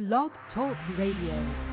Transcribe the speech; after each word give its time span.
Blog 0.00 0.30
Talk 0.54 0.78
Radio. 0.96 1.69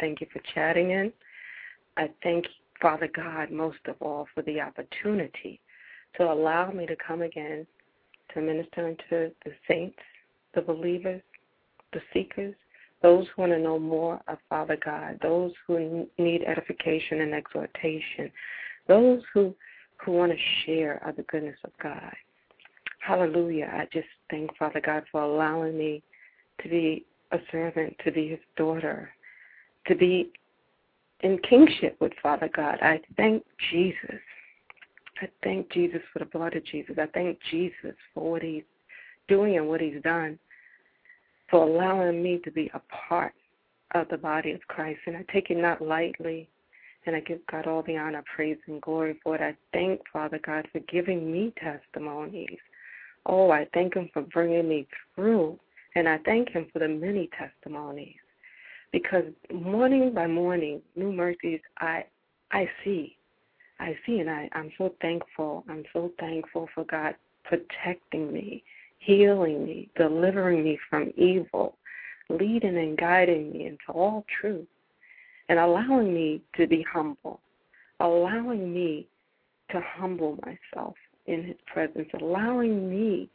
Thank 0.00 0.20
you 0.20 0.26
for 0.32 0.40
chatting 0.54 0.90
in. 0.90 1.12
I 1.96 2.10
thank 2.22 2.46
Father 2.80 3.08
God 3.14 3.50
most 3.50 3.78
of 3.86 3.96
all 4.00 4.26
for 4.34 4.42
the 4.42 4.60
opportunity 4.60 5.60
to 6.16 6.24
allow 6.24 6.70
me 6.70 6.86
to 6.86 6.96
come 6.96 7.22
again 7.22 7.66
to 8.34 8.40
minister 8.40 8.88
unto 8.88 9.32
the 9.44 9.52
saints, 9.68 9.98
the 10.54 10.62
believers, 10.62 11.22
the 11.92 12.00
seekers, 12.12 12.54
those 13.02 13.26
who 13.34 13.42
want 13.42 13.52
to 13.52 13.58
know 13.58 13.78
more 13.78 14.20
of 14.28 14.38
Father 14.48 14.78
God, 14.84 15.18
those 15.22 15.52
who 15.66 16.06
need 16.18 16.42
edification 16.44 17.22
and 17.22 17.34
exhortation, 17.34 18.30
those 18.88 19.22
who 19.32 19.54
who 20.04 20.12
want 20.12 20.32
to 20.32 20.38
share 20.64 21.02
of 21.06 21.16
the 21.16 21.22
goodness 21.24 21.58
of 21.62 21.72
God. 21.82 22.14
Hallelujah. 23.00 23.70
I 23.70 23.86
just 23.92 24.08
thank 24.30 24.56
Father 24.56 24.80
God 24.80 25.04
for 25.12 25.22
allowing 25.22 25.76
me 25.76 26.02
to 26.62 26.68
be 26.68 27.04
a 27.32 27.38
servant, 27.52 27.94
to 28.04 28.10
be 28.10 28.28
his 28.28 28.38
daughter, 28.56 29.10
to 29.86 29.94
be 29.94 30.30
in 31.22 31.38
kingship 31.38 31.96
with 32.00 32.12
Father 32.22 32.50
God. 32.54 32.78
I 32.82 33.00
thank 33.16 33.44
Jesus. 33.70 34.20
I 35.20 35.28
thank 35.42 35.70
Jesus 35.70 36.00
for 36.12 36.18
the 36.20 36.24
blood 36.24 36.54
of 36.56 36.64
Jesus. 36.64 36.96
I 36.98 37.06
thank 37.12 37.38
Jesus 37.50 37.94
for 38.14 38.32
what 38.32 38.42
he's 38.42 38.62
doing 39.28 39.58
and 39.58 39.68
what 39.68 39.80
he's 39.80 40.02
done, 40.02 40.38
for 41.50 41.66
allowing 41.66 42.22
me 42.22 42.40
to 42.44 42.50
be 42.50 42.70
a 42.72 42.80
part 43.08 43.34
of 43.94 44.08
the 44.08 44.16
body 44.16 44.52
of 44.52 44.60
Christ. 44.68 45.00
And 45.06 45.16
I 45.16 45.24
take 45.32 45.50
it 45.50 45.58
not 45.58 45.82
lightly. 45.82 46.48
And 47.06 47.16
I 47.16 47.20
give 47.20 47.40
God 47.50 47.66
all 47.66 47.82
the 47.82 47.96
honor, 47.96 48.22
praise, 48.34 48.58
and 48.66 48.80
glory 48.82 49.18
for 49.22 49.34
it. 49.34 49.40
I 49.40 49.56
thank 49.72 50.00
Father 50.12 50.38
God 50.44 50.68
for 50.70 50.80
giving 50.80 51.32
me 51.32 51.52
testimonies. 51.58 52.58
Oh, 53.24 53.50
I 53.50 53.66
thank 53.72 53.94
Him 53.94 54.10
for 54.12 54.22
bringing 54.22 54.68
me 54.68 54.86
through 55.14 55.58
And 55.94 56.08
I 56.08 56.18
thank 56.24 56.50
Him 56.50 56.66
for 56.72 56.78
the 56.78 56.88
many 56.88 57.30
testimonies 57.38 58.19
because 58.92 59.24
morning 59.52 60.12
by 60.14 60.26
morning, 60.26 60.80
new 60.96 61.12
mercies 61.12 61.60
I 61.78 62.04
I 62.52 62.68
see. 62.84 63.16
I 63.78 63.96
see 64.04 64.18
and 64.18 64.28
I, 64.28 64.48
I'm 64.52 64.70
so 64.76 64.94
thankful. 65.00 65.64
I'm 65.68 65.84
so 65.92 66.12
thankful 66.20 66.68
for 66.74 66.84
God 66.84 67.14
protecting 67.44 68.32
me, 68.32 68.62
healing 68.98 69.64
me, 69.64 69.88
delivering 69.96 70.62
me 70.62 70.78
from 70.88 71.12
evil, 71.16 71.78
leading 72.28 72.76
and 72.76 72.98
guiding 72.98 73.52
me 73.52 73.66
into 73.66 73.90
all 73.92 74.26
truth, 74.40 74.66
and 75.48 75.58
allowing 75.58 76.12
me 76.12 76.42
to 76.56 76.66
be 76.66 76.84
humble, 76.92 77.40
allowing 78.00 78.72
me 78.72 79.08
to 79.70 79.80
humble 79.96 80.38
myself 80.44 80.94
in 81.26 81.44
His 81.44 81.56
presence, 81.66 82.08
allowing 82.20 82.90
me, 82.90 83.30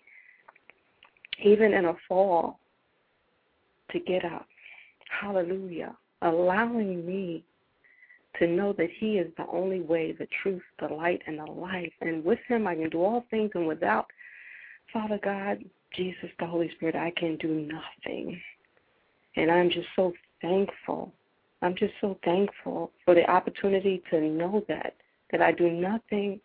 even 1.44 1.74
in 1.74 1.86
a 1.86 1.96
fall, 2.08 2.60
to 3.92 4.00
get 4.00 4.24
up. 4.26 4.46
Hallelujah. 5.20 5.96
Allowing 6.22 7.06
me 7.06 7.44
to 8.40 8.48
know 8.48 8.74
that 8.74 8.90
He 9.00 9.18
is 9.18 9.32
the 9.38 9.48
only 9.48 9.82
way, 9.82 10.12
the 10.12 10.28
truth, 10.42 10.64
the 10.80 10.94
light, 10.94 11.22
and 11.28 11.40
the 11.40 11.46
life. 11.46 11.92
And 12.02 12.24
with 12.24 12.40
Him, 12.48 12.68
I 12.68 12.76
can 12.76 12.90
do 12.90 13.04
all 13.04 13.26
things, 13.30 13.52
and 13.56 13.68
without 13.68 14.08
Father 14.92 15.20
God, 15.24 15.64
Jesus, 15.96 16.30
the 16.40 16.46
Holy 16.46 16.70
Spirit, 16.76 16.96
I 16.96 17.12
can 17.18 17.38
do 17.38 17.48
nothing. 17.48 18.40
And 19.36 19.52
I'm 19.52 19.70
just 19.70 19.88
so 19.96 20.14
thankful. 20.42 21.14
I'm 21.62 21.76
just 21.76 21.94
so 22.02 22.18
thankful 22.24 22.92
for 23.04 23.16
the 23.16 23.30
opportunity 23.30 24.04
to 24.10 24.22
know 24.22 24.64
that, 24.68 24.96
that 25.32 25.42
I 25.42 25.52
do 25.52 25.70
nothing 25.70 26.40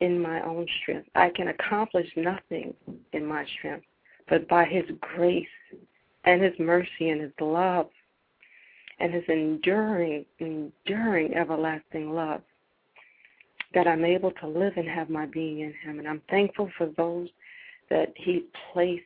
in 0.00 0.20
my 0.20 0.42
own 0.42 0.66
strength. 0.82 1.08
I 1.14 1.30
can 1.30 1.48
accomplish 1.48 2.08
nothing 2.16 2.74
in 3.12 3.24
my 3.24 3.44
strength, 3.58 3.86
but 4.28 4.48
by 4.48 4.64
His 4.64 4.84
grace 5.00 5.46
and 6.24 6.42
His 6.42 6.54
mercy 6.58 7.10
and 7.10 7.20
His 7.20 7.32
love 7.40 7.88
and 9.00 9.12
His 9.12 9.24
enduring, 9.28 10.24
enduring, 10.38 11.34
everlasting 11.34 12.12
love 12.12 12.42
that 13.74 13.86
I'm 13.86 14.04
able 14.04 14.32
to 14.32 14.46
live 14.46 14.74
and 14.76 14.88
have 14.88 15.10
my 15.10 15.26
being 15.26 15.60
in 15.60 15.74
Him. 15.82 15.98
And 15.98 16.08
I'm 16.08 16.22
thankful 16.28 16.70
for 16.76 16.86
those 16.96 17.28
that 17.88 18.12
He 18.16 18.44
placed 18.72 19.04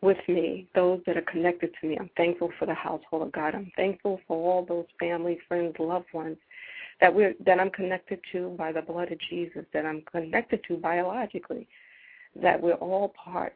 with 0.00 0.18
me, 0.28 0.68
those 0.74 1.00
that 1.06 1.16
are 1.16 1.22
connected 1.22 1.70
to 1.80 1.88
me. 1.88 1.96
I'm 1.98 2.10
thankful 2.16 2.50
for 2.58 2.66
the 2.66 2.74
household 2.74 3.22
of 3.22 3.32
God. 3.32 3.54
I'm 3.54 3.72
thankful 3.74 4.20
for 4.28 4.36
all 4.36 4.64
those 4.64 4.84
family, 5.00 5.38
friends, 5.48 5.76
loved 5.78 6.12
ones 6.12 6.36
that 7.00 7.12
we're 7.12 7.34
that 7.44 7.58
I'm 7.58 7.70
connected 7.70 8.20
to 8.32 8.50
by 8.50 8.70
the 8.70 8.82
blood 8.82 9.10
of 9.10 9.18
Jesus, 9.30 9.64
that 9.72 9.86
I'm 9.86 10.02
connected 10.02 10.60
to 10.68 10.76
biologically, 10.76 11.66
that 12.40 12.60
we're 12.60 12.74
all 12.74 13.14
part 13.16 13.54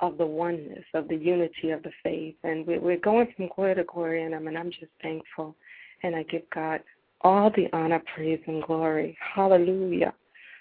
of 0.00 0.18
the 0.18 0.26
oneness, 0.26 0.84
of 0.94 1.08
the 1.08 1.16
unity 1.16 1.70
of 1.70 1.82
the 1.82 1.92
faith. 2.02 2.34
And 2.42 2.66
we're 2.66 2.98
going 2.98 3.28
from 3.36 3.48
glory 3.54 3.74
to 3.76 3.84
glory 3.84 4.22
in 4.22 4.32
Him, 4.32 4.48
and 4.48 4.58
I'm 4.58 4.70
just 4.70 4.92
thankful. 5.02 5.54
And 6.02 6.14
I 6.14 6.22
give 6.24 6.42
God 6.54 6.80
all 7.22 7.50
the 7.50 7.68
honor, 7.72 8.02
praise, 8.14 8.40
and 8.46 8.62
glory. 8.62 9.16
Hallelujah. 9.34 10.12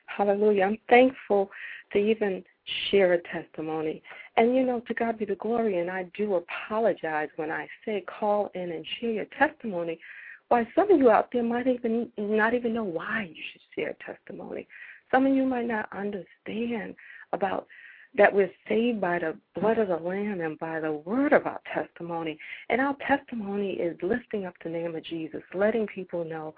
Hallelujah. 0.05 0.63
I'm 0.63 0.77
thankful 0.89 1.49
to 1.91 1.97
even 1.97 2.43
share 2.89 3.13
a 3.13 3.21
testimony. 3.23 4.01
And 4.37 4.55
you 4.55 4.63
know, 4.63 4.79
to 4.81 4.93
God 4.93 5.17
be 5.17 5.25
the 5.25 5.35
glory, 5.35 5.79
and 5.79 5.89
I 5.89 6.03
do 6.15 6.35
apologize 6.35 7.29
when 7.35 7.51
I 7.51 7.67
say 7.85 8.03
call 8.07 8.51
in 8.55 8.71
and 8.71 8.85
share 8.99 9.11
your 9.11 9.25
testimony. 9.37 9.99
Why 10.47 10.67
some 10.75 10.91
of 10.91 10.99
you 10.99 11.09
out 11.09 11.29
there 11.31 11.43
might 11.43 11.67
even 11.67 12.09
not 12.17 12.53
even 12.53 12.73
know 12.73 12.83
why 12.83 13.29
you 13.29 13.41
should 13.51 13.61
share 13.75 13.89
a 13.89 14.11
testimony. 14.11 14.67
Some 15.11 15.25
of 15.25 15.33
you 15.33 15.45
might 15.45 15.67
not 15.67 15.89
understand 15.91 16.95
about 17.33 17.67
that 18.15 18.33
we're 18.33 18.51
saved 18.69 19.01
by 19.01 19.19
the 19.19 19.35
blood 19.59 19.79
of 19.79 19.87
the 19.87 19.95
Lamb 19.95 20.41
and 20.41 20.57
by 20.59 20.79
the 20.79 20.91
word 20.91 21.33
of 21.33 21.45
our 21.47 21.61
testimony. 21.73 22.37
And 22.69 22.79
our 22.79 22.95
testimony 23.07 23.71
is 23.71 23.97
lifting 24.01 24.45
up 24.45 24.53
the 24.63 24.69
name 24.69 24.95
of 24.95 25.03
Jesus, 25.03 25.41
letting 25.53 25.87
people 25.87 26.23
know 26.23 26.53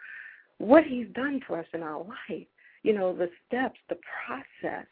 what 0.57 0.83
He's 0.83 1.07
done 1.13 1.41
for 1.47 1.59
us 1.59 1.67
in 1.73 1.81
our 1.81 1.99
life, 1.99 2.47
you 2.83 2.93
know, 2.93 3.15
the 3.15 3.29
steps, 3.47 3.79
the 3.89 3.97
process. 4.25 4.85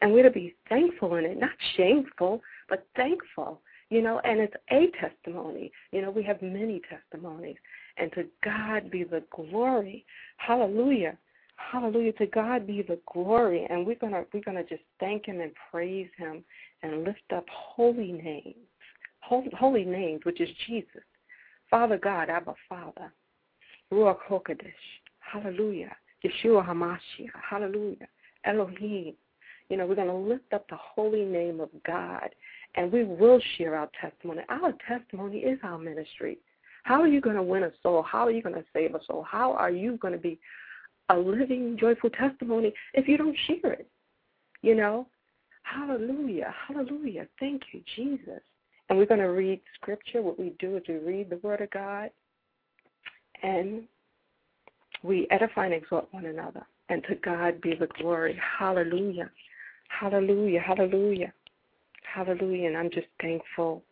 And 0.00 0.12
we're 0.12 0.24
to 0.24 0.30
be 0.30 0.54
thankful 0.68 1.14
in 1.14 1.24
it, 1.24 1.38
not 1.38 1.50
shameful, 1.76 2.42
but 2.68 2.86
thankful, 2.96 3.60
you 3.88 4.02
know, 4.02 4.20
and 4.24 4.40
it's 4.40 4.54
a 4.70 4.90
testimony. 5.00 5.70
You 5.92 6.02
know, 6.02 6.10
we 6.10 6.24
have 6.24 6.42
many 6.42 6.80
testimonies. 6.90 7.56
And 7.98 8.10
to 8.14 8.24
God 8.44 8.90
be 8.90 9.04
the 9.04 9.22
glory. 9.30 10.04
Hallelujah. 10.38 11.16
Hallelujah. 11.56 12.12
To 12.14 12.26
God 12.26 12.66
be 12.66 12.82
the 12.82 12.98
glory. 13.12 13.66
And 13.68 13.86
we're 13.86 13.96
gonna 13.96 14.24
we're 14.32 14.42
gonna 14.42 14.64
just 14.64 14.82
thank 15.00 15.26
him 15.26 15.40
and 15.40 15.52
praise 15.70 16.08
him 16.16 16.44
and 16.82 17.04
lift 17.04 17.20
up 17.34 17.46
holy 17.50 18.12
names. 18.12 18.56
Holy, 19.20 19.50
holy 19.56 19.84
names, 19.84 20.24
which 20.24 20.40
is 20.40 20.48
Jesus. 20.66 21.02
Father 21.70 21.96
God, 21.96 22.28
Abba 22.28 22.54
Father. 22.68 23.12
Ruach 23.92 24.18
HaKodesh. 24.28 24.72
Hallelujah. 25.20 25.94
Yeshua 26.24 26.66
HaMashiach. 26.66 27.30
Hallelujah. 27.48 28.08
Elohim. 28.44 29.14
You 29.68 29.76
know, 29.76 29.86
we're 29.86 29.94
going 29.94 30.08
to 30.08 30.14
lift 30.14 30.52
up 30.52 30.68
the 30.68 30.76
holy 30.76 31.24
name 31.24 31.60
of 31.60 31.70
God 31.86 32.28
and 32.74 32.92
we 32.92 33.04
will 33.04 33.40
share 33.56 33.76
our 33.76 33.88
testimony. 34.00 34.42
Our 34.48 34.74
testimony 34.86 35.38
is 35.38 35.58
our 35.62 35.78
ministry. 35.78 36.38
How 36.84 37.00
are 37.00 37.08
you 37.08 37.20
going 37.20 37.36
to 37.36 37.42
win 37.42 37.62
a 37.62 37.70
soul? 37.82 38.02
How 38.02 38.26
are 38.26 38.30
you 38.30 38.42
going 38.42 38.54
to 38.54 38.64
save 38.72 38.94
a 38.94 39.00
soul? 39.06 39.24
How 39.28 39.52
are 39.52 39.70
you 39.70 39.96
going 39.98 40.12
to 40.12 40.20
be 40.20 40.38
a 41.08 41.16
living, 41.16 41.76
joyful 41.78 42.10
testimony 42.10 42.72
if 42.94 43.08
you 43.08 43.16
don't 43.16 43.36
share 43.46 43.72
it. 43.72 43.88
You 44.62 44.74
know? 44.74 45.06
Hallelujah. 45.62 46.54
Hallelujah. 46.66 47.26
Thank 47.40 47.62
you, 47.72 47.82
Jesus. 47.96 48.40
And 48.88 48.98
we're 48.98 49.06
going 49.06 49.20
to 49.20 49.26
read 49.26 49.60
scripture. 49.74 50.22
What 50.22 50.38
we 50.38 50.54
do 50.58 50.76
is 50.76 50.82
we 50.88 50.96
read 50.96 51.30
the 51.30 51.38
Word 51.38 51.60
of 51.60 51.70
God 51.70 52.10
and 53.42 53.84
we 55.02 55.26
edify 55.30 55.66
and 55.66 55.74
exhort 55.74 56.06
one 56.12 56.26
another. 56.26 56.64
And 56.88 57.02
to 57.08 57.14
God 57.16 57.60
be 57.60 57.74
the 57.74 57.88
glory. 57.98 58.38
Hallelujah. 58.58 59.30
Hallelujah. 59.88 60.60
Hallelujah. 60.60 61.32
Hallelujah. 62.02 62.68
And 62.68 62.76
I'm 62.76 62.90
just 62.90 63.06
thankful. 63.20 63.82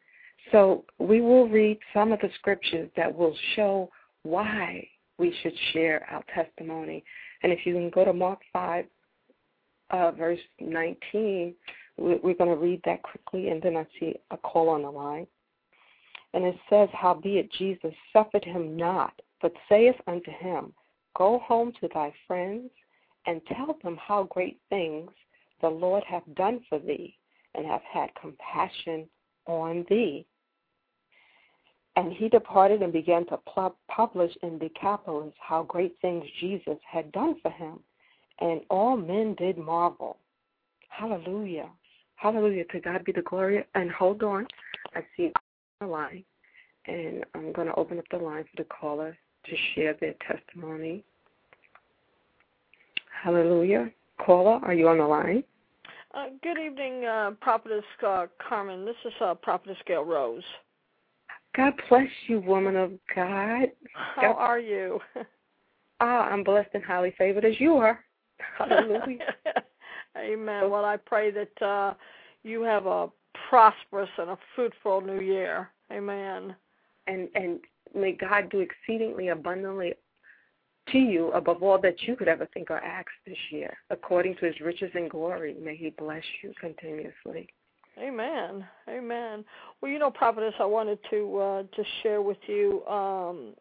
So 0.53 0.85
we 0.99 1.21
will 1.21 1.49
read 1.49 1.79
some 1.95 2.13
of 2.13 2.21
the 2.21 2.31
scriptures 2.39 2.91
that 2.97 3.15
will 3.15 3.35
show 3.55 3.91
why 4.23 4.87
we 5.21 5.35
should 5.43 5.53
share 5.73 6.07
our 6.11 6.25
testimony. 6.35 7.05
And 7.43 7.53
if 7.53 7.61
you 7.67 7.75
can 7.75 7.91
go 7.91 8.05
to 8.05 8.13
Mark 8.13 8.41
5, 8.53 8.87
uh, 9.91 10.11
verse 10.13 10.41
19, 10.61 11.55
we're 11.99 12.35
going 12.35 12.51
to 12.51 12.57
read 12.57 12.81
that 12.87 13.03
quickly, 13.03 13.51
and 13.51 13.63
then 13.63 13.77
I 13.77 13.87
see 13.99 14.15
a 14.31 14.39
call 14.39 14.71
on 14.71 14.83
the 14.83 14.91
line. 14.91 15.27
And 16.33 16.45
it 16.45 16.57
says, 16.71 16.89
Howbeit 16.93 17.53
Jesus 17.53 17.93
suffered 18.13 18.45
him 18.45 18.77
not, 18.77 19.13
but 19.43 19.53
saith 19.69 19.97
unto 20.07 20.31
him, 20.31 20.73
Go 21.17 21.41
home 21.41 21.73
to 21.81 21.89
thy 21.93 22.15
friends, 22.27 22.71
and 23.27 23.43
tell 23.47 23.77
them 23.83 23.99
how 24.01 24.23
great 24.25 24.59
things 24.71 25.11
the 25.61 25.69
Lord 25.69 26.03
hath 26.09 26.23
done 26.35 26.61
for 26.69 26.79
thee, 26.79 27.15
and 27.55 27.67
hath 27.67 27.83
had 27.83 28.09
compassion 28.21 29.07
on 29.47 29.85
thee. 29.91 30.25
And 32.01 32.15
he 32.15 32.31
departed 32.31 32.81
and 32.81 32.95
began 32.95 33.27
to 33.27 33.39
publish 33.87 34.33
in 34.43 34.59
Decapolis 34.59 35.35
how 35.39 35.65
great 35.65 35.97
things 36.01 36.25
Jesus 36.41 36.79
had 36.91 37.13
done 37.13 37.37
for 37.43 37.51
him. 37.51 37.79
And 38.39 38.63
all 38.71 38.97
men 38.97 39.35
did 39.35 39.59
marvel. 39.59 40.17
Hallelujah. 40.89 41.69
Hallelujah. 42.17 42.65
To 42.73 42.81
God 42.81 43.05
be 43.05 43.13
the 43.13 43.21
glory. 43.21 43.67
And 43.75 43.91
hold 43.91 44.23
on. 44.23 44.47
I 44.95 45.05
see 45.15 45.31
the 45.79 45.87
line. 45.87 46.25
And 46.87 47.23
I'm 47.35 47.53
going 47.53 47.69
to 47.69 47.75
open 47.75 47.99
up 47.99 48.07
the 48.11 48.17
line 48.17 48.45
for 48.45 48.63
the 48.63 48.69
caller 48.71 49.15
to 49.45 49.57
share 49.75 49.95
their 50.01 50.15
testimony. 50.27 51.05
Hallelujah. 53.23 53.91
Caller, 54.25 54.59
are 54.65 54.73
you 54.73 54.89
on 54.89 54.97
the 54.97 55.05
line? 55.05 55.45
Uh, 56.15 56.29
good 56.43 56.59
evening, 56.59 57.05
uh, 57.05 57.33
Prophetess 57.43 57.85
uh, 58.07 58.27
Carmen. 58.49 58.87
This 58.87 58.97
is 59.05 59.13
uh, 59.21 59.35
Prophetess 59.35 59.77
Gail 59.87 60.03
Rose. 60.07 60.43
God 61.57 61.73
bless 61.89 62.09
you, 62.27 62.41
woman 62.41 62.77
of 62.77 62.93
God. 63.15 63.69
How 63.95 64.23
God, 64.23 64.37
are 64.39 64.59
you? 64.59 65.01
Ah, 66.01 66.29
I'm 66.31 66.43
blessed 66.43 66.71
and 66.73 66.83
highly 66.83 67.13
favored 67.19 67.45
as 67.45 67.61
you 67.61 67.75
are. 67.75 68.01
Hallelujah. 68.57 69.35
Amen. 70.17 70.71
Well, 70.71 70.85
I 70.85 70.97
pray 70.97 71.31
that 71.31 71.63
uh, 71.63 71.95
you 72.43 72.63
have 72.63 72.87
a 72.87 73.09
prosperous 73.49 74.09
and 74.19 74.31
a 74.31 74.39
fruitful 74.55 75.03
new 75.03 75.21
year. 75.21 75.69
Amen. 75.93 76.55
And 77.07 77.29
and 77.35 77.61
may 77.95 78.13
God 78.13 78.51
do 78.51 78.61
exceedingly 78.61 79.29
abundantly 79.29 79.93
to 80.91 80.99
you 80.99 81.31
above 81.33 81.63
all 81.63 81.81
that 81.81 82.03
you 82.03 82.17
could 82.17 82.29
ever 82.29 82.47
think 82.53 82.71
or 82.71 82.79
ask 82.79 83.09
this 83.27 83.37
year, 83.51 83.77
according 83.91 84.37
to 84.37 84.47
His 84.47 84.61
riches 84.61 84.91
and 84.95 85.11
glory. 85.11 85.55
May 85.63 85.77
He 85.77 85.91
bless 85.91 86.25
you 86.43 86.53
continuously. 86.61 87.49
Amen. 88.01 88.67
Amen. 88.89 89.45
Well, 89.81 89.91
you 89.91 89.99
know, 89.99 90.11
prophetess, 90.11 90.55
I 90.59 90.65
wanted 90.65 90.99
to 91.11 91.37
uh, 91.37 91.63
just 91.75 91.89
share 92.03 92.23
with 92.23 92.39
you 92.47 92.85
um, 92.87 93.55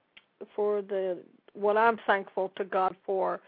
for 0.56 0.82
the 0.82 1.20
what 1.54 1.78
I'm 1.78 1.98
thankful 2.08 2.52
to 2.56 2.64
God 2.64 2.96
for 3.06 3.42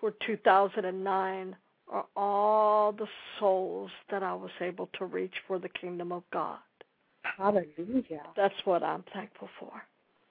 for 0.00 0.12
2009 0.26 1.56
are 1.88 2.06
all 2.16 2.92
the 2.92 3.06
souls 3.38 3.90
that 4.10 4.22
I 4.22 4.34
was 4.34 4.50
able 4.60 4.88
to 4.98 5.04
reach 5.06 5.32
for 5.46 5.58
the 5.58 5.68
kingdom 5.68 6.12
of 6.12 6.22
God. 6.32 6.58
Hallelujah. 7.22 8.22
That's 8.36 8.54
what 8.64 8.82
I'm 8.82 9.04
thankful 9.12 9.48
for. 9.58 9.72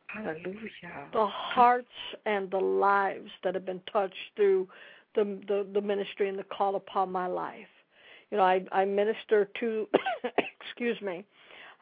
Hallelujah. 0.07 1.07
The 1.13 1.25
hearts 1.25 1.87
and 2.25 2.51
the 2.51 2.59
lives 2.59 3.31
that 3.43 3.55
have 3.55 3.65
been 3.65 3.81
touched 3.91 4.15
through 4.35 4.67
the 5.15 5.23
the, 5.47 5.65
the 5.73 5.81
ministry 5.81 6.29
and 6.29 6.37
the 6.37 6.43
call 6.43 6.75
upon 6.75 7.11
my 7.11 7.27
life. 7.27 7.67
You 8.35 8.41
know, 8.41 8.47
I 8.47 8.65
I 8.73 8.83
minister 8.83 9.49
to 9.61 9.87
excuse 10.61 11.01
me. 11.01 11.23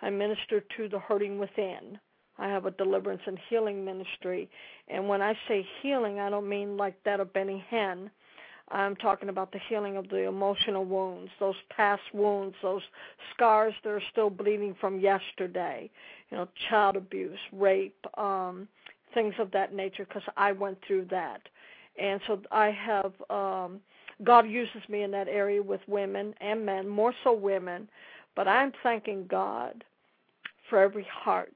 I 0.03 0.11
minister 0.11 0.63
to 0.77 0.87
the 0.87 0.99
hurting 0.99 1.39
within. 1.39 1.97
I 2.37 2.47
have 2.47 2.67
a 2.67 2.71
deliverance 2.71 3.23
and 3.25 3.39
healing 3.49 3.83
ministry. 3.83 4.47
And 4.87 5.07
when 5.07 5.19
I 5.19 5.33
say 5.47 5.65
healing, 5.81 6.19
I 6.19 6.29
don't 6.29 6.47
mean 6.47 6.77
like 6.77 6.93
that 7.05 7.19
of 7.19 7.33
Benny 7.33 7.65
Hinn. 7.71 8.11
I'm 8.69 8.95
talking 8.97 9.29
about 9.29 9.51
the 9.51 9.61
healing 9.67 9.97
of 9.97 10.09
the 10.09 10.27
emotional 10.27 10.85
wounds, 10.85 11.31
those 11.39 11.55
past 11.75 12.03
wounds, 12.13 12.55
those 12.61 12.83
scars 13.33 13.73
that 13.83 13.89
are 13.89 14.03
still 14.11 14.29
bleeding 14.29 14.75
from 14.79 14.99
yesterday. 14.99 15.89
You 16.29 16.37
know, 16.37 16.47
child 16.69 16.97
abuse, 16.97 17.39
rape, 17.51 18.05
um, 18.15 18.67
things 19.15 19.33
of 19.39 19.49
that 19.53 19.73
nature, 19.73 20.05
because 20.05 20.21
I 20.37 20.51
went 20.51 20.77
through 20.85 21.05
that. 21.05 21.41
And 21.99 22.21
so 22.27 22.41
I 22.51 22.69
have, 22.69 23.13
um, 23.31 23.79
God 24.23 24.47
uses 24.47 24.81
me 24.89 25.03
in 25.03 25.11
that 25.11 25.27
area 25.27 25.61
with 25.61 25.81
women 25.87 26.33
and 26.41 26.65
men, 26.65 26.87
more 26.87 27.13
so 27.23 27.33
women. 27.33 27.89
But 28.35 28.47
I'm 28.47 28.71
thanking 28.81 29.27
God 29.27 29.83
for 30.69 30.79
every 30.79 31.07
heart 31.11 31.53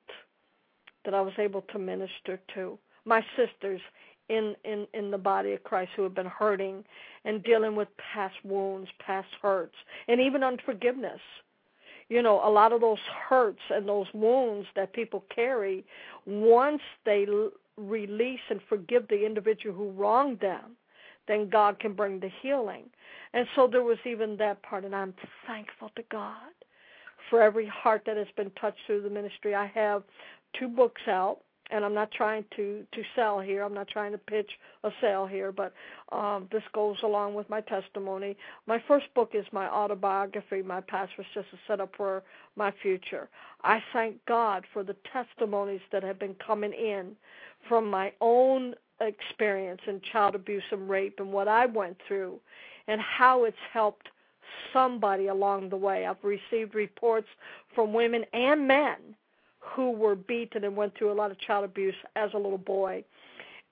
that 1.06 1.14
I 1.14 1.22
was 1.22 1.34
able 1.38 1.62
to 1.74 1.80
minister 1.80 2.40
to. 2.54 2.78
My 3.06 3.26
sisters 3.36 3.82
in, 4.30 4.56
in, 4.66 4.88
in 4.94 5.12
the 5.12 5.18
body 5.18 5.54
of 5.54 5.64
Christ 5.64 5.92
who 5.96 6.04
have 6.04 6.14
been 6.14 6.26
hurting 6.26 6.84
and 7.24 7.44
dealing 7.44 7.76
with 7.76 7.88
past 7.98 8.36
wounds, 8.44 8.90
past 9.00 9.30
hurts, 9.42 9.76
and 10.08 10.20
even 10.20 10.44
unforgiveness. 10.44 11.22
You 12.10 12.22
know, 12.22 12.42
a 12.44 12.50
lot 12.50 12.72
of 12.72 12.82
those 12.82 13.00
hurts 13.30 13.62
and 13.70 13.88
those 13.88 14.08
wounds 14.14 14.68
that 14.76 14.94
people 14.94 15.24
carry, 15.34 15.86
once 16.26 16.82
they 17.06 17.26
release 17.78 18.40
and 18.50 18.60
forgive 18.68 19.08
the 19.08 19.26
individual 19.26 19.76
who 19.76 19.92
wronged 19.92 20.40
them, 20.40 20.78
then 21.28 21.50
God 21.50 21.80
can 21.80 21.94
bring 21.94 22.20
the 22.20 22.32
healing. 22.42 22.86
And 23.34 23.48
so 23.56 23.68
there 23.68 23.84
was 23.84 23.98
even 24.06 24.38
that 24.38 24.62
part, 24.64 24.86
and 24.86 24.96
I'm 24.96 25.14
thankful 25.46 25.92
to 25.96 26.04
God 26.10 26.54
for 27.30 27.42
every 27.42 27.68
heart 27.68 28.04
that 28.06 28.18
has 28.18 28.28
been 28.36 28.52
touched 28.52 28.80
through 28.86 29.02
the 29.02 29.10
ministry. 29.10 29.54
I 29.54 29.68
have 29.68 30.04
two 30.58 30.68
books 30.68 31.02
out 31.08 31.40
and 31.72 31.84
I'm 31.84 31.94
not 31.94 32.12
trying 32.12 32.46
to 32.56 32.86
to 32.94 33.02
sell 33.16 33.40
here. 33.40 33.64
I'm 33.64 33.74
not 33.74 33.88
trying 33.88 34.12
to 34.14 34.18
pitch 34.18 34.50
a 34.84 34.90
sale 35.02 35.28
here, 35.28 35.52
but 35.52 35.74
um, 36.12 36.48
this 36.52 36.64
goes 36.74 36.98
along 37.04 37.34
with 37.34 37.50
my 37.50 37.62
testimony. 37.62 38.38
My 38.66 38.82
first 38.88 39.06
book 39.14 39.32
is 39.34 39.46
my 39.52 39.68
autobiography. 39.68 40.62
My 40.62 40.82
past 40.82 41.12
was 41.18 41.28
just 41.34 41.48
a 41.54 41.58
setup 41.68 41.94
for 41.96 42.24
my 42.56 42.74
future. 42.82 43.30
I 43.64 43.80
thank 43.94 44.24
God 44.26 44.66
for 44.74 44.84
the 44.84 44.96
testimonies 45.12 45.82
that 45.92 46.04
have 46.04 46.20
been 46.20 46.36
coming 46.36 46.74
in 46.74 47.16
from 47.68 47.90
my 47.90 48.14
own 48.22 48.76
experience 49.02 49.82
in 49.88 50.02
child 50.12 50.36
abuse 50.36 50.64
and 50.72 50.90
rape 50.90 51.16
and 51.20 51.32
what 51.32 51.48
I 51.48 51.66
went 51.66 51.98
through, 52.08 52.40
and 52.88 53.00
how 53.02 53.44
it's 53.44 53.58
helped 53.72 54.10
somebody 54.74 55.28
along 55.28 55.70
the 55.70 55.78
way. 55.78 56.06
I've 56.06 56.24
received 56.24 56.76
reports 56.76 57.28
from 57.76 57.94
women 57.94 58.24
and 58.34 58.68
men 58.68 58.98
who 59.60 59.92
were 59.92 60.16
beaten 60.16 60.64
and 60.64 60.76
went 60.76 60.98
through 60.98 61.12
a 61.12 61.14
lot 61.14 61.32
of 61.32 61.40
child 61.40 61.66
abuse 61.66 61.96
as 62.16 62.32
a 62.34 62.38
little 62.38 62.58
boy. 62.58 63.04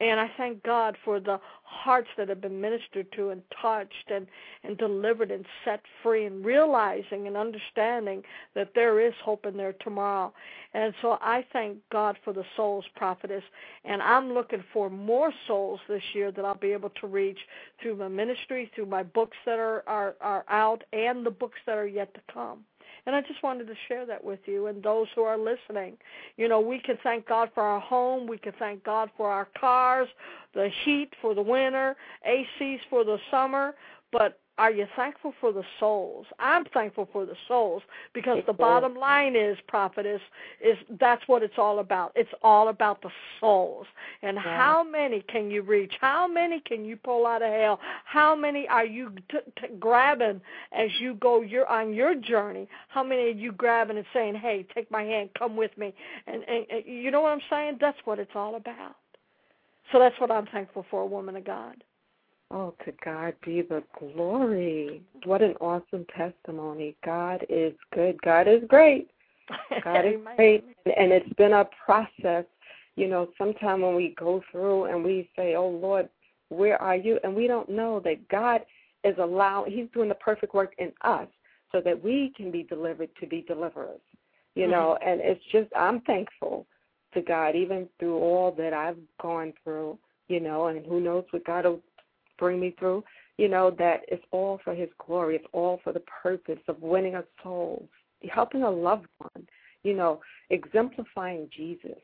And 0.02 0.20
I 0.20 0.30
thank 0.36 0.62
God 0.64 0.98
for 1.06 1.22
the 1.22 1.40
hearts 1.64 2.10
that 2.18 2.28
have 2.28 2.42
been 2.42 2.60
ministered 2.60 3.10
to 3.14 3.30
and 3.30 3.42
touched 3.62 4.12
and, 4.14 4.28
and 4.64 4.78
delivered 4.78 5.32
and 5.32 5.46
set 5.64 5.82
free 6.04 6.26
and 6.26 6.44
realizing 6.44 7.28
and 7.28 7.38
understanding 7.38 8.22
that 8.56 8.72
there 8.76 9.00
is 9.00 9.14
hope 9.24 9.46
in 9.46 9.56
there 9.56 9.74
tomorrow. 9.80 10.34
And 10.74 10.94
so 11.02 11.18
I 11.22 11.46
thank 11.54 11.78
God 11.94 12.18
for 12.26 12.34
the 12.34 12.44
souls, 12.58 12.84
prophetess. 12.98 13.44
And 13.86 14.02
I'm 14.02 14.34
looking 14.34 14.64
for 14.74 14.90
more 14.90 15.32
souls 15.48 15.80
this 15.88 16.04
year 16.14 16.30
that 16.30 16.44
I'll 16.44 16.56
be 16.56 16.74
able 16.74 16.92
to 17.02 17.08
reach 17.08 17.40
through 17.82 17.96
my 17.96 18.10
ministry, 18.10 18.70
through 18.76 18.88
my 18.88 19.04
books 19.04 19.38
that 19.46 19.60
are, 19.60 19.84
are, 19.88 20.16
are 20.20 20.44
out, 20.50 20.84
and 20.92 21.26
the 21.26 21.32
books 21.32 21.60
that 21.66 21.78
are 21.78 21.88
yet 21.88 22.14
to 22.16 22.22
come. 22.34 22.66
And 23.06 23.16
I 23.16 23.22
just 23.22 23.44
wanted 23.44 23.68
to 23.68 23.76
share 23.88 24.06
that 24.06 24.24
with 24.24 24.40
you 24.46 24.68
and 24.68 24.82
those 24.82 25.08
who 25.16 25.22
are 25.22 25.38
listening. 25.38 25.98
You 26.38 26.48
know, 26.48 26.60
we 26.60 26.80
can 26.80 26.98
thank 27.04 27.28
God 27.28 27.50
for 27.54 27.64
our 27.64 27.80
home, 27.80 28.28
we 28.28 28.38
can 28.38 28.54
thank 28.58 28.84
God 28.84 29.10
for 29.16 29.30
our 29.30 29.48
cars, 29.60 30.08
the 30.54 30.70
heat 30.84 31.14
for 31.22 31.36
the 31.36 31.42
winter, 31.42 31.96
ACs 32.28 32.80
for 32.90 33.04
the 33.04 33.18
summer, 33.30 33.76
but 34.12 34.40
are 34.58 34.72
you 34.72 34.88
thankful 34.96 35.34
for 35.42 35.52
the 35.52 35.64
souls? 35.80 36.26
I'm 36.40 36.64
thankful 36.66 37.10
for 37.12 37.26
the 37.26 37.36
souls 37.48 37.84
because 38.14 38.38
the 38.48 38.54
bottom 38.54 38.96
line 38.96 39.36
is, 39.36 39.58
prophetess, 39.68 40.22
is 40.62 40.78
that's 41.00 41.28
what 41.28 41.44
it's 41.44 41.58
all 41.58 41.80
about. 41.80 42.14
It's 42.16 42.32
all 42.42 42.70
about 42.70 43.02
the 43.02 43.10
souls. 43.42 43.86
And 44.22 44.38
how 44.40 44.82
many 44.84 45.22
can 45.22 45.52
you 45.52 45.62
reach? 45.62 45.94
How 46.00 46.26
many 46.26 46.62
can 46.62 46.86
you 46.86 46.96
pull 46.96 47.28
out 47.28 47.42
of 47.42 47.52
hell? 47.52 47.80
How 48.06 48.34
many 48.34 48.66
are 48.70 48.86
you 48.86 49.12
t- 49.30 49.40
t- 49.60 49.68
grabbing 49.78 50.40
as 50.72 50.90
you 51.00 51.16
go 51.16 51.42
your 51.42 51.68
on 51.68 51.94
your 51.94 52.16
journey? 52.16 52.70
How 52.88 53.04
many 53.04 53.24
are 53.24 53.30
you 53.30 53.52
grabbing 53.52 53.98
and 53.98 54.06
saying, 54.14 54.36
"Hey, 54.36 54.66
take 54.74 54.90
my 54.90 55.04
hand, 55.04 55.32
come 55.38 55.58
with 55.58 55.78
me"? 55.78 55.94
And, 56.28 56.44
and, 56.48 56.66
and 56.70 56.86
you 56.86 57.12
know 57.12 57.22
what 57.22 57.34
I'm 57.34 57.42
saying? 57.50 57.78
That's 57.82 57.98
what 58.06 58.20
it's 58.20 58.36
all 58.36 58.56
about. 58.56 58.96
So 59.92 60.00
that's 60.00 60.20
what 60.20 60.32
I'm 60.32 60.48
thankful 60.48 60.86
for, 60.90 61.08
woman 61.08 61.36
of 61.36 61.44
God. 61.44 61.84
Oh, 62.52 62.74
to 62.86 62.94
God 63.04 63.34
be 63.44 63.62
the 63.62 63.84
glory. 64.00 65.02
What 65.26 65.42
an 65.42 65.56
awesome 65.60 66.06
testimony. 66.16 66.96
God 67.04 67.46
is 67.50 67.74
good. 67.94 68.22
God 68.22 68.48
is 68.48 68.62
great. 68.68 69.10
God 69.84 70.06
is 70.06 70.16
great. 70.36 70.64
And 70.86 71.12
it's 71.12 71.34
been 71.34 71.54
a 71.54 71.68
process. 71.86 72.46
You 72.96 73.08
know, 73.08 73.30
sometime 73.38 73.82
when 73.82 73.96
we 73.96 74.16
go 74.18 74.42
through 74.52 74.86
and 74.86 75.04
we 75.04 75.30
say, 75.36 75.56
Oh, 75.56 75.68
Lord, 75.68 76.08
where 76.50 76.82
are 76.82 76.96
you? 76.96 77.20
And 77.24 77.36
we 77.36 77.48
don't 77.48 77.70
know 77.70 78.00
that 78.02 78.28
God 78.30 78.62
is 79.04 79.16
allowing, 79.20 79.72
He's 79.72 79.88
doing 79.94 80.10
the 80.10 80.16
perfect 80.16 80.54
work 80.54 80.74
in 80.78 80.92
us 81.02 81.28
so 81.72 81.82
that 81.82 82.02
we 82.02 82.32
can 82.38 82.52
be 82.52 82.64
delivered 82.64 83.10
to 83.20 83.28
be 83.28 83.42
deliverers. 83.42 84.00
You 84.56 84.68
know, 84.68 84.98
mm-hmm. 85.02 85.10
and 85.10 85.22
it's 85.22 85.44
just, 85.52 85.70
I'm 85.76 86.00
thankful 86.02 86.66
to 87.14 87.22
God, 87.22 87.56
even 87.56 87.90
through 88.00 88.18
all 88.18 88.52
that 88.58 88.72
I've 88.72 88.98
gone 89.22 89.52
through, 89.64 89.98
you 90.30 90.40
know, 90.40 90.68
and 90.68 90.86
who 90.86 91.02
knows 91.02 91.26
what 91.32 91.46
God 91.46 91.66
will 91.66 91.82
bring 92.38 92.60
me 92.60 92.76
through, 92.78 93.04
you 93.38 93.48
know, 93.48 93.72
that 93.78 94.02
it's 94.08 94.24
all 94.32 94.60
for 94.64 94.74
His 94.74 94.90
glory. 95.06 95.36
It's 95.36 95.46
all 95.52 95.80
for 95.84 95.94
the 95.94 96.04
purpose 96.24 96.60
of 96.68 96.82
winning 96.82 97.16
a 97.16 97.24
soul, 97.44 97.88
helping 98.32 98.64
a 98.64 98.70
loved 98.70 99.08
one, 99.18 99.48
you 99.84 99.94
know, 99.94 100.22
exemplifying 100.50 101.50
Jesus, 101.56 102.00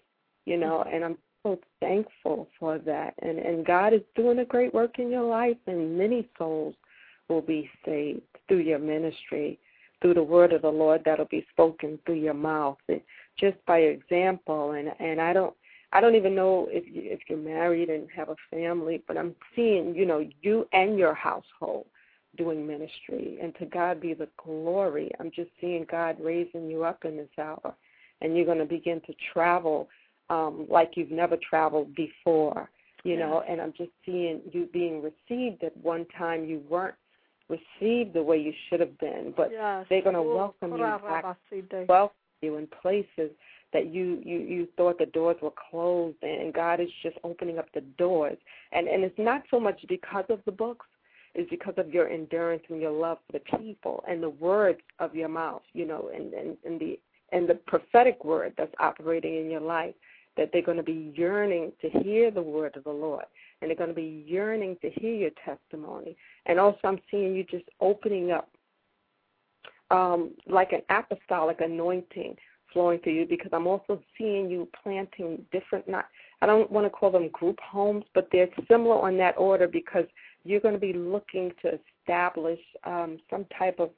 you 0.45 0.57
know, 0.57 0.83
mm-hmm. 0.85 0.95
and 0.95 1.05
I'm 1.05 1.17
so 1.43 1.59
thankful 1.79 2.47
for 2.59 2.77
that. 2.79 3.13
And, 3.21 3.39
and 3.39 3.65
God 3.65 3.93
is 3.93 4.01
doing 4.15 4.39
a 4.39 4.45
great 4.45 4.73
work 4.73 4.99
in 4.99 5.09
your 5.09 5.23
life, 5.23 5.57
and 5.67 5.97
many 5.97 6.27
souls 6.37 6.75
will 7.29 7.41
be 7.41 7.69
saved 7.85 8.21
through 8.47 8.59
your 8.59 8.79
ministry, 8.79 9.57
through 10.01 10.13
the 10.13 10.23
word 10.23 10.53
of 10.53 10.63
the 10.63 10.69
Lord 10.69 11.01
that'll 11.05 11.25
be 11.25 11.45
spoken 11.51 11.97
through 12.05 12.15
your 12.15 12.33
mouth, 12.33 12.77
and 12.89 13.01
just 13.39 13.57
by 13.65 13.79
example. 13.79 14.71
And, 14.71 14.89
and 14.99 15.21
I 15.21 15.33
don't 15.33 15.55
I 15.93 15.99
don't 15.99 16.15
even 16.15 16.35
know 16.35 16.67
if 16.71 16.85
you, 16.87 17.01
if 17.11 17.19
you're 17.27 17.37
married 17.37 17.89
and 17.89 18.07
have 18.15 18.29
a 18.29 18.35
family, 18.49 19.03
but 19.07 19.17
I'm 19.17 19.35
seeing, 19.55 19.93
you 19.93 20.05
know, 20.05 20.27
you 20.41 20.67
and 20.71 20.97
your 20.97 21.13
household 21.13 21.87
doing 22.37 22.65
ministry, 22.65 23.37
and 23.41 23.53
to 23.55 23.65
God 23.65 23.99
be 23.99 24.13
the 24.13 24.29
glory. 24.41 25.11
I'm 25.19 25.31
just 25.31 25.49
seeing 25.59 25.85
God 25.89 26.15
raising 26.21 26.69
you 26.69 26.83
up 26.83 27.03
in 27.03 27.17
this 27.17 27.29
hour, 27.37 27.75
and 28.21 28.35
you're 28.35 28.45
going 28.45 28.59
to 28.59 28.65
begin 28.65 29.01
to 29.01 29.13
travel 29.33 29.89
um, 30.29 30.65
like 30.69 30.91
you've 30.95 31.11
never 31.11 31.37
traveled 31.37 31.93
before, 31.93 32.69
you 33.03 33.17
know. 33.17 33.43
And 33.47 33.59
I'm 33.59 33.73
just 33.77 33.91
seeing 34.05 34.39
you 34.53 34.69
being 34.71 35.01
received 35.03 35.63
at 35.65 35.75
one 35.75 36.05
time 36.17 36.45
you 36.45 36.63
weren't 36.69 36.95
received 37.49 38.13
the 38.13 38.23
way 38.23 38.37
you 38.37 38.53
should 38.69 38.79
have 38.79 38.97
been, 38.99 39.33
but 39.35 39.51
Yes. 39.51 39.85
they're 39.89 40.01
going 40.01 40.15
to 40.15 40.21
Oh, 40.21 40.35
welcome 40.35 40.77
you 40.77 40.85
back, 41.05 41.25
welcome 41.89 42.15
you 42.41 42.55
in 42.55 42.67
places 42.67 43.31
that 43.73 43.93
you 43.93 44.21
you 44.25 44.39
you 44.39 44.67
thought 44.77 44.97
the 44.97 45.05
doors 45.07 45.37
were 45.41 45.53
closed 45.69 46.21
and 46.21 46.53
God 46.53 46.79
is 46.79 46.89
just 47.03 47.17
opening 47.23 47.57
up 47.57 47.67
the 47.73 47.81
doors. 47.81 48.37
And 48.71 48.87
and 48.87 49.03
it's 49.03 49.17
not 49.19 49.43
so 49.49 49.59
much 49.59 49.83
because 49.87 50.25
of 50.29 50.39
the 50.45 50.51
books. 50.51 50.85
It's 51.33 51.49
because 51.49 51.75
of 51.77 51.93
your 51.93 52.09
endurance 52.09 52.63
and 52.69 52.81
your 52.81 52.91
love 52.91 53.19
for 53.25 53.39
the 53.39 53.57
people 53.57 54.03
and 54.07 54.21
the 54.21 54.29
words 54.29 54.81
of 54.99 55.15
your 55.15 55.29
mouth 55.29 55.61
you 55.73 55.85
know 55.85 56.09
and 56.13 56.33
and, 56.33 56.57
and 56.65 56.79
the 56.79 56.99
and 57.31 57.47
the 57.47 57.55
prophetic 57.55 58.25
word 58.25 58.53
that's 58.57 58.73
operating 58.79 59.37
in 59.37 59.49
your 59.49 59.61
life 59.61 59.95
that 60.37 60.49
they're 60.51 60.61
going 60.61 60.77
to 60.77 60.83
be 60.83 61.13
yearning 61.15 61.71
to 61.81 61.89
hear 61.89 62.31
the 62.31 62.41
word 62.41 62.75
of 62.77 62.83
the 62.83 62.91
Lord. 62.91 63.25
And 63.61 63.69
they're 63.69 63.77
going 63.77 63.89
to 63.89 63.95
be 63.95 64.23
yearning 64.25 64.77
to 64.81 64.89
hear 64.89 65.13
your 65.13 65.31
testimony. 65.45 66.15
And 66.45 66.59
also 66.59 66.79
I'm 66.83 66.99
seeing 67.09 67.35
you 67.35 67.43
just 67.43 67.65
opening 67.79 68.31
up 68.31 68.49
um 69.89 70.31
like 70.47 70.71
an 70.71 70.81
apostolic 70.89 71.59
anointing 71.59 72.37
flowing 72.73 72.99
through 72.99 73.13
you 73.13 73.25
because 73.25 73.51
I'm 73.53 73.67
also 73.67 74.01
seeing 74.17 74.49
you 74.49 74.67
planting 74.83 75.45
different 75.51 75.87
not 75.87 76.05
I 76.41 76.47
don't 76.47 76.71
want 76.71 76.85
to 76.85 76.89
call 76.89 77.11
them 77.11 77.29
group 77.29 77.59
homes, 77.59 78.03
but 78.15 78.27
they're 78.31 78.49
similar 78.69 78.99
on 78.99 79.17
that 79.17 79.37
order 79.37 79.67
because 79.67 80.05
you're 80.43 80.59
going 80.59 80.73
to 80.73 80.79
be 80.79 80.93
looking 80.93 81.51
to 81.61 81.77
establish 82.01 82.59
um, 82.83 83.19
some 83.29 83.45
type 83.57 83.79
of 83.79 83.91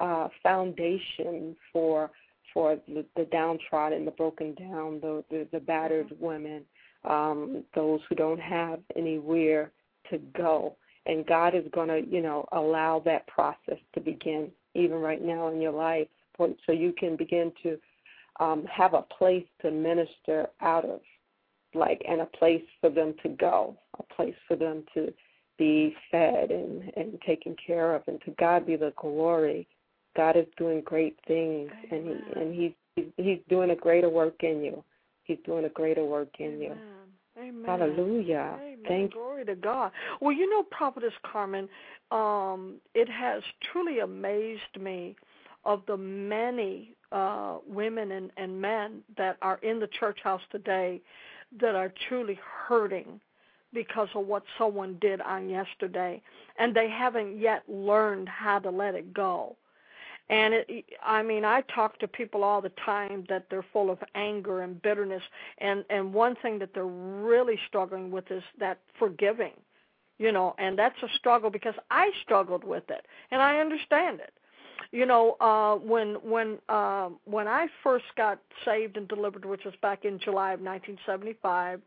uh, 0.00 0.28
foundation 0.42 1.56
for 1.72 2.10
for 2.52 2.78
the, 2.86 3.04
the 3.16 3.24
downtrodden, 3.24 4.04
the 4.04 4.10
broken 4.12 4.54
down, 4.54 5.00
the 5.00 5.24
the, 5.30 5.46
the 5.52 5.60
battered 5.60 6.08
mm-hmm. 6.08 6.24
women, 6.24 6.62
um, 7.04 7.64
those 7.74 8.00
who 8.08 8.14
don't 8.14 8.40
have 8.40 8.80
anywhere 8.96 9.70
to 10.10 10.18
go. 10.36 10.76
And 11.06 11.26
God 11.26 11.54
is 11.54 11.64
going 11.72 11.88
to, 11.88 12.00
you 12.08 12.22
know, 12.22 12.48
allow 12.52 13.00
that 13.04 13.26
process 13.26 13.78
to 13.94 14.00
begin 14.00 14.50
even 14.74 14.96
right 14.96 15.22
now 15.22 15.48
in 15.48 15.60
your 15.60 15.72
life, 15.72 16.08
so 16.38 16.72
you 16.72 16.92
can 16.92 17.16
begin 17.16 17.52
to 17.62 17.78
um, 18.40 18.64
have 18.64 18.94
a 18.94 19.02
place 19.02 19.46
to 19.62 19.70
minister 19.70 20.48
out 20.60 20.84
of, 20.84 21.00
like, 21.74 22.02
and 22.08 22.20
a 22.20 22.26
place 22.26 22.64
for 22.80 22.90
them 22.90 23.14
to 23.22 23.28
go, 23.30 23.76
a 23.98 24.14
place 24.14 24.34
for 24.48 24.56
them 24.56 24.84
to 24.94 25.12
be 25.58 25.94
fed 26.10 26.50
and, 26.50 26.92
and 26.96 27.18
taken 27.26 27.56
care 27.64 27.94
of. 27.94 28.02
And 28.06 28.20
to 28.22 28.32
God 28.38 28.66
be 28.66 28.76
the 28.76 28.92
glory. 29.00 29.66
God 30.16 30.36
is 30.36 30.46
doing 30.56 30.80
great 30.84 31.18
things, 31.26 31.70
and 31.90 32.06
he 32.06 32.40
and 32.40 32.54
he's 32.54 33.06
he's 33.16 33.40
doing 33.48 33.70
a 33.70 33.76
greater 33.76 34.08
work 34.08 34.44
in 34.44 34.62
you. 34.62 34.84
He's 35.24 35.38
doing 35.44 35.64
a 35.64 35.68
greater 35.68 36.04
work 36.04 36.28
in 36.38 36.60
you. 36.60 36.76
Amen. 37.36 37.64
Hallelujah. 37.66 38.58
Amen. 38.60 38.78
Thank 38.86 39.12
Glory 39.12 39.44
to 39.46 39.56
God. 39.56 39.90
Well, 40.20 40.32
you 40.32 40.48
know, 40.48 40.62
Prophetess 40.70 41.12
Carmen, 41.30 41.68
um, 42.12 42.76
it 42.94 43.08
has 43.08 43.42
truly 43.72 44.00
amazed 44.00 44.60
me 44.78 45.16
of 45.64 45.82
the 45.86 45.96
many 45.96 46.94
uh, 47.12 47.58
women 47.66 48.12
and, 48.12 48.30
and 48.36 48.60
men 48.60 49.00
that 49.16 49.36
are 49.42 49.58
in 49.62 49.80
the 49.80 49.86
church 49.86 50.18
house 50.22 50.42
today 50.50 51.00
that 51.60 51.74
are 51.74 51.92
truly 52.08 52.38
hurting 52.66 53.20
because 53.72 54.08
of 54.14 54.26
what 54.26 54.44
someone 54.56 54.96
did 55.00 55.20
on 55.20 55.48
yesterday, 55.48 56.22
and 56.58 56.74
they 56.74 56.88
haven't 56.88 57.38
yet 57.38 57.62
learned 57.68 58.28
how 58.28 58.58
to 58.58 58.70
let 58.70 58.94
it 58.94 59.12
go. 59.12 59.56
And 60.30 60.54
it, 60.54 60.84
I 61.04 61.22
mean, 61.22 61.44
I 61.44 61.60
talk 61.62 61.98
to 61.98 62.08
people 62.08 62.44
all 62.44 62.62
the 62.62 62.72
time 62.84 63.24
that 63.28 63.46
they're 63.50 63.66
full 63.72 63.90
of 63.90 63.98
anger 64.14 64.62
and 64.62 64.80
bitterness, 64.80 65.22
and 65.58 65.84
and 65.90 66.14
one 66.14 66.34
thing 66.36 66.58
that 66.60 66.72
they're 66.72 66.86
really 66.86 67.58
struggling 67.68 68.10
with 68.10 68.30
is 68.30 68.42
that 68.58 68.78
forgiving, 68.98 69.52
you 70.18 70.32
know, 70.32 70.54
and 70.58 70.78
that's 70.78 71.02
a 71.02 71.08
struggle 71.18 71.50
because 71.50 71.74
I 71.90 72.10
struggled 72.22 72.64
with 72.64 72.88
it, 72.88 73.04
and 73.30 73.42
I 73.42 73.58
understand 73.58 74.20
it. 74.20 74.32
You 74.94 75.06
know, 75.06 75.32
uh, 75.40 75.74
when 75.74 76.14
when 76.22 76.58
uh, 76.68 77.08
when 77.24 77.48
I 77.48 77.66
first 77.82 78.04
got 78.16 78.38
saved 78.64 78.96
and 78.96 79.08
delivered, 79.08 79.44
which 79.44 79.64
was 79.64 79.74
back 79.82 80.04
in 80.04 80.20
July 80.20 80.52
of 80.52 80.60
1975, 80.60 81.80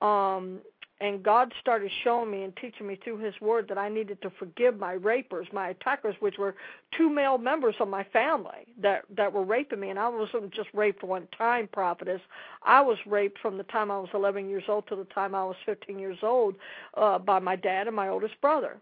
um, 0.00 0.60
and 1.00 1.24
God 1.24 1.52
started 1.60 1.90
showing 2.04 2.30
me 2.30 2.44
and 2.44 2.56
teaching 2.56 2.86
me 2.86 3.00
through 3.02 3.18
His 3.18 3.34
Word 3.40 3.66
that 3.68 3.78
I 3.78 3.88
needed 3.88 4.22
to 4.22 4.30
forgive 4.38 4.78
my 4.78 4.92
rapers, 4.92 5.48
my 5.52 5.70
attackers, 5.70 6.14
which 6.20 6.38
were 6.38 6.54
two 6.96 7.10
male 7.10 7.36
members 7.36 7.74
of 7.80 7.88
my 7.88 8.04
family 8.12 8.68
that 8.80 9.02
that 9.16 9.32
were 9.32 9.44
raping 9.44 9.80
me. 9.80 9.90
And 9.90 9.98
I 9.98 10.08
wasn't 10.08 10.54
just 10.54 10.68
raped 10.72 11.02
one 11.02 11.26
time, 11.36 11.68
prophetess. 11.72 12.20
I 12.62 12.80
was 12.80 12.98
raped 13.06 13.40
from 13.40 13.58
the 13.58 13.64
time 13.64 13.90
I 13.90 13.98
was 13.98 14.10
11 14.14 14.48
years 14.48 14.62
old 14.68 14.86
to 14.86 14.94
the 14.94 15.06
time 15.06 15.34
I 15.34 15.44
was 15.44 15.56
15 15.66 15.98
years 15.98 16.18
old 16.22 16.54
uh, 16.96 17.18
by 17.18 17.40
my 17.40 17.56
dad 17.56 17.88
and 17.88 17.96
my 17.96 18.06
oldest 18.06 18.40
brother. 18.40 18.80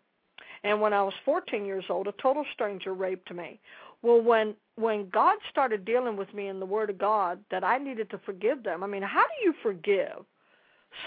And 0.64 0.80
when 0.80 0.92
I 0.92 1.02
was 1.02 1.14
14 1.24 1.64
years 1.64 1.84
old, 1.90 2.08
a 2.08 2.12
total 2.12 2.44
stranger 2.52 2.94
raped 2.94 3.32
me. 3.32 3.60
Well, 4.02 4.20
when 4.20 4.54
when 4.76 5.08
God 5.10 5.36
started 5.48 5.84
dealing 5.84 6.16
with 6.16 6.32
me 6.34 6.48
in 6.48 6.58
the 6.58 6.66
Word 6.66 6.90
of 6.90 6.98
God 6.98 7.38
that 7.50 7.62
I 7.62 7.78
needed 7.78 8.10
to 8.10 8.18
forgive 8.18 8.64
them. 8.64 8.82
I 8.82 8.88
mean, 8.88 9.02
how 9.02 9.22
do 9.22 9.44
you 9.44 9.54
forgive? 9.62 10.24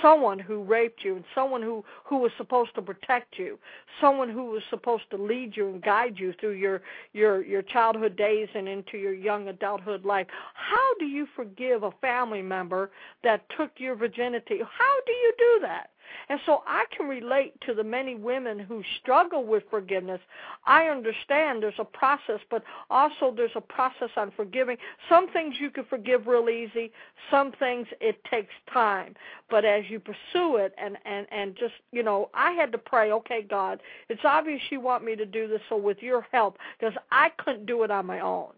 someone 0.01 0.39
who 0.39 0.63
raped 0.63 1.03
you 1.03 1.15
and 1.15 1.25
someone 1.33 1.61
who 1.61 1.83
who 2.03 2.17
was 2.17 2.31
supposed 2.37 2.73
to 2.75 2.81
protect 2.81 3.37
you 3.37 3.57
someone 4.01 4.29
who 4.29 4.45
was 4.45 4.61
supposed 4.69 5.03
to 5.09 5.17
lead 5.17 5.55
you 5.55 5.69
and 5.69 5.81
guide 5.81 6.15
you 6.17 6.33
through 6.39 6.51
your 6.51 6.81
your 7.13 7.43
your 7.43 7.61
childhood 7.61 8.15
days 8.15 8.47
and 8.53 8.67
into 8.67 8.97
your 8.97 9.13
young 9.13 9.47
adulthood 9.47 10.03
life 10.05 10.27
how 10.53 10.93
do 10.99 11.05
you 11.05 11.27
forgive 11.35 11.83
a 11.83 11.91
family 12.01 12.41
member 12.41 12.91
that 13.23 13.45
took 13.57 13.71
your 13.77 13.95
virginity 13.95 14.59
how 14.59 14.95
do 15.05 15.11
you 15.11 15.33
do 15.37 15.59
that 15.61 15.89
and 16.29 16.39
so 16.45 16.63
I 16.67 16.85
can 16.95 17.07
relate 17.07 17.53
to 17.61 17.73
the 17.73 17.83
many 17.83 18.15
women 18.15 18.59
who 18.59 18.83
struggle 19.01 19.45
with 19.45 19.63
forgiveness. 19.69 20.21
I 20.65 20.85
understand 20.85 21.63
there's 21.63 21.73
a 21.79 21.85
process, 21.85 22.39
but 22.49 22.63
also 22.89 23.33
there's 23.35 23.51
a 23.55 23.61
process 23.61 24.09
on 24.17 24.31
forgiving. 24.35 24.77
Some 25.09 25.29
things 25.31 25.55
you 25.59 25.69
can 25.69 25.85
forgive 25.85 26.27
real 26.27 26.49
easy, 26.49 26.91
some 27.31 27.51
things 27.53 27.87
it 28.01 28.23
takes 28.25 28.53
time. 28.71 29.15
But 29.49 29.65
as 29.65 29.83
you 29.89 29.99
pursue 29.99 30.57
it 30.57 30.73
and 30.77 30.97
and 31.05 31.27
and 31.31 31.55
just, 31.55 31.75
you 31.91 32.03
know, 32.03 32.29
I 32.33 32.51
had 32.51 32.71
to 32.73 32.77
pray, 32.77 33.11
okay, 33.11 33.41
God, 33.41 33.81
it's 34.09 34.21
obvious 34.23 34.61
you 34.69 34.79
want 34.79 35.03
me 35.03 35.15
to 35.15 35.25
do 35.25 35.47
this, 35.47 35.61
so 35.69 35.77
with 35.77 36.01
your 36.01 36.25
help 36.31 36.57
because 36.79 36.95
I 37.11 37.29
couldn't 37.37 37.65
do 37.65 37.83
it 37.83 37.91
on 37.91 38.05
my 38.05 38.19
own. 38.19 38.53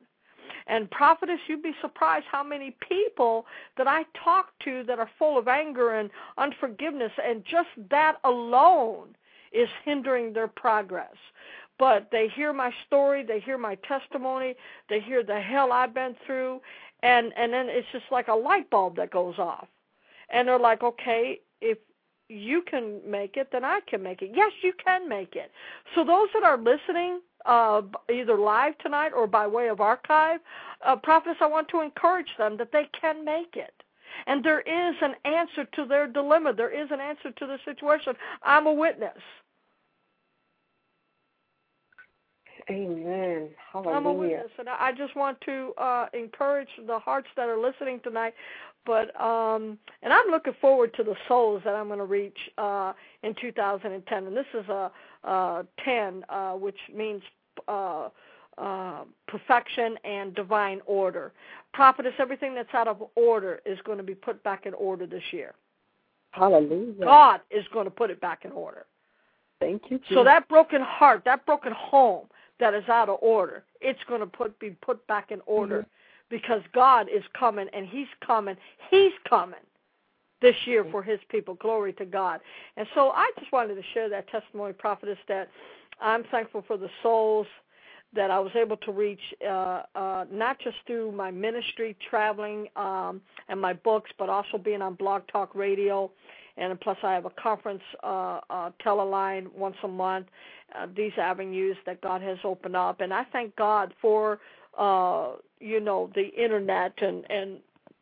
And 0.69 0.89
prophetess, 0.91 1.39
you'd 1.47 1.63
be 1.63 1.73
surprised 1.81 2.27
how 2.31 2.43
many 2.43 2.75
people 2.87 3.47
that 3.75 3.87
I 3.87 4.05
talk 4.23 4.51
to 4.65 4.83
that 4.83 4.99
are 4.99 5.09
full 5.17 5.37
of 5.37 5.47
anger 5.47 5.95
and 5.95 6.11
unforgiveness, 6.37 7.11
and 7.21 7.43
just 7.43 7.69
that 7.89 8.17
alone 8.23 9.15
is 9.51 9.67
hindering 9.83 10.31
their 10.31 10.47
progress. 10.47 11.15
But 11.79 12.09
they 12.11 12.27
hear 12.27 12.53
my 12.53 12.71
story, 12.85 13.23
they 13.23 13.39
hear 13.39 13.57
my 13.57 13.75
testimony, 13.75 14.55
they 14.89 14.99
hear 14.99 15.23
the 15.23 15.39
hell 15.39 15.71
I've 15.71 15.93
been 15.93 16.15
through, 16.25 16.61
and 17.01 17.33
and 17.35 17.51
then 17.51 17.67
it's 17.67 17.87
just 17.91 18.05
like 18.11 18.27
a 18.27 18.33
light 18.33 18.69
bulb 18.69 18.95
that 18.97 19.09
goes 19.11 19.39
off, 19.39 19.67
and 20.29 20.47
they're 20.47 20.59
like, 20.59 20.83
okay, 20.83 21.39
if 21.61 21.79
you 22.27 22.61
can 22.61 22.99
make 23.07 23.37
it, 23.37 23.49
then 23.51 23.65
I 23.65 23.79
can 23.87 24.03
make 24.03 24.21
it. 24.21 24.31
Yes, 24.35 24.51
you 24.61 24.73
can 24.85 25.09
make 25.09 25.35
it. 25.35 25.51
So 25.95 26.03
those 26.03 26.27
that 26.35 26.43
are 26.43 26.57
listening, 26.57 27.21
uh, 27.45 27.81
either 28.13 28.37
live 28.37 28.77
tonight 28.79 29.11
or 29.15 29.27
by 29.27 29.47
way 29.47 29.69
of 29.69 29.81
archive, 29.81 30.39
uh, 30.85 30.95
prophets, 30.95 31.39
I 31.41 31.47
want 31.47 31.67
to 31.69 31.81
encourage 31.81 32.29
them 32.37 32.57
that 32.57 32.71
they 32.71 32.89
can 32.99 33.25
make 33.25 33.55
it. 33.55 33.73
And 34.27 34.43
there 34.43 34.61
is 34.61 34.95
an 35.01 35.15
answer 35.25 35.65
to 35.75 35.85
their 35.85 36.07
dilemma. 36.07 36.53
There 36.53 36.69
is 36.69 36.89
an 36.91 36.99
answer 36.99 37.31
to 37.31 37.47
the 37.47 37.57
situation. 37.65 38.13
I'm 38.43 38.67
a 38.67 38.73
witness. 38.73 39.17
Amen. 42.69 43.49
Hallelujah. 43.71 43.95
I'm 43.97 44.05
a 44.05 44.13
witness, 44.13 44.51
and 44.59 44.69
I 44.69 44.91
just 44.95 45.15
want 45.15 45.39
to 45.41 45.73
uh, 45.77 46.05
encourage 46.13 46.67
the 46.85 46.99
hearts 46.99 47.27
that 47.35 47.49
are 47.49 47.59
listening 47.59 47.99
tonight. 48.03 48.33
But 48.85 49.19
um, 49.19 49.77
and 50.03 50.13
I'm 50.13 50.27
looking 50.29 50.53
forward 50.61 50.93
to 50.95 51.03
the 51.03 51.15
souls 51.27 51.61
that 51.65 51.73
I'm 51.73 51.87
going 51.87 51.99
to 51.99 52.05
reach 52.05 52.37
uh, 52.57 52.93
in 53.23 53.35
2010. 53.39 54.27
And 54.27 54.37
this 54.37 54.45
is 54.53 54.67
a, 54.69 54.91
a 55.23 55.65
10, 55.83 56.25
uh, 56.29 56.53
which 56.53 56.77
means 56.93 57.21
uh, 57.67 58.09
uh, 58.57 59.03
perfection 59.27 59.95
and 60.03 60.35
divine 60.35 60.81
order. 60.85 61.31
Prophetess, 61.73 62.13
everything 62.19 62.53
that's 62.55 62.73
out 62.73 62.87
of 62.87 63.03
order 63.15 63.61
is 63.65 63.79
going 63.85 63.97
to 63.97 64.03
be 64.03 64.15
put 64.15 64.43
back 64.43 64.65
in 64.65 64.73
order 64.73 65.05
this 65.05 65.23
year. 65.31 65.53
Hallelujah. 66.31 67.03
God 67.03 67.41
is 67.49 67.65
going 67.73 67.85
to 67.85 67.91
put 67.91 68.09
it 68.09 68.21
back 68.21 68.45
in 68.45 68.51
order. 68.51 68.85
Thank 69.59 69.83
you. 69.89 69.97
Jesus. 69.99 70.13
So 70.13 70.23
that 70.23 70.47
broken 70.47 70.81
heart, 70.81 71.23
that 71.25 71.45
broken 71.45 71.73
home 71.73 72.27
that 72.59 72.73
is 72.73 72.87
out 72.87 73.09
of 73.09 73.17
order, 73.21 73.63
it's 73.81 73.99
going 74.07 74.19
to 74.19 74.27
put 74.27 74.57
be 74.59 74.71
put 74.71 75.05
back 75.07 75.31
in 75.31 75.41
order 75.45 75.79
mm-hmm. 75.79 76.35
because 76.35 76.61
God 76.73 77.07
is 77.13 77.23
coming 77.37 77.67
and 77.73 77.87
He's 77.87 78.07
coming. 78.25 78.55
He's 78.89 79.11
coming 79.27 79.59
this 80.41 80.55
year 80.65 80.85
for 80.91 81.03
His 81.03 81.19
people. 81.29 81.55
Glory 81.55 81.93
to 81.93 82.05
God. 82.05 82.39
And 82.77 82.87
so 82.95 83.11
I 83.11 83.29
just 83.39 83.51
wanted 83.51 83.75
to 83.75 83.83
share 83.93 84.09
that 84.09 84.27
testimony, 84.29 84.73
prophetess, 84.73 85.17
that 85.27 85.49
I'm 86.01 86.23
thankful 86.31 86.63
for 86.67 86.77
the 86.77 86.89
souls 87.03 87.47
that 88.15 88.31
I 88.31 88.39
was 88.39 88.51
able 88.55 88.77
to 88.77 88.91
reach, 88.91 89.19
uh, 89.47 89.83
uh, 89.95 90.25
not 90.31 90.59
just 90.59 90.77
through 90.87 91.11
my 91.11 91.29
ministry, 91.29 91.95
traveling, 92.09 92.67
um, 92.75 93.21
and 93.49 93.61
my 93.61 93.73
books, 93.73 94.09
but 94.17 94.29
also 94.29 94.57
being 94.57 94.81
on 94.81 94.95
Blog 94.95 95.23
Talk 95.31 95.53
Radio. 95.53 96.09
And 96.57 96.79
plus, 96.79 96.97
I 97.03 97.13
have 97.13 97.25
a 97.25 97.29
conference 97.29 97.83
uh, 98.03 98.39
uh, 98.49 98.71
teleline 98.81 99.49
once 99.55 99.77
a 99.83 99.87
month. 99.87 100.27
Uh, 100.75 100.87
these 100.95 101.13
avenues 101.17 101.77
that 101.85 102.01
God 102.01 102.21
has 102.21 102.37
opened 102.43 102.75
up, 102.75 103.01
and 103.01 103.13
I 103.13 103.25
thank 103.31 103.55
God 103.55 103.93
for 104.01 104.39
uh, 104.77 105.33
you 105.59 105.79
know 105.79 106.09
the 106.15 106.27
internet 106.35 106.93
and 107.01 107.29
and 107.29 107.57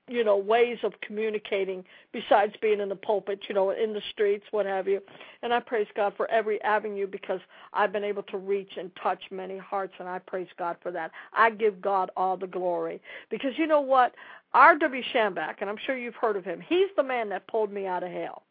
you 0.07 0.23
know 0.23 0.37
ways 0.37 0.77
of 0.83 0.93
communicating 1.01 1.83
besides 2.11 2.53
being 2.61 2.79
in 2.79 2.89
the 2.89 2.95
pulpit 2.95 3.39
you 3.47 3.55
know 3.55 3.71
in 3.71 3.93
the 3.93 4.01
streets 4.11 4.45
what 4.51 4.65
have 4.65 4.87
you 4.87 5.01
and 5.43 5.53
i 5.53 5.59
praise 5.59 5.87
god 5.95 6.13
for 6.15 6.29
every 6.31 6.61
avenue 6.61 7.07
because 7.07 7.39
i've 7.73 7.91
been 7.91 8.03
able 8.03 8.23
to 8.23 8.37
reach 8.37 8.71
and 8.77 8.91
touch 9.01 9.21
many 9.31 9.57
hearts 9.57 9.93
and 9.99 10.07
i 10.07 10.19
praise 10.19 10.47
god 10.57 10.77
for 10.81 10.91
that 10.91 11.11
i 11.33 11.49
give 11.49 11.81
god 11.81 12.09
all 12.15 12.37
the 12.37 12.47
glory 12.47 13.01
because 13.29 13.51
you 13.57 13.67
know 13.67 13.81
what 13.81 14.13
rw 14.55 15.03
schambach 15.13 15.55
and 15.61 15.69
i'm 15.69 15.77
sure 15.85 15.97
you've 15.97 16.15
heard 16.15 16.35
of 16.37 16.45
him 16.45 16.61
he's 16.67 16.89
the 16.95 17.03
man 17.03 17.29
that 17.29 17.47
pulled 17.47 17.71
me 17.71 17.85
out 17.85 18.03
of 18.03 18.11
hell 18.11 18.43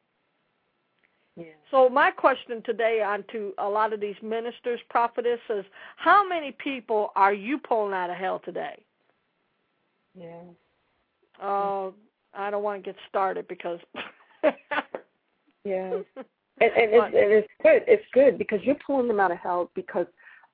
yeah. 1.37 1.45
So 1.71 1.91
my 1.91 2.11
question 2.11 2.63
today 2.65 3.03
on 3.03 3.23
to 3.31 3.53
a 3.59 3.69
lot 3.69 3.93
of 3.93 4.01
these 4.01 4.15
ministers, 4.23 4.81
prophetesses, 4.89 5.41
is 5.51 5.65
how 5.97 6.27
many 6.27 6.53
people 6.53 7.13
are 7.15 7.35
you 7.35 7.59
pulling 7.59 7.93
out 7.93 8.09
of 8.09 8.17
hell 8.17 8.41
today? 8.43 8.83
Yeah. 10.15 10.41
Uh, 11.43 11.91
I 12.35 12.51
don't 12.51 12.63
want 12.63 12.83
to 12.83 12.93
get 12.93 12.97
started 13.09 13.49
because. 13.49 13.81
yeah. 15.65 15.99
And, 16.59 16.73
and, 16.73 16.91
it's, 16.91 17.15
and 17.15 17.33
it's 17.33 17.49
good. 17.63 17.83
It's 17.87 18.05
good 18.15 18.39
because 18.39 18.61
you're 18.63 18.79
pulling 18.87 19.09
them 19.09 19.21
out 19.21 19.31
of 19.31 19.37
hell 19.37 19.71
because 19.75 20.07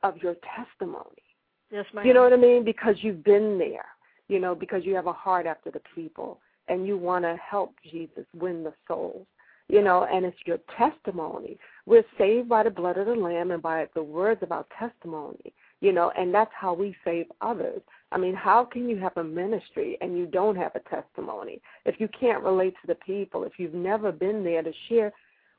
of 0.02 0.16
your 0.16 0.34
testimony. 0.56 1.22
Yes, 1.70 1.86
ma'am. 1.94 2.04
You 2.04 2.12
know 2.12 2.22
what 2.22 2.32
I 2.32 2.36
mean? 2.36 2.64
Because 2.64 2.96
you've 3.02 3.22
been 3.22 3.56
there. 3.56 3.84
You 4.26 4.40
know, 4.40 4.54
because 4.54 4.84
you 4.84 4.96
have 4.96 5.06
a 5.06 5.12
heart 5.12 5.46
after 5.46 5.70
the 5.70 5.80
people 5.94 6.40
and 6.68 6.86
you 6.86 6.96
want 6.96 7.24
to 7.24 7.36
help 7.36 7.74
Jesus 7.88 8.24
win 8.34 8.64
the 8.64 8.72
souls. 8.88 9.26
You 9.68 9.82
know, 9.82 10.06
and 10.12 10.26
it's 10.26 10.36
your 10.44 10.58
testimony. 10.76 11.56
We're 11.86 12.04
saved 12.18 12.48
by 12.48 12.64
the 12.64 12.70
blood 12.70 12.98
of 12.98 13.06
the 13.06 13.14
Lamb 13.14 13.52
and 13.52 13.62
by 13.62 13.86
the 13.94 14.02
words 14.02 14.42
of 14.42 14.52
our 14.52 14.66
testimony. 14.78 15.52
You 15.82 15.92
know, 15.92 16.12
and 16.16 16.32
that's 16.32 16.52
how 16.54 16.74
we 16.74 16.94
save 17.04 17.26
others. 17.40 17.82
I 18.12 18.16
mean, 18.16 18.36
how 18.36 18.64
can 18.64 18.88
you 18.88 18.98
have 18.98 19.16
a 19.16 19.24
ministry 19.24 19.98
and 20.00 20.16
you 20.16 20.26
don't 20.26 20.54
have 20.54 20.76
a 20.76 20.88
testimony? 20.88 21.60
If 21.84 21.96
you 21.98 22.08
can't 22.18 22.44
relate 22.44 22.74
to 22.82 22.86
the 22.86 22.94
people, 22.94 23.42
if 23.42 23.54
you've 23.58 23.74
never 23.74 24.12
been 24.12 24.44
there 24.44 24.62
to 24.62 24.70
share 24.88 25.12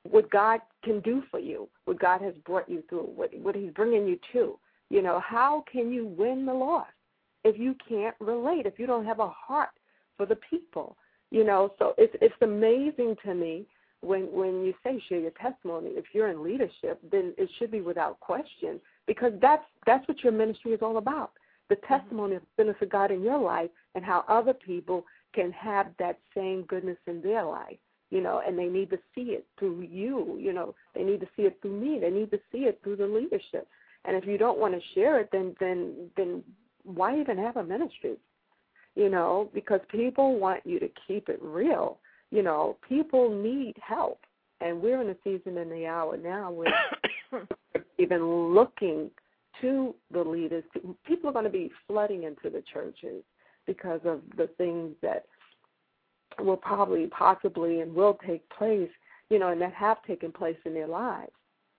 what 0.09 0.31
God 0.31 0.61
can 0.81 1.01
do 1.01 1.23
for 1.29 1.39
you, 1.39 1.67
what 1.83 1.99
God 1.99 2.21
has 2.21 2.33
brought 2.45 2.69
you 2.69 2.83
through, 2.87 3.09
what 3.13 3.37
what 3.37 3.53
He's 3.53 3.73
bringing 3.73 4.07
you 4.07 4.17
to. 4.31 4.57
You 4.89 5.01
know, 5.01 5.19
how 5.19 5.65
can 5.69 5.91
you 5.91 6.05
win 6.05 6.45
the 6.45 6.53
lost 6.53 6.91
if 7.43 7.59
you 7.59 7.75
can't 7.89 8.15
relate? 8.21 8.65
If 8.65 8.79
you 8.79 8.87
don't 8.87 9.05
have 9.05 9.19
a 9.19 9.27
heart 9.27 9.71
for 10.15 10.25
the 10.25 10.37
people, 10.49 10.95
you 11.31 11.43
know. 11.43 11.73
So 11.77 11.95
it's 11.97 12.15
it's 12.21 12.41
amazing 12.41 13.17
to 13.25 13.35
me 13.35 13.65
when 13.99 14.21
when 14.31 14.63
you 14.63 14.73
say 14.85 15.03
share 15.09 15.19
your 15.19 15.31
testimony. 15.31 15.89
If 15.95 16.05
you're 16.13 16.29
in 16.29 16.41
leadership, 16.41 17.01
then 17.11 17.33
it 17.37 17.49
should 17.59 17.71
be 17.71 17.81
without 17.81 18.21
question 18.21 18.79
because 19.07 19.33
that's 19.41 19.65
that's 19.85 20.07
what 20.07 20.23
your 20.23 20.33
ministry 20.33 20.71
is 20.71 20.81
all 20.81 20.97
about. 20.97 21.31
The 21.69 21.75
Mm-hmm. 21.75 21.93
testimony 21.93 22.35
of 22.35 22.41
the 22.41 22.47
goodness 22.63 22.81
of 22.81 22.89
God 22.89 23.09
in 23.11 23.23
your 23.23 23.39
life 23.39 23.69
and 23.95 24.03
how 24.03 24.25
other 24.27 24.53
people 24.53 25.05
can 25.33 25.51
have 25.53 25.87
that 25.97 26.19
same 26.35 26.63
goodness 26.63 26.97
in 27.07 27.21
their 27.21 27.43
life 27.43 27.77
you 28.13 28.21
know, 28.21 28.43
and 28.45 28.57
they 28.59 28.67
need 28.67 28.91
to 28.91 28.99
see 29.15 29.31
it 29.31 29.43
through 29.57 29.81
you, 29.81 30.37
you 30.39 30.53
know, 30.53 30.75
they 30.93 31.01
need 31.01 31.19
to 31.19 31.27
see 31.35 31.43
it 31.43 31.57
through 31.63 31.79
me, 31.79 31.99
they 31.99 32.11
need 32.11 32.29
to 32.29 32.39
see 32.51 32.59
it 32.59 32.79
through 32.83 32.97
the 32.97 33.07
leadership. 33.07 33.67
And 34.05 34.15
if 34.15 34.27
you 34.27 34.37
don't 34.37 34.59
want 34.59 34.75
to 34.75 34.81
share 34.93 35.19
it, 35.19 35.29
then 35.31 35.55
then 35.59 36.11
then 36.15 36.43
why 36.83 37.19
even 37.19 37.39
have 37.39 37.57
a 37.57 37.63
ministry? 37.63 38.17
You 38.93 39.09
know, 39.09 39.49
because 39.51 39.79
people 39.89 40.37
want 40.37 40.61
you 40.63 40.79
to 40.79 40.89
keep 41.07 41.27
it 41.27 41.39
real. 41.41 41.97
You 42.29 42.43
know, 42.43 42.77
people 42.87 43.33
need 43.35 43.73
help, 43.81 44.19
and 44.61 44.79
we're 44.79 45.01
in 45.01 45.09
a 45.09 45.15
season 45.23 45.57
in 45.57 45.69
the 45.71 45.87
hour 45.87 46.15
now 46.15 46.51
where 46.51 46.71
even 47.97 48.53
looking 48.53 49.09
to 49.61 49.95
the 50.11 50.23
leaders. 50.23 50.63
People 51.05 51.29
are 51.29 51.33
going 51.33 51.45
to 51.45 51.51
be 51.51 51.71
flooding 51.87 52.23
into 52.23 52.49
the 52.49 52.63
churches 52.73 53.23
because 53.65 54.01
of 54.05 54.21
the 54.35 54.47
things 54.57 54.95
that 55.01 55.25
will 56.39 56.57
probably, 56.57 57.07
possibly, 57.07 57.81
and 57.81 57.93
will 57.93 58.17
take 58.25 58.47
place, 58.49 58.89
you 59.29 59.39
know, 59.39 59.49
and 59.49 59.61
that 59.61 59.73
have 59.73 60.03
taken 60.05 60.31
place 60.31 60.57
in 60.65 60.73
their 60.73 60.87
lives, 60.87 61.31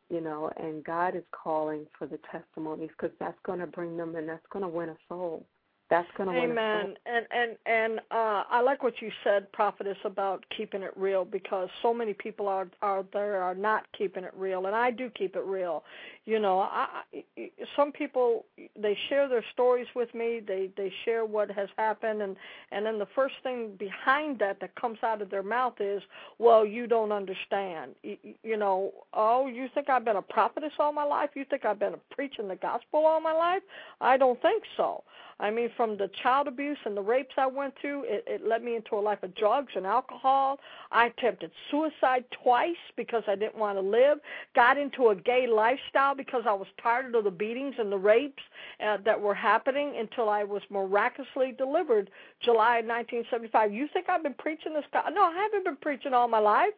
you 0.08 0.20
know, 0.20 0.50
and 0.56 0.84
God 0.84 1.16
is 1.16 1.24
calling 1.32 1.86
for 1.98 2.06
the 2.06 2.18
testimonies 2.30 2.90
because 2.96 3.14
that's 3.18 3.38
going 3.44 3.58
to 3.58 3.66
bring 3.66 3.96
them 3.96 4.14
and 4.14 4.28
that's 4.28 4.46
going 4.52 4.62
to 4.62 4.68
win 4.68 4.90
a 4.90 4.96
soul. 5.08 5.44
That's 5.90 6.08
going 6.16 6.30
to. 6.30 6.40
Amen. 6.40 6.94
And 7.04 7.26
and 7.30 7.56
and 7.66 7.98
uh, 8.10 8.44
I 8.50 8.62
like 8.62 8.82
what 8.82 9.02
you 9.02 9.10
said, 9.22 9.52
prophetess, 9.52 9.98
about 10.04 10.42
keeping 10.56 10.82
it 10.82 10.92
real 10.96 11.26
because 11.26 11.68
so 11.82 11.92
many 11.92 12.14
people 12.14 12.48
out 12.48 12.68
out 12.82 13.06
there 13.12 13.42
are 13.42 13.54
not 13.54 13.84
keeping 13.96 14.24
it 14.24 14.32
real, 14.34 14.64
and 14.64 14.74
I 14.74 14.90
do 14.90 15.10
keep 15.10 15.36
it 15.36 15.44
real. 15.44 15.84
You 16.24 16.38
know, 16.38 16.60
I, 16.60 17.02
I 17.12 17.50
some 17.76 17.92
people 17.92 18.46
they 18.74 18.96
share 19.10 19.28
their 19.28 19.44
stories 19.52 19.86
with 19.94 20.14
me. 20.14 20.40
They 20.46 20.70
they 20.74 20.90
share 21.04 21.26
what 21.26 21.50
has 21.50 21.68
happened, 21.76 22.22
and 22.22 22.36
and 22.72 22.86
then 22.86 22.98
the 22.98 23.08
first 23.14 23.34
thing 23.42 23.76
behind 23.78 24.38
that 24.38 24.60
that 24.60 24.74
comes 24.76 24.98
out 25.02 25.20
of 25.20 25.28
their 25.28 25.42
mouth 25.42 25.74
is, 25.80 26.02
"Well, 26.38 26.64
you 26.64 26.86
don't 26.86 27.12
understand." 27.12 27.94
You, 28.02 28.16
you 28.42 28.56
know, 28.56 28.90
oh, 29.12 29.48
you 29.48 29.68
think 29.74 29.90
I've 29.90 30.04
been 30.06 30.16
a 30.16 30.22
prophetess 30.22 30.72
all 30.78 30.94
my 30.94 31.04
life? 31.04 31.30
You 31.34 31.44
think 31.44 31.66
I've 31.66 31.78
been 31.78 31.96
preaching 32.10 32.48
the 32.48 32.56
gospel 32.56 33.04
all 33.04 33.20
my 33.20 33.34
life? 33.34 33.62
I 34.00 34.16
don't 34.16 34.40
think 34.40 34.62
so. 34.78 35.04
I 35.40 35.50
mean, 35.50 35.70
from 35.76 35.96
the 35.96 36.10
child 36.22 36.46
abuse 36.46 36.78
and 36.84 36.96
the 36.96 37.02
rapes 37.02 37.34
I 37.36 37.46
went 37.46 37.74
through, 37.80 38.04
it, 38.04 38.24
it 38.26 38.46
led 38.46 38.62
me 38.62 38.76
into 38.76 38.94
a 38.94 39.00
life 39.00 39.22
of 39.22 39.34
drugs 39.34 39.72
and 39.74 39.86
alcohol. 39.86 40.60
I 40.92 41.06
attempted 41.06 41.50
suicide 41.70 42.24
twice 42.42 42.76
because 42.96 43.24
I 43.26 43.34
didn't 43.34 43.58
want 43.58 43.76
to 43.76 43.82
live. 43.82 44.18
Got 44.54 44.78
into 44.78 45.08
a 45.08 45.16
gay 45.16 45.46
lifestyle 45.46 46.14
because 46.14 46.44
I 46.46 46.52
was 46.52 46.68
tired 46.82 47.14
of 47.14 47.24
the 47.24 47.30
beatings 47.30 47.74
and 47.78 47.90
the 47.90 47.98
rapes 47.98 48.42
uh, 48.84 48.98
that 49.04 49.20
were 49.20 49.34
happening 49.34 49.96
until 49.98 50.28
I 50.28 50.44
was 50.44 50.62
miraculously 50.70 51.52
delivered 51.56 52.10
July 52.40 52.76
1975. 52.76 53.72
You 53.72 53.88
think 53.92 54.08
I've 54.08 54.22
been 54.22 54.34
preaching 54.34 54.74
this? 54.74 54.84
God? 54.92 55.12
No, 55.14 55.22
I 55.22 55.32
haven't 55.32 55.64
been 55.64 55.76
preaching 55.76 56.14
all 56.14 56.28
my 56.28 56.38
life. 56.38 56.74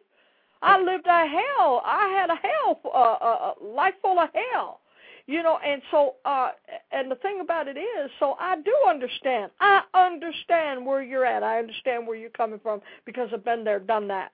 I 0.63 0.81
lived 0.81 1.05
a 1.05 1.27
hell. 1.27 1.83
I 1.85 2.07
had 2.19 2.31
a 2.31 2.35
hell, 2.35 2.81
uh, 2.85 3.53
a 3.53 3.63
life 3.63 3.93
full 4.01 4.17
of 4.17 4.29
hell 4.33 4.81
you 5.27 5.43
know 5.43 5.59
and 5.63 5.81
so 5.91 6.15
uh 6.25 6.49
and 6.91 7.11
the 7.11 7.15
thing 7.15 7.39
about 7.41 7.67
it 7.67 7.77
is 7.77 8.09
so 8.19 8.35
i 8.39 8.55
do 8.55 8.75
understand. 8.89 9.51
I 9.59 9.83
understand 9.93 10.85
where 10.85 11.03
you're 11.03 11.25
at. 11.25 11.43
I 11.43 11.59
understand 11.59 12.07
where 12.07 12.15
you're 12.15 12.29
coming 12.31 12.59
from 12.59 12.81
because 13.05 13.29
i've 13.33 13.45
been 13.45 13.63
there 13.63 13.79
done 13.79 14.07
that. 14.07 14.31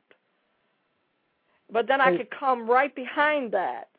But 1.71 1.87
then 1.87 1.99
i 1.99 2.15
could 2.15 2.29
come 2.31 2.69
right 2.69 2.95
behind 2.95 3.51
that 3.53 3.89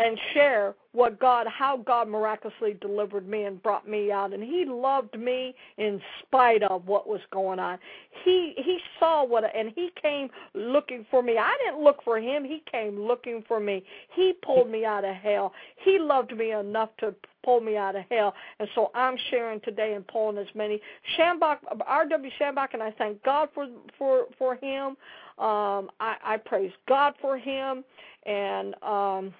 and 0.00 0.18
share 0.32 0.74
what 0.92 1.20
God, 1.20 1.46
how 1.46 1.76
God 1.76 2.08
miraculously 2.08 2.76
delivered 2.80 3.28
me 3.28 3.44
and 3.44 3.62
brought 3.62 3.86
me 3.86 4.10
out, 4.10 4.32
and 4.32 4.42
He 4.42 4.64
loved 4.64 5.16
me 5.16 5.54
in 5.76 6.00
spite 6.20 6.62
of 6.62 6.86
what 6.88 7.06
was 7.06 7.20
going 7.30 7.58
on. 7.58 7.78
He 8.24 8.54
He 8.56 8.78
saw 8.98 9.24
what, 9.24 9.44
and 9.54 9.72
He 9.76 9.90
came 10.00 10.30
looking 10.54 11.06
for 11.10 11.22
me. 11.22 11.36
I 11.38 11.54
didn't 11.64 11.84
look 11.84 12.02
for 12.02 12.18
Him; 12.18 12.44
He 12.44 12.62
came 12.70 12.98
looking 12.98 13.44
for 13.46 13.60
me. 13.60 13.84
He 14.14 14.32
pulled 14.42 14.70
me 14.70 14.84
out 14.84 15.04
of 15.04 15.14
hell. 15.14 15.52
He 15.84 15.98
loved 15.98 16.34
me 16.36 16.52
enough 16.52 16.90
to 16.98 17.14
pull 17.44 17.60
me 17.60 17.76
out 17.76 17.94
of 17.94 18.04
hell, 18.10 18.34
and 18.58 18.68
so 18.74 18.90
I'm 18.94 19.16
sharing 19.30 19.60
today 19.60 19.94
and 19.94 20.06
pulling 20.08 20.38
as 20.38 20.52
many. 20.54 20.80
Schambach, 21.16 21.58
R.W. 21.86 22.30
Schambach, 22.40 22.68
and 22.72 22.82
I 22.82 22.90
thank 22.92 23.22
God 23.22 23.50
for 23.54 23.68
for 23.98 24.26
for 24.38 24.54
him. 24.56 24.96
Um, 25.38 25.90
I, 26.00 26.16
I 26.24 26.36
praise 26.36 26.72
God 26.88 27.14
for 27.20 27.38
him, 27.38 27.84
and 28.26 28.74
um, 28.82 29.32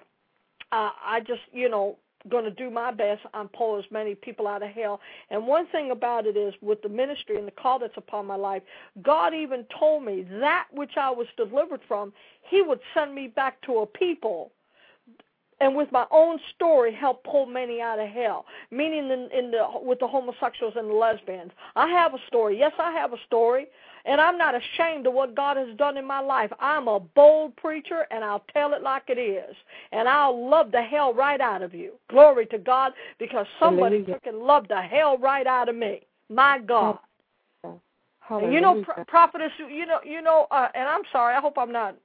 uh, 0.71 0.91
I 1.03 1.19
just, 1.21 1.41
you 1.51 1.69
know, 1.69 1.97
going 2.29 2.45
to 2.45 2.51
do 2.51 2.69
my 2.69 2.91
best 2.91 3.21
and 3.33 3.51
pull 3.51 3.79
as 3.79 3.85
many 3.91 4.15
people 4.15 4.47
out 4.47 4.61
of 4.61 4.69
hell. 4.69 4.99
And 5.29 5.47
one 5.47 5.67
thing 5.67 5.91
about 5.91 6.25
it 6.27 6.37
is, 6.37 6.53
with 6.61 6.81
the 6.81 6.89
ministry 6.89 7.37
and 7.37 7.47
the 7.47 7.51
call 7.51 7.79
that's 7.79 7.97
upon 7.97 8.27
my 8.27 8.35
life, 8.35 8.61
God 9.01 9.33
even 9.33 9.65
told 9.79 10.03
me 10.03 10.27
that 10.39 10.67
which 10.71 10.97
I 10.97 11.09
was 11.09 11.27
delivered 11.35 11.81
from, 11.87 12.13
He 12.49 12.61
would 12.61 12.79
send 12.93 13.15
me 13.15 13.27
back 13.27 13.61
to 13.63 13.79
a 13.79 13.85
people. 13.85 14.51
And 15.59 15.75
with 15.75 15.91
my 15.91 16.05
own 16.09 16.39
story, 16.55 16.91
help 16.91 17.23
pull 17.23 17.45
many 17.45 17.81
out 17.81 17.99
of 17.99 18.09
hell. 18.09 18.45
Meaning, 18.71 19.11
in, 19.11 19.29
in 19.31 19.51
the 19.51 19.67
with 19.81 19.99
the 19.99 20.07
homosexuals 20.07 20.73
and 20.75 20.89
the 20.89 20.93
lesbians, 20.93 21.51
I 21.75 21.87
have 21.87 22.15
a 22.15 22.19
story. 22.27 22.57
Yes, 22.57 22.73
I 22.79 22.91
have 22.91 23.13
a 23.13 23.17
story. 23.27 23.67
And 24.05 24.19
I'm 24.19 24.37
not 24.37 24.55
ashamed 24.55 25.07
of 25.07 25.13
what 25.13 25.35
God 25.35 25.57
has 25.57 25.75
done 25.77 25.97
in 25.97 26.05
my 26.05 26.19
life. 26.19 26.51
I'm 26.59 26.87
a 26.87 26.99
bold 26.99 27.55
preacher, 27.55 28.07
and 28.11 28.23
I'll 28.23 28.43
tell 28.53 28.73
it 28.73 28.81
like 28.81 29.03
it 29.07 29.19
is. 29.19 29.55
And 29.91 30.07
I'll 30.07 30.49
love 30.49 30.71
the 30.71 30.81
hell 30.81 31.13
right 31.13 31.39
out 31.39 31.61
of 31.61 31.73
you. 31.73 31.93
Glory 32.09 32.45
to 32.47 32.57
God, 32.57 32.93
because 33.19 33.45
somebody 33.59 34.03
freaking 34.03 34.45
loved 34.45 34.69
the 34.69 34.81
hell 34.81 35.17
right 35.17 35.45
out 35.45 35.69
of 35.69 35.75
me. 35.75 36.01
My 36.29 36.59
God. 36.59 36.97
And 38.43 38.53
you 38.53 38.61
know, 38.61 38.81
pro- 38.83 39.03
prophetess, 39.05 39.51
you 39.59 39.85
know, 39.85 39.99
you 40.05 40.21
know, 40.21 40.47
uh, 40.51 40.69
and 40.73 40.87
I'm 40.87 41.01
sorry. 41.11 41.35
I 41.35 41.41
hope 41.41 41.57
I'm 41.57 41.71
not. 41.71 41.95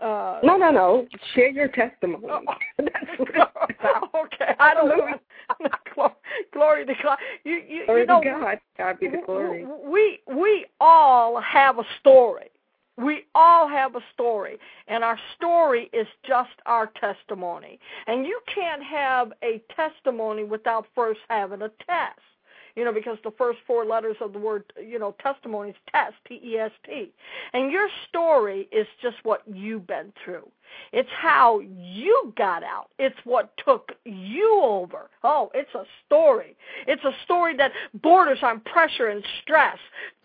Uh, 0.00 0.40
no, 0.42 0.56
no, 0.56 0.70
no. 0.70 1.06
Share 1.34 1.50
your 1.50 1.68
testimony. 1.68 2.26
okay, 2.80 4.54
I 4.58 4.74
don't 4.74 4.88
know. 4.88 5.18
glory 6.52 6.86
to 6.86 6.94
God. 7.02 7.18
You, 7.44 7.60
you, 7.68 7.86
glory 7.86 8.00
you 8.02 8.06
know, 8.06 8.22
to 8.22 8.30
God. 8.30 8.58
God 8.78 9.00
be 9.00 9.08
the 9.08 9.18
glory. 9.24 9.66
We 9.84 10.20
we 10.26 10.66
all 10.80 11.40
have 11.40 11.78
a 11.78 11.84
story. 12.00 12.48
We 12.98 13.24
all 13.34 13.68
have 13.68 13.96
a 13.96 14.00
story, 14.12 14.58
and 14.86 15.02
our 15.02 15.18
story 15.36 15.88
is 15.92 16.06
just 16.26 16.50
our 16.66 16.90
testimony. 17.00 17.78
And 18.06 18.26
you 18.26 18.38
can't 18.54 18.82
have 18.82 19.32
a 19.42 19.62
testimony 19.74 20.44
without 20.44 20.86
first 20.94 21.20
having 21.28 21.62
a 21.62 21.70
test 21.86 22.20
you 22.76 22.84
know, 22.84 22.92
because 22.92 23.18
the 23.24 23.32
first 23.32 23.58
four 23.66 23.84
letters 23.84 24.16
of 24.20 24.32
the 24.32 24.38
word, 24.38 24.64
you 24.82 24.98
know, 24.98 25.14
testimony 25.22 25.70
is 25.70 25.76
test, 25.90 26.14
T 26.26 26.40
E 26.42 26.58
S 26.58 26.72
T. 26.86 27.12
And 27.52 27.70
your 27.70 27.88
story 28.08 28.68
is 28.72 28.86
just 29.00 29.16
what 29.22 29.42
you've 29.52 29.86
been 29.86 30.12
through. 30.24 30.48
It's 30.92 31.08
how 31.10 31.60
you 31.60 32.32
got 32.36 32.62
out. 32.62 32.88
It's 32.98 33.16
what 33.24 33.52
took 33.64 33.92
you 34.04 34.60
over. 34.62 35.08
Oh, 35.24 35.50
it's 35.54 35.74
a 35.74 35.84
story. 36.06 36.56
It's 36.86 37.04
a 37.04 37.12
story 37.24 37.56
that 37.56 37.72
borders 38.02 38.38
on 38.42 38.60
pressure 38.60 39.08
and 39.08 39.24
stress, 39.42 39.78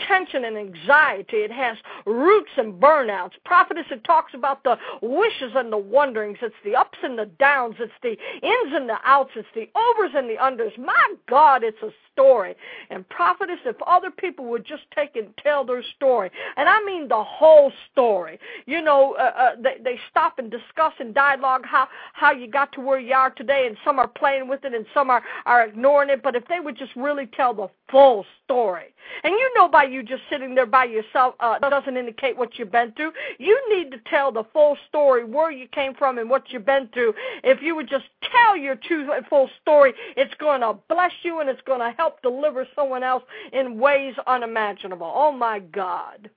tension 0.08 0.46
and 0.46 0.58
anxiety. 0.58 1.38
It 1.38 1.52
has 1.52 1.78
roots 2.06 2.52
and 2.58 2.74
burnouts. 2.82 3.32
Prophetess, 3.46 3.86
it 3.92 4.04
talks 4.04 4.34
about 4.34 4.64
the 4.64 4.78
wishes 5.02 5.54
and 5.56 5.72
the 5.72 5.78
wonderings. 5.78 6.38
It's 6.42 6.56
the 6.66 6.76
ups 6.76 6.98
and 7.04 7.18
the 7.18 7.26
downs. 7.40 7.76
It's 7.80 7.94
the 8.02 8.12
ins 8.12 8.74
and 8.74 8.90
the 8.90 8.98
outs. 9.06 9.32
It's 9.36 9.48
the 9.56 9.70
overs 9.76 10.12
and 10.16 10.30
the 10.30 10.36
unders. 10.36 10.78
My 10.78 11.14
God, 11.30 11.64
it's 11.64 11.82
a 11.82 11.92
story. 12.12 12.56
And 12.90 13.08
prophetess, 13.10 13.60
if 13.66 13.76
other 13.86 14.12
people 14.12 14.46
would 14.46 14.66
just 14.66 14.84
take 14.94 15.16
and 15.16 15.30
tell 15.38 15.64
their 15.64 15.84
story, 15.96 16.32
and 16.56 16.68
I 16.68 16.84
mean 16.84 17.08
the 17.08 17.24
whole 17.24 17.72
story, 17.92 18.40
you 18.66 18.82
know, 18.82 19.16
uh, 19.20 19.32
uh, 19.38 19.50
they, 19.62 19.76
they 19.84 20.00
stop 20.10 20.37
and 20.38 20.52
discuss 20.52 20.94
and 21.00 21.14
dialogue 21.14 21.66
how 21.66 21.88
how 22.14 22.32
you 22.32 22.48
got 22.48 22.72
to 22.74 22.82
where 22.82 23.00
you 23.00 23.14
are 23.14 23.32
today, 23.32 23.68
and 23.68 23.78
some 23.84 24.00
are 24.00 24.08
playing 24.08 24.48
with 24.48 24.64
it 24.66 24.74
and 24.74 24.86
some 24.94 25.10
are 25.10 25.24
are 25.46 25.66
ignoring 25.66 26.10
it. 26.10 26.24
But 26.24 26.36
if 26.36 26.48
they 26.48 26.60
would 26.60 26.78
just 26.78 26.96
really 26.96 27.28
tell 27.28 27.54
the 27.54 27.68
full 27.90 28.26
story, 28.44 28.94
and 29.24 29.34
you 29.34 29.52
know 29.56 29.68
by 29.68 29.84
you 29.84 30.04
just 30.04 30.24
sitting 30.30 30.56
there 30.56 30.66
by 30.66 30.86
yourself 30.86 31.36
uh, 31.40 31.60
doesn't 31.60 31.98
indicate 31.98 32.38
what 32.38 32.58
you've 32.58 32.72
been 32.72 32.92
through. 32.94 33.12
You 33.38 33.60
need 33.70 33.92
to 33.92 33.98
tell 34.10 34.32
the 34.32 34.44
full 34.54 34.78
story, 34.88 35.24
where 35.26 35.52
you 35.52 35.68
came 35.68 35.94
from 35.94 36.18
and 36.18 36.30
what 36.30 36.50
you've 36.50 36.66
been 36.66 36.90
through. 36.94 37.14
If 37.44 37.62
you 37.62 37.76
would 37.76 37.90
just 37.90 38.06
tell 38.32 38.58
your 38.58 38.76
true 38.76 39.12
and 39.12 39.26
full 39.28 39.50
story, 39.62 39.94
it's 40.16 40.34
going 40.36 40.62
to 40.62 40.76
bless 40.90 41.12
you 41.24 41.40
and 41.40 41.50
it's 41.50 41.62
going 41.62 41.80
to 41.80 41.96
help 41.98 42.22
deliver 42.22 42.68
someone 42.76 43.04
else 43.04 43.24
in 43.54 43.80
ways 43.80 44.16
unimaginable. 44.26 45.12
Oh 45.14 45.32
my 45.32 45.60
God. 45.60 46.30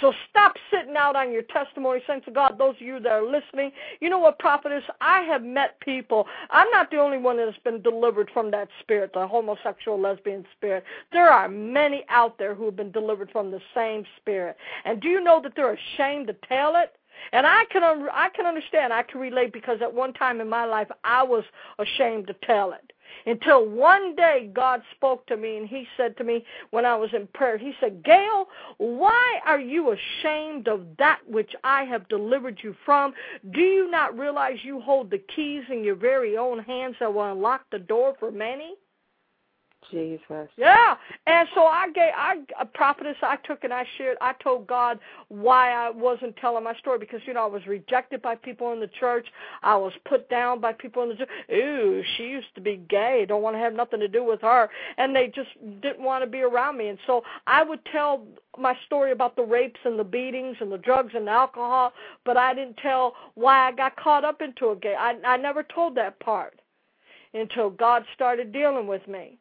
So 0.00 0.12
stop 0.30 0.54
sitting 0.70 0.96
out 0.96 1.16
on 1.16 1.32
your 1.32 1.42
testimony, 1.42 2.00
saints 2.06 2.28
of 2.28 2.34
God. 2.34 2.56
Those 2.56 2.76
of 2.76 2.82
you 2.82 3.00
that 3.00 3.10
are 3.10 3.24
listening, 3.24 3.72
you 4.00 4.10
know 4.10 4.20
what, 4.20 4.38
prophetess? 4.38 4.84
I 5.00 5.22
have 5.22 5.42
met 5.42 5.80
people. 5.80 6.26
I'm 6.50 6.70
not 6.70 6.90
the 6.90 6.98
only 6.98 7.18
one 7.18 7.36
that 7.38 7.46
has 7.46 7.62
been 7.64 7.82
delivered 7.82 8.30
from 8.32 8.50
that 8.52 8.68
spirit, 8.80 9.10
the 9.12 9.26
homosexual, 9.26 10.00
lesbian 10.00 10.46
spirit. 10.56 10.84
There 11.12 11.30
are 11.30 11.48
many 11.48 12.04
out 12.08 12.38
there 12.38 12.54
who 12.54 12.66
have 12.66 12.76
been 12.76 12.92
delivered 12.92 13.30
from 13.30 13.50
the 13.50 13.60
same 13.74 14.04
spirit. 14.20 14.56
And 14.84 15.00
do 15.00 15.08
you 15.08 15.22
know 15.22 15.40
that 15.42 15.54
they're 15.56 15.76
ashamed 15.96 16.28
to 16.28 16.36
tell 16.48 16.76
it? 16.76 16.94
And 17.32 17.46
I 17.46 17.64
can 17.70 17.82
I 17.84 18.28
can 18.34 18.46
understand. 18.46 18.92
I 18.92 19.02
can 19.02 19.20
relate 19.20 19.52
because 19.52 19.78
at 19.80 19.92
one 19.92 20.12
time 20.12 20.40
in 20.40 20.48
my 20.48 20.64
life 20.64 20.88
I 21.04 21.22
was 21.22 21.44
ashamed 21.78 22.26
to 22.28 22.34
tell 22.44 22.72
it. 22.72 22.91
Until 23.26 23.66
one 23.68 24.14
day 24.16 24.50
God 24.52 24.82
spoke 24.96 25.26
to 25.26 25.36
me 25.36 25.56
and 25.56 25.68
he 25.68 25.86
said 25.96 26.16
to 26.18 26.24
me 26.24 26.44
when 26.70 26.84
I 26.84 26.96
was 26.96 27.10
in 27.12 27.26
prayer, 27.28 27.58
he 27.58 27.72
said, 27.80 28.04
Gail, 28.04 28.48
why 28.78 29.40
are 29.46 29.60
you 29.60 29.92
ashamed 29.92 30.68
of 30.68 30.86
that 30.98 31.20
which 31.28 31.54
I 31.64 31.84
have 31.84 32.08
delivered 32.08 32.58
you 32.62 32.74
from? 32.84 33.14
Do 33.52 33.60
you 33.60 33.90
not 33.90 34.18
realize 34.18 34.58
you 34.62 34.80
hold 34.80 35.10
the 35.10 35.22
keys 35.34 35.64
in 35.70 35.84
your 35.84 35.96
very 35.96 36.36
own 36.36 36.58
hands 36.60 36.96
that 37.00 37.12
will 37.12 37.30
unlock 37.32 37.62
the 37.70 37.78
door 37.78 38.14
for 38.18 38.30
many? 38.30 38.74
Jesus. 39.90 40.48
Yeah. 40.56 40.96
And 41.26 41.48
so 41.54 41.62
I 41.62 41.90
gave 41.94 42.12
I 42.16 42.36
a 42.60 42.66
prophetess 42.66 43.16
I 43.22 43.36
took 43.44 43.64
and 43.64 43.72
I 43.72 43.84
shared 43.98 44.16
I 44.20 44.34
told 44.42 44.66
God 44.66 44.98
why 45.28 45.72
I 45.72 45.90
wasn't 45.90 46.36
telling 46.36 46.64
my 46.64 46.74
story 46.76 46.98
because 46.98 47.20
you 47.26 47.34
know 47.34 47.44
I 47.44 47.48
was 47.48 47.66
rejected 47.66 48.22
by 48.22 48.34
people 48.34 48.72
in 48.72 48.80
the 48.80 48.90
church. 49.00 49.26
I 49.62 49.76
was 49.76 49.92
put 50.08 50.28
down 50.28 50.60
by 50.60 50.72
people 50.72 51.02
in 51.02 51.10
the 51.10 51.16
church. 51.16 51.28
Ooh, 51.52 52.02
she 52.16 52.24
used 52.24 52.54
to 52.54 52.60
be 52.60 52.82
gay. 52.88 53.24
Don't 53.26 53.42
want 53.42 53.56
to 53.56 53.60
have 53.60 53.74
nothing 53.74 54.00
to 54.00 54.08
do 54.08 54.24
with 54.24 54.40
her. 54.42 54.68
And 54.98 55.14
they 55.14 55.28
just 55.28 55.50
didn't 55.80 56.04
want 56.04 56.24
to 56.24 56.30
be 56.30 56.40
around 56.40 56.76
me. 56.76 56.88
And 56.88 56.98
so 57.06 57.22
I 57.46 57.62
would 57.62 57.80
tell 57.86 58.26
my 58.58 58.76
story 58.86 59.12
about 59.12 59.36
the 59.36 59.42
rapes 59.42 59.80
and 59.84 59.98
the 59.98 60.04
beatings 60.04 60.56
and 60.60 60.70
the 60.70 60.78
drugs 60.78 61.12
and 61.14 61.26
the 61.26 61.32
alcohol, 61.32 61.92
but 62.24 62.36
I 62.36 62.54
didn't 62.54 62.76
tell 62.78 63.14
why 63.34 63.68
I 63.68 63.72
got 63.72 63.96
caught 63.96 64.24
up 64.24 64.42
into 64.42 64.70
a 64.70 64.76
gay. 64.76 64.94
I 64.98 65.16
I 65.24 65.36
never 65.36 65.62
told 65.62 65.94
that 65.96 66.18
part 66.20 66.60
until 67.34 67.70
God 67.70 68.04
started 68.14 68.52
dealing 68.52 68.86
with 68.86 69.06
me. 69.08 69.38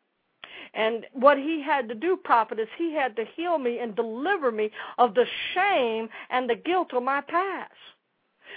And 0.74 1.06
what 1.14 1.38
he 1.38 1.62
had 1.62 1.90
to 1.90 1.96
do, 1.96 2.18
prophet, 2.18 2.60
is 2.60 2.68
he 2.78 2.94
had 2.94 3.16
to 3.18 3.26
heal 3.36 3.58
me 3.58 3.80
and 3.80 3.96
deliver 3.96 4.52
me 4.52 4.72
of 4.98 5.14
the 5.14 5.26
shame 5.54 6.10
and 6.30 6.50
the 6.50 6.56
guilt 6.56 6.94
of 6.94 7.04
my 7.04 7.22
past. 7.22 7.74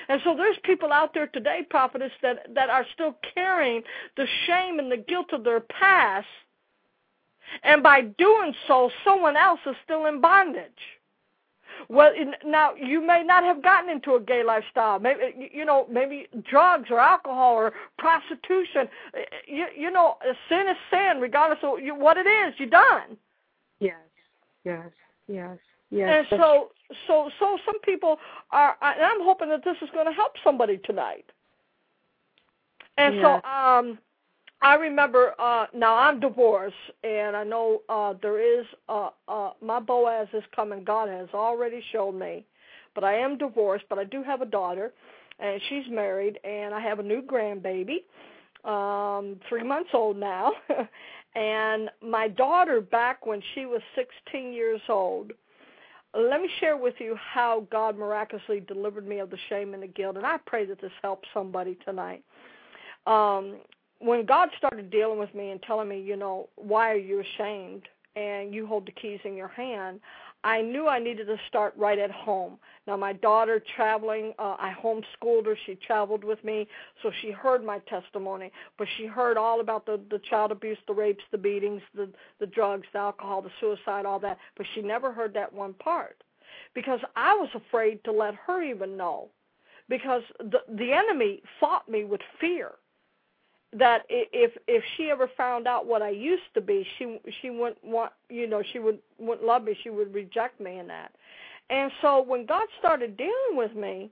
And 0.09 0.21
so 0.25 0.35
there's 0.37 0.57
people 0.65 0.93
out 0.93 1.15
there 1.15 1.29
today, 1.29 1.67
prophetess, 1.69 2.13
that, 2.23 2.47
that 2.55 2.69
are 2.69 2.87
still 2.95 3.17
carrying 3.35 3.83
the 4.17 4.27
shame 4.47 4.79
and 4.79 4.91
the 4.91 4.97
guilt 4.97 5.33
of 5.33 5.45
their 5.45 5.61
past. 5.61 6.27
And 7.63 7.83
by 7.83 8.03
doing 8.03 8.55
so, 8.67 8.91
someone 9.05 9.37
else 9.37 9.61
is 9.67 9.77
still 9.85 10.07
in 10.07 10.21
bondage. 10.21 10.71
Well, 11.89 12.13
now 12.45 12.75
you 12.75 13.05
may 13.05 13.23
not 13.23 13.45
have 13.45 13.63
gotten 13.63 13.91
into 13.91 14.15
a 14.15 14.21
gay 14.21 14.43
lifestyle. 14.43 14.99
Maybe 14.99 15.51
you 15.53 15.65
know, 15.65 15.87
maybe 15.91 16.27
drugs 16.49 16.91
or 16.91 16.99
alcohol 16.99 17.55
or 17.55 17.73
prostitution. 17.99 18.89
You, 19.47 19.67
you 19.77 19.91
know, 19.91 20.17
sin 20.49 20.67
is 20.69 20.77
sin, 20.91 21.21
regardless 21.21 21.59
of 21.63 21.79
what 21.99 22.17
it 22.17 22.27
is. 22.27 22.55
You're 22.59 22.69
done. 22.69 23.17
Yes, 23.81 23.97
yes, 24.65 24.91
yes, 25.29 25.59
yes. 25.91 26.27
And 26.31 26.41
so, 26.41 26.71
so, 27.07 27.31
so 27.39 27.59
some 27.67 27.81
people 27.81 28.19
are. 28.51 28.77
And 28.81 29.03
I'm 29.03 29.23
hoping 29.23 29.49
that 29.51 29.65
this 29.65 29.77
is 29.83 29.91
going 29.93 30.07
to 30.07 30.13
help 30.13 30.33
somebody 30.43 30.79
tonight. 30.79 31.27
And 32.97 33.17
yes. 33.17 33.25
so, 33.25 33.49
um, 33.49 33.99
I 34.63 34.75
remember 34.77 35.35
uh 35.39 35.67
now 35.75 35.97
I'm 35.97 36.21
divorced 36.21 36.75
and 37.03 37.37
I 37.37 37.45
know 37.45 37.83
uh 37.89 38.15
there 38.23 38.41
is 38.41 38.67
uh 38.89 39.11
uh 39.29 39.51
my 39.63 39.81
Boaz 39.81 40.29
is 40.33 40.45
coming. 40.55 40.85
God 40.85 41.09
has 41.09 41.29
already 41.35 41.83
shown 41.93 42.19
me. 42.19 42.45
But 42.95 43.05
I 43.05 43.15
am 43.15 43.37
divorced, 43.37 43.85
but 43.89 43.99
I 43.99 44.05
do 44.05 44.23
have 44.23 44.41
a 44.41 44.47
daughter 44.47 44.93
and 45.41 45.61
she's 45.69 45.85
married 45.91 46.39
and 46.45 46.75
I 46.75 46.81
have 46.81 46.99
a 46.99 47.03
new 47.03 47.23
grandbaby. 47.23 48.05
Um 48.65 49.39
3 49.49 49.63
months 49.65 49.91
old 49.93 50.17
now. 50.17 50.53
and 51.35 51.91
my 52.01 52.29
daughter 52.29 52.81
back 52.81 53.27
when 53.27 53.43
she 53.55 53.67
was 53.67 53.83
16 53.97 54.53
years 54.53 54.81
old 54.89 55.33
let 56.17 56.41
me 56.41 56.49
share 56.61 56.77
with 56.77 56.95
you 56.99 57.17
how 57.17 57.67
God 57.71 57.99
miraculously 57.99 58.61
delivered 58.61 59.07
me 59.07 59.19
of 59.19 59.31
the 59.31 59.39
shame 59.49 59.75
and 59.75 59.83
the 59.83 59.89
guilt, 59.89 60.17
and 60.17 60.25
I 60.25 60.37
pray 60.47 60.65
that 60.67 60.81
this 60.81 60.93
helps 61.03 61.29
somebody 61.35 61.77
tonight. 61.85 62.23
Um, 63.07 63.57
when 64.05 64.27
God 64.27 64.51
started 64.59 64.91
dealing 64.91 65.19
with 65.19 65.35
me 65.35 65.51
and 65.51 65.63
telling 65.63 65.89
me, 65.89 66.01
you 66.01 66.17
know, 66.17 66.49
why 66.57 66.91
are 66.93 66.99
you 66.99 67.21
ashamed 67.21 67.83
and 68.17 68.55
you 68.55 68.67
hold 68.67 68.87
the 68.87 68.93
keys 68.93 69.19
in 69.25 69.35
your 69.35 69.49
hand, 69.49 70.01
I 70.45 70.61
knew 70.61 70.87
I 70.87 70.99
needed 70.99 71.27
to 71.29 71.39
start 71.49 71.73
right 71.75 71.99
at 71.99 72.11
home. 72.11 72.59
Now, 72.87 72.99
my 72.99 73.15
daughter 73.15 73.63
traveling, 73.75 74.35
uh, 74.39 74.57
I 74.59 74.75
homeschooled 74.79 75.47
her. 75.47 75.57
She 75.65 75.77
traveled 75.77 76.23
with 76.23 76.45
me, 76.45 76.69
so 77.03 77.11
she 77.23 77.31
heard 77.31 77.65
my 77.65 77.79
testimony. 77.79 78.53
But 78.77 78.87
she 78.99 79.07
heard 79.07 79.39
all 79.39 79.61
about 79.61 79.87
the 79.87 79.99
the 80.11 80.21
child 80.31 80.53
abuse, 80.53 80.77
the 80.87 80.93
rapes, 80.93 81.25
the 81.33 81.39
beatings, 81.39 81.81
the 81.95 82.11
the 82.41 82.47
drugs, 82.47 82.87
the 82.93 82.99
alcohol, 82.99 83.41
the 83.41 83.51
suicide, 83.59 84.05
all 84.05 84.21
that. 84.21 84.37
But 84.59 84.67
she 84.75 84.83
never 84.83 85.13
heard 85.13 85.33
that 85.33 85.51
one 85.51 85.73
part 85.73 86.23
because 86.75 87.01
I 87.17 87.35
was 87.35 87.49
afraid 87.55 88.05
to 88.05 88.13
let 88.13 88.35
her 88.35 88.63
even 88.63 88.99
know 88.99 89.31
because 89.89 90.23
the 90.39 90.61
the 90.69 90.93
enemy 90.93 91.43
fought 91.59 91.89
me 91.89 92.05
with 92.05 92.21
fear 92.39 92.73
that 93.79 94.03
if 94.09 94.53
if 94.67 94.83
she 94.97 95.11
ever 95.11 95.29
found 95.37 95.67
out 95.67 95.87
what 95.87 96.03
I 96.03 96.11
used 96.11 96.43
to 96.55 96.61
be, 96.61 96.87
she 96.99 97.19
she 97.41 97.51
wouldn't 97.51 97.83
want 97.85 98.13
you 98.29 98.47
know 98.47 98.63
she 98.73 98.79
would 98.79 98.99
wouldn't 99.19 99.47
love 99.47 99.65
me. 99.65 99.77
She 99.83 99.91
would 99.91 100.15
reject 100.15 100.61
me 100.61 100.79
in 100.79 100.87
that. 100.89 101.13
And 101.71 101.91
so 102.03 102.23
when 102.23 102.47
God 102.47 102.67
started 102.79 103.17
dealing 103.17 103.55
with 103.55 103.75
me, 103.75 104.11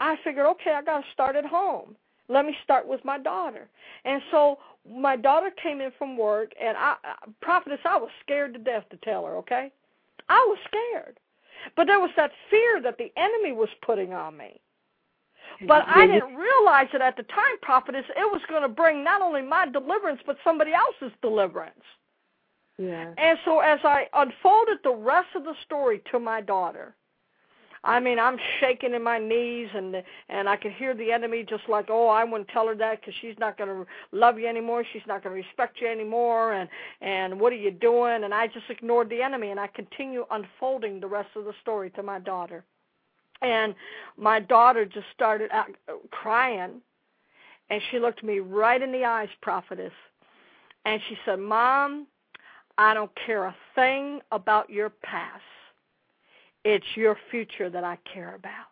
I 0.00 0.16
figured, 0.24 0.46
okay, 0.46 0.72
I 0.72 0.82
got 0.82 1.00
to 1.00 1.04
start 1.12 1.36
at 1.36 1.44
home. 1.44 1.96
Let 2.28 2.44
me 2.44 2.56
start 2.64 2.86
with 2.86 3.04
my 3.04 3.18
daughter. 3.18 3.68
And 4.04 4.20
so 4.30 4.58
my 4.88 5.16
daughter 5.16 5.50
came 5.62 5.80
in 5.80 5.90
from 5.98 6.16
work, 6.16 6.52
and 6.60 6.76
I, 6.76 6.96
prophetess, 7.40 7.80
I 7.84 7.96
was 7.96 8.10
scared 8.22 8.52
to 8.54 8.58
death 8.58 8.84
to 8.90 8.96
tell 8.98 9.24
her. 9.26 9.36
Okay, 9.36 9.70
I 10.28 10.44
was 10.48 10.58
scared, 10.66 11.18
but 11.76 11.86
there 11.86 12.00
was 12.00 12.10
that 12.16 12.30
fear 12.50 12.80
that 12.82 12.98
the 12.98 13.12
enemy 13.16 13.52
was 13.52 13.68
putting 13.84 14.12
on 14.12 14.36
me. 14.36 14.60
But 15.66 15.84
I 15.88 16.06
didn't 16.06 16.34
realize 16.34 16.88
it 16.92 17.00
at 17.00 17.16
the 17.16 17.22
time, 17.24 17.58
prophetess. 17.62 18.04
It 18.10 18.30
was 18.30 18.42
going 18.48 18.62
to 18.62 18.68
bring 18.68 19.02
not 19.02 19.22
only 19.22 19.42
my 19.42 19.66
deliverance, 19.66 20.20
but 20.26 20.36
somebody 20.44 20.72
else's 20.72 21.16
deliverance. 21.22 21.80
Yeah. 22.78 23.12
And 23.16 23.38
so 23.44 23.60
as 23.60 23.80
I 23.84 24.06
unfolded 24.12 24.78
the 24.84 24.94
rest 24.94 25.28
of 25.34 25.44
the 25.44 25.54
story 25.64 26.02
to 26.10 26.18
my 26.18 26.40
daughter, 26.40 26.94
I 27.84 28.00
mean, 28.00 28.18
I'm 28.18 28.36
shaking 28.60 28.94
in 28.94 29.02
my 29.02 29.18
knees, 29.18 29.68
and 29.72 30.02
and 30.28 30.48
I 30.48 30.56
could 30.56 30.72
hear 30.72 30.92
the 30.92 31.12
enemy 31.12 31.44
just 31.48 31.62
like, 31.68 31.86
oh, 31.88 32.08
I 32.08 32.24
wouldn't 32.24 32.48
tell 32.48 32.66
her 32.66 32.74
that 32.74 33.00
because 33.00 33.14
she's 33.20 33.38
not 33.38 33.56
going 33.56 33.70
to 33.70 33.86
love 34.12 34.38
you 34.38 34.48
anymore. 34.48 34.84
She's 34.92 35.06
not 35.06 35.22
going 35.22 35.36
to 35.36 35.42
respect 35.42 35.80
you 35.80 35.86
anymore, 35.86 36.52
and 36.52 36.68
and 37.00 37.38
what 37.38 37.52
are 37.52 37.56
you 37.56 37.70
doing? 37.70 38.24
And 38.24 38.34
I 38.34 38.48
just 38.48 38.68
ignored 38.68 39.08
the 39.08 39.22
enemy, 39.22 39.52
and 39.52 39.60
I 39.60 39.68
continue 39.68 40.26
unfolding 40.30 41.00
the 41.00 41.06
rest 41.06 41.30
of 41.36 41.44
the 41.44 41.52
story 41.62 41.90
to 41.90 42.02
my 42.02 42.18
daughter 42.18 42.64
and 43.42 43.74
my 44.16 44.40
daughter 44.40 44.84
just 44.84 45.06
started 45.14 45.50
out 45.52 45.68
crying 46.10 46.80
and 47.70 47.82
she 47.90 47.98
looked 47.98 48.22
me 48.22 48.38
right 48.38 48.80
in 48.80 48.92
the 48.92 49.04
eyes 49.04 49.28
prophetess 49.42 49.92
and 50.84 51.00
she 51.08 51.16
said 51.24 51.38
mom 51.38 52.06
i 52.78 52.94
don't 52.94 53.10
care 53.26 53.44
a 53.44 53.56
thing 53.74 54.20
about 54.32 54.70
your 54.70 54.90
past. 54.90 55.42
It's 56.64 56.86
your 56.96 57.16
future 57.30 57.70
that 57.70 57.84
i 57.84 57.96
care 58.12 58.34
about. 58.34 58.66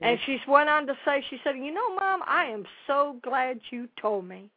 And 0.00 0.18
she 0.26 0.38
went 0.46 0.68
on 0.68 0.86
to 0.86 0.94
say 1.04 1.24
she 1.30 1.38
said 1.42 1.56
you 1.56 1.72
know 1.72 1.94
mom 1.96 2.20
i 2.26 2.44
am 2.44 2.64
so 2.86 3.16
glad 3.22 3.60
you 3.70 3.88
told 4.00 4.26
me 4.26 4.50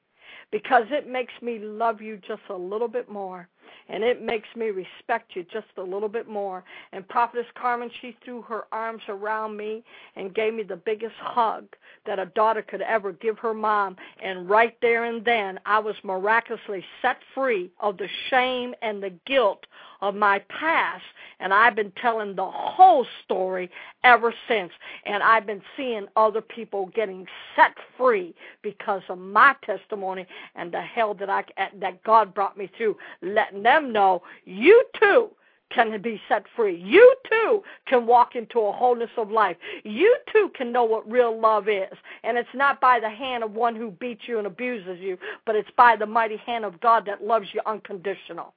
because 0.52 0.86
it 0.90 1.10
makes 1.10 1.34
me 1.42 1.60
love 1.60 2.02
you 2.02 2.20
just 2.28 2.42
a 2.50 2.56
little 2.56 2.88
bit 2.88 3.10
more 3.10 3.48
and 3.90 4.04
it 4.04 4.22
makes 4.22 4.48
me 4.56 4.68
respect 4.68 5.36
you 5.36 5.44
just 5.52 5.68
a 5.78 5.82
little 5.82 6.10
bit 6.10 6.28
more. 6.28 6.64
And 6.92 7.08
Prophetess 7.08 7.46
Carmen, 7.60 7.90
she 8.02 8.18
threw 8.24 8.42
her 8.44 8.66
arms 8.72 9.02
around 9.08 9.58
me 9.58 9.84
and 10.16 10.34
gave 10.34 10.54
me 10.54 10.64
the 10.64 10.76
biggest 10.76 11.16
hug 11.18 11.66
that 12.06 12.20
a 12.20 12.26
daughter 12.28 12.62
could 12.62 12.82
ever 12.82 13.12
give 13.14 13.38
her 13.40 13.54
mom. 13.54 13.96
And 14.24 14.50
right 14.50 14.78
there 14.82 15.06
and 15.06 15.24
then, 15.24 15.60
I 15.66 15.80
was 15.80 15.96
miraculously 16.04 16.84
set 17.02 17.18
free 17.34 17.72
of 17.80 17.98
the 17.98 18.08
shame 18.30 18.74
and 18.82 19.02
the 19.02 19.14
guilt 19.26 19.66
of 20.02 20.16
my 20.16 20.40
past, 20.50 21.04
and 21.40 21.54
I've 21.54 21.76
been 21.76 21.92
telling 22.02 22.36
the 22.36 22.50
whole 22.50 23.06
story 23.24 23.70
ever 24.04 24.34
since. 24.48 24.72
And 25.06 25.22
I've 25.22 25.46
been 25.46 25.62
seeing 25.76 26.08
other 26.16 26.42
people 26.42 26.88
getting 26.96 27.28
set 27.56 27.76
free 27.98 28.34
because 28.62 29.02
of 29.10 29.18
my 29.18 29.56
testimony 29.64 30.26
and 30.56 30.72
the 30.72 30.82
hell 30.82 31.14
that 31.16 31.30
I 31.30 31.44
that 31.80 32.04
God 32.04 32.34
brought 32.34 32.58
me 32.58 32.70
through, 32.78 32.98
letting 33.22 33.64
them 33.64 33.92
know 33.92 34.24
you 34.46 34.84
too 35.00 35.30
can 35.72 36.02
be 36.02 36.22
set 36.30 36.46
free. 36.56 36.76
You 36.76 37.16
too 37.30 37.64
can 37.88 38.06
walk 38.06 38.36
into 38.36 38.60
a 38.60 38.72
wholeness 38.72 39.10
of 39.18 39.32
life. 39.32 39.58
You 39.84 40.16
too 40.32 40.52
can 40.56 40.72
know 40.72 40.84
what 40.84 41.10
real 41.10 41.40
love 41.40 41.68
is. 41.68 41.94
And 42.24 42.38
it's 42.38 42.48
not 42.54 42.80
by 42.80 43.00
the 43.00 43.10
hand 43.10 43.44
of 43.44 43.54
one 43.54 43.76
who 43.76 43.92
beats 43.92 44.28
you 44.28 44.38
and 44.38 44.48
abuses 44.48 45.00
you, 45.00 45.18
but 45.46 45.56
it's 45.56 45.72
by 45.76 45.96
the 45.96 46.06
mighty 46.06 46.38
hand 46.38 46.66
of 46.66 46.80
God 46.80 47.06
that 47.08 47.24
loves 47.24 47.48
you 47.54 47.62
unconditional. 47.66 48.54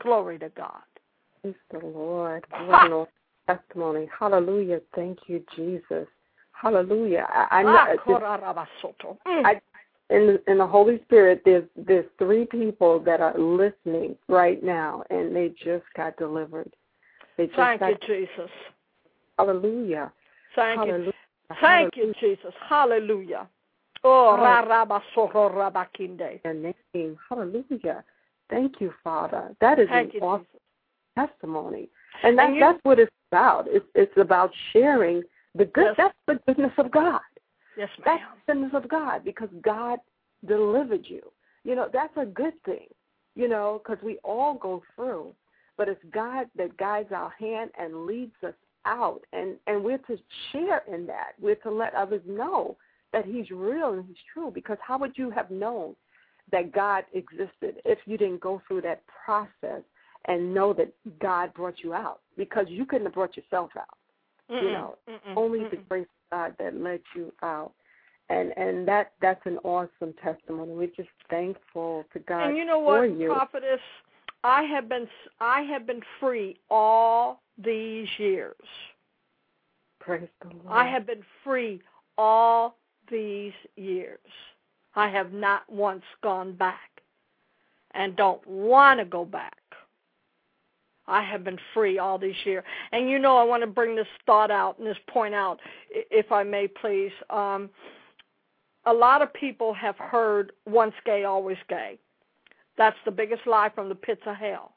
Glory 0.00 0.38
to 0.38 0.48
God. 0.50 0.82
Praise 1.42 1.54
the 1.70 1.78
Lord. 1.78 2.44
What 2.66 2.84
an 2.84 3.06
testimony. 3.46 4.08
Hallelujah. 4.18 4.80
Thank 4.94 5.18
you, 5.26 5.44
Jesus. 5.54 6.06
Hallelujah. 6.52 7.26
I, 7.28 7.60
I 7.60 7.62
know. 7.62 7.84
Mm. 9.26 9.44
I, 9.44 9.60
in 10.10 10.38
in 10.46 10.58
the 10.58 10.66
Holy 10.66 11.00
Spirit, 11.04 11.42
there's 11.44 11.64
there's 11.76 12.06
three 12.18 12.46
people 12.46 13.00
that 13.00 13.20
are 13.20 13.36
listening 13.38 14.16
right 14.28 14.62
now, 14.62 15.02
and 15.10 15.34
they 15.34 15.52
just 15.62 15.84
got 15.96 16.16
delivered. 16.16 16.74
They 17.36 17.46
just 17.46 17.56
Thank 17.56 17.80
got, 17.80 17.88
you, 18.08 18.26
Jesus. 18.26 18.50
Hallelujah. 19.38 20.12
Thank 20.54 20.78
Hallelujah. 20.78 21.12
you. 21.50 21.56
Thank 21.60 21.96
you, 21.96 22.14
Jesus. 22.20 22.54
Hallelujah. 22.68 23.48
Oh, 24.06 24.36
ra-ra-ba-so-ro, 24.36 25.50
ra-ba-kinde. 25.50 26.40
Your 26.44 26.54
name. 26.54 27.18
Hallelujah. 27.28 28.04
Thank 28.50 28.80
you, 28.80 28.92
Father. 29.02 29.54
That 29.60 29.78
is 29.78 29.88
Thank 29.88 30.14
an 30.14 30.20
you, 30.20 30.26
awesome 30.26 30.46
Jesus. 30.52 31.28
testimony, 31.30 31.88
and 32.22 32.38
that 32.38 32.50
And 32.50 32.62
that's 32.62 32.80
what 32.82 32.98
it's 32.98 33.10
about. 33.30 33.66
It's 33.68 33.86
it's 33.94 34.16
about 34.16 34.50
sharing 34.72 35.22
the 35.54 35.64
good. 35.66 35.94
Yes. 35.96 35.96
That's 35.96 36.14
the 36.26 36.40
goodness 36.46 36.72
of 36.78 36.90
God. 36.90 37.20
Yes, 37.76 37.88
ma'am. 38.04 38.18
That's 38.18 38.22
the 38.46 38.52
goodness 38.52 38.72
of 38.74 38.88
God 38.88 39.24
because 39.24 39.48
God 39.62 39.98
delivered 40.46 41.06
you. 41.06 41.22
You 41.64 41.74
know, 41.74 41.88
that's 41.92 42.16
a 42.16 42.26
good 42.26 42.54
thing, 42.64 42.86
you 43.34 43.48
know, 43.48 43.80
because 43.82 44.02
we 44.04 44.18
all 44.22 44.54
go 44.54 44.82
through. 44.94 45.34
But 45.76 45.88
it's 45.88 46.00
God 46.12 46.46
that 46.56 46.76
guides 46.76 47.10
our 47.12 47.30
hand 47.30 47.70
and 47.78 48.06
leads 48.06 48.34
us 48.46 48.54
out. 48.84 49.22
And, 49.32 49.56
and 49.66 49.82
we're 49.82 49.98
to 49.98 50.16
share 50.52 50.82
in 50.92 51.06
that. 51.06 51.32
We're 51.40 51.56
to 51.56 51.70
let 51.70 51.94
others 51.94 52.22
know 52.26 52.76
that 53.12 53.24
He's 53.24 53.50
real 53.50 53.94
and 53.94 54.04
He's 54.06 54.16
true 54.32 54.52
because 54.54 54.78
how 54.80 54.98
would 54.98 55.16
you 55.16 55.30
have 55.30 55.50
known 55.50 55.96
that 56.52 56.72
God 56.72 57.04
existed 57.12 57.76
if 57.84 57.98
you 58.06 58.16
didn't 58.18 58.40
go 58.40 58.60
through 58.66 58.82
that 58.82 59.02
process 59.24 59.82
and 60.26 60.54
know 60.54 60.72
that 60.72 60.92
God 61.20 61.52
brought 61.54 61.80
you 61.82 61.94
out? 61.94 62.20
Because 62.36 62.66
you 62.68 62.84
couldn't 62.86 63.06
have 63.06 63.14
brought 63.14 63.36
yourself 63.36 63.70
out 63.78 63.86
Mm-mm, 64.50 64.62
you 64.62 64.70
know, 64.70 64.96
mm-mm, 65.08 65.36
only 65.36 65.60
the 65.60 65.76
mm-mm. 65.76 65.88
grace 65.88 66.06
of 66.32 66.38
God 66.38 66.54
that 66.58 66.80
led 66.80 67.00
you 67.14 67.32
out. 67.42 67.72
And 68.30 68.56
and 68.56 68.88
that 68.88 69.12
that's 69.20 69.44
an 69.44 69.58
awesome 69.64 70.14
testimony. 70.22 70.72
We're 70.72 70.86
just 70.88 71.10
thankful 71.28 72.04
to 72.12 72.18
God 72.20 72.48
And 72.48 72.56
you 72.56 72.64
know 72.64 72.78
what, 72.78 73.18
you. 73.18 73.28
prophetess? 73.28 73.80
I 74.42 74.62
have 74.62 74.88
been 74.88 75.06
I 75.40 75.62
have 75.62 75.86
been 75.86 76.00
free 76.20 76.58
all 76.70 77.42
these 77.62 78.08
years. 78.18 78.54
Praise 80.00 80.28
the 80.42 80.48
Lord. 80.48 80.66
I 80.70 80.86
have 80.88 81.06
been 81.06 81.22
free 81.42 81.80
all 82.16 82.76
these 83.10 83.52
years. 83.76 84.18
I 84.96 85.08
have 85.08 85.32
not 85.32 85.70
once 85.70 86.04
gone 86.22 86.52
back 86.52 87.02
and 87.92 88.16
don't 88.16 88.44
want 88.46 89.00
to 89.00 89.04
go 89.04 89.24
back. 89.24 89.58
I 91.06 91.22
have 91.22 91.44
been 91.44 91.58
free 91.74 91.98
all 91.98 92.18
these 92.18 92.36
years. 92.44 92.64
And 92.92 93.10
you 93.10 93.18
know, 93.18 93.36
I 93.36 93.44
want 93.44 93.62
to 93.62 93.66
bring 93.66 93.94
this 93.94 94.06
thought 94.24 94.50
out 94.50 94.78
and 94.78 94.86
this 94.86 94.96
point 95.08 95.34
out, 95.34 95.60
if 95.90 96.32
I 96.32 96.42
may, 96.42 96.66
please. 96.66 97.12
Um, 97.28 97.68
a 98.86 98.92
lot 98.92 99.22
of 99.22 99.32
people 99.32 99.74
have 99.74 99.96
heard 99.96 100.52
once 100.66 100.94
gay, 101.04 101.24
always 101.24 101.58
gay. 101.68 101.98
That's 102.76 102.96
the 103.04 103.10
biggest 103.10 103.46
lie 103.46 103.70
from 103.74 103.88
the 103.88 103.94
pits 103.94 104.22
of 104.26 104.36
hell. 104.36 104.72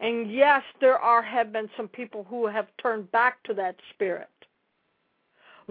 And 0.00 0.32
yes, 0.32 0.62
there 0.80 0.98
are 0.98 1.22
have 1.22 1.52
been 1.52 1.70
some 1.76 1.88
people 1.88 2.26
who 2.28 2.46
have 2.46 2.66
turned 2.80 3.10
back 3.12 3.42
to 3.44 3.54
that 3.54 3.76
spirit. 3.90 4.28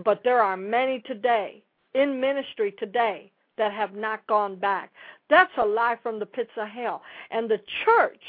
But 0.04 0.24
there 0.24 0.42
are 0.42 0.56
many 0.56 1.00
today 1.02 1.64
in 1.94 2.20
ministry 2.20 2.74
today 2.78 3.32
that 3.58 3.74
have 3.74 3.94
not 3.96 4.26
gone 4.28 4.56
back. 4.56 4.92
That's 5.30 5.52
a 5.58 5.66
lie 5.66 5.98
from 6.02 6.20
the 6.20 6.26
pits 6.26 6.52
of 6.58 6.68
hell. 6.68 7.02
And 7.30 7.50
the 7.50 7.62
church 7.86 8.22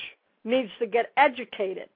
needs 0.44 0.70
to 0.78 0.86
get 0.86 1.12
educated 1.16 1.88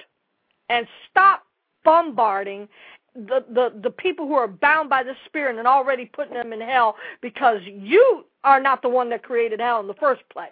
and 0.69 0.87
stop 1.11 1.45
bombarding 1.85 2.69
the, 3.15 3.45
the, 3.53 3.73
the 3.83 3.91
people 3.91 4.27
who 4.27 4.35
are 4.35 4.49
bound 4.49 4.91
by 4.91 5.03
the 5.03 5.15
spirit 5.25 5.57
and 5.57 5.67
already 5.67 6.05
putting 6.05 6.35
them 6.35 6.53
in 6.53 6.61
hell 6.61 6.97
because 7.23 7.61
you 7.65 8.25
are 8.45 8.61
not 8.61 8.83
the 8.83 8.89
one 8.89 9.09
that 9.11 9.23
created 9.23 9.61
hell 9.61 9.81
in 9.81 9.87
the 9.87 9.95
first 9.95 10.23
place. 10.31 10.51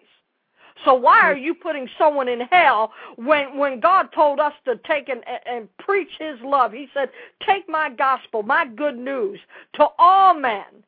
So 0.84 0.94
why 0.94 1.20
are 1.20 1.36
you 1.36 1.54
putting 1.54 1.88
someone 1.96 2.28
in 2.28 2.40
hell 2.40 2.92
when 3.16 3.56
when 3.56 3.80
God 3.80 4.08
told 4.12 4.40
us 4.40 4.52
to 4.64 4.76
take 4.86 5.08
and, 5.08 5.22
and 5.46 5.68
preach 5.78 6.10
His 6.18 6.38
love? 6.42 6.72
He 6.72 6.88
said, 6.92 7.10
"Take 7.46 7.68
my 7.68 7.90
gospel, 7.90 8.42
my 8.42 8.66
good 8.66 8.98
news, 8.98 9.38
to 9.74 9.86
all 9.98 10.34
men." 10.34 10.84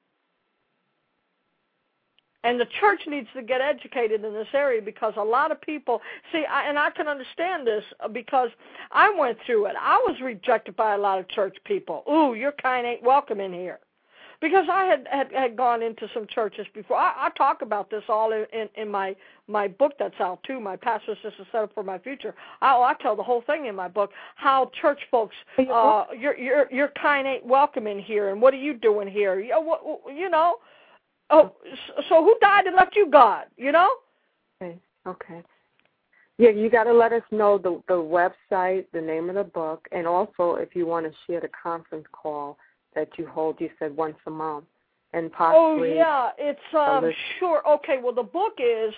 And 2.46 2.60
the 2.60 2.66
church 2.80 3.00
needs 3.08 3.26
to 3.34 3.42
get 3.42 3.60
educated 3.60 4.24
in 4.24 4.32
this 4.32 4.46
area 4.54 4.80
because 4.80 5.14
a 5.16 5.24
lot 5.24 5.50
of 5.50 5.60
people 5.60 6.00
see, 6.30 6.44
I, 6.44 6.68
and 6.68 6.78
I 6.78 6.90
can 6.90 7.08
understand 7.08 7.66
this 7.66 7.82
because 8.12 8.50
I 8.92 9.12
went 9.18 9.38
through 9.44 9.66
it. 9.66 9.74
I 9.80 9.96
was 10.06 10.20
rejected 10.22 10.76
by 10.76 10.94
a 10.94 10.98
lot 10.98 11.18
of 11.18 11.28
church 11.28 11.56
people. 11.64 12.04
Ooh, 12.08 12.34
your 12.34 12.52
kind 12.52 12.86
ain't 12.86 13.02
welcome 13.02 13.40
in 13.40 13.52
here 13.52 13.80
because 14.40 14.66
I 14.70 14.84
had 14.84 15.08
had, 15.10 15.32
had 15.32 15.56
gone 15.56 15.82
into 15.82 16.08
some 16.14 16.26
churches 16.28 16.66
before. 16.72 16.96
I, 16.96 17.14
I 17.16 17.30
talk 17.30 17.62
about 17.62 17.90
this 17.90 18.04
all 18.08 18.32
in, 18.32 18.46
in 18.52 18.68
in 18.76 18.88
my 18.88 19.16
my 19.48 19.66
book 19.66 19.94
that's 19.98 20.20
out 20.20 20.40
too. 20.44 20.60
My 20.60 20.76
pastor's 20.76 21.18
just 21.22 21.40
a 21.40 21.46
setup 21.50 21.74
for 21.74 21.82
my 21.82 21.98
future. 21.98 22.34
I, 22.60 22.74
I 22.74 22.94
tell 23.00 23.16
the 23.16 23.24
whole 23.24 23.42
thing 23.42 23.66
in 23.66 23.74
my 23.74 23.88
book 23.88 24.10
how 24.36 24.70
church 24.80 25.00
folks, 25.10 25.34
uh, 25.58 26.04
your 26.16 26.36
your 26.38 26.72
your 26.72 26.88
kind 27.00 27.26
ain't 27.26 27.44
welcome 27.44 27.86
in 27.88 27.98
here, 27.98 28.28
and 28.28 28.40
what 28.40 28.54
are 28.54 28.58
you 28.58 28.74
doing 28.74 29.08
here? 29.08 29.40
You 29.40 29.50
know, 29.50 29.60
what, 29.60 30.14
you 30.14 30.28
know. 30.30 30.58
Oh, 31.30 31.52
so 32.08 32.24
who 32.24 32.36
died 32.40 32.66
and 32.66 32.76
left 32.76 32.94
you 32.94 33.08
God? 33.10 33.44
You 33.56 33.72
know. 33.72 33.90
Okay. 34.62 34.78
Okay. 35.06 35.42
Yeah, 36.38 36.50
you 36.50 36.68
got 36.68 36.84
to 36.84 36.92
let 36.92 37.12
us 37.12 37.22
know 37.30 37.58
the 37.58 37.82
the 37.88 37.94
website, 37.94 38.86
the 38.92 39.00
name 39.00 39.28
of 39.28 39.36
the 39.36 39.44
book, 39.44 39.88
and 39.92 40.06
also 40.06 40.56
if 40.56 40.76
you 40.76 40.86
want 40.86 41.06
to 41.06 41.12
share 41.26 41.40
the 41.40 41.48
conference 41.48 42.06
call 42.12 42.58
that 42.94 43.08
you 43.16 43.26
hold. 43.26 43.60
You 43.60 43.70
said 43.78 43.96
once 43.96 44.16
a 44.26 44.30
month, 44.30 44.64
and 45.12 45.32
possibly. 45.32 45.58
Oh 45.58 45.76
possibly. 45.76 45.96
yeah, 45.96 46.30
it's 46.38 46.74
um 46.74 47.10
sure. 47.38 47.66
Okay, 47.68 47.98
well 48.02 48.14
the 48.14 48.22
book 48.22 48.54
is 48.58 48.92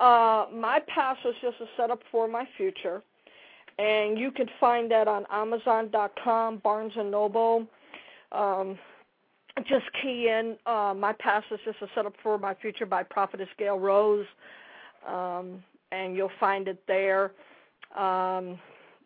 uh 0.00 0.46
my 0.52 0.80
past 0.86 1.20
was 1.24 1.34
just 1.42 1.60
a 1.60 1.66
setup 1.76 2.00
for 2.10 2.26
my 2.28 2.46
future. 2.56 3.02
And 3.78 4.18
you 4.18 4.30
can 4.30 4.48
find 4.58 4.90
that 4.90 5.06
on 5.06 5.26
Amazon.com, 5.30 6.62
Barnes 6.64 6.94
and 6.96 7.10
Noble. 7.10 7.66
Um 8.32 8.78
just 9.64 9.86
key 10.02 10.28
in 10.28 10.56
uh 10.66 10.94
my 10.96 11.12
past 11.14 11.46
is 11.50 11.60
just 11.64 11.80
a 11.82 11.88
setup 11.94 12.14
for 12.22 12.38
my 12.38 12.54
future 12.54 12.86
by 12.86 13.02
Prophetess 13.02 13.48
Gail 13.58 13.78
Rose. 13.78 14.26
Um 15.08 15.62
and 15.92 16.16
you'll 16.16 16.30
find 16.40 16.68
it 16.68 16.82
there. 16.86 17.32
Um 17.96 18.58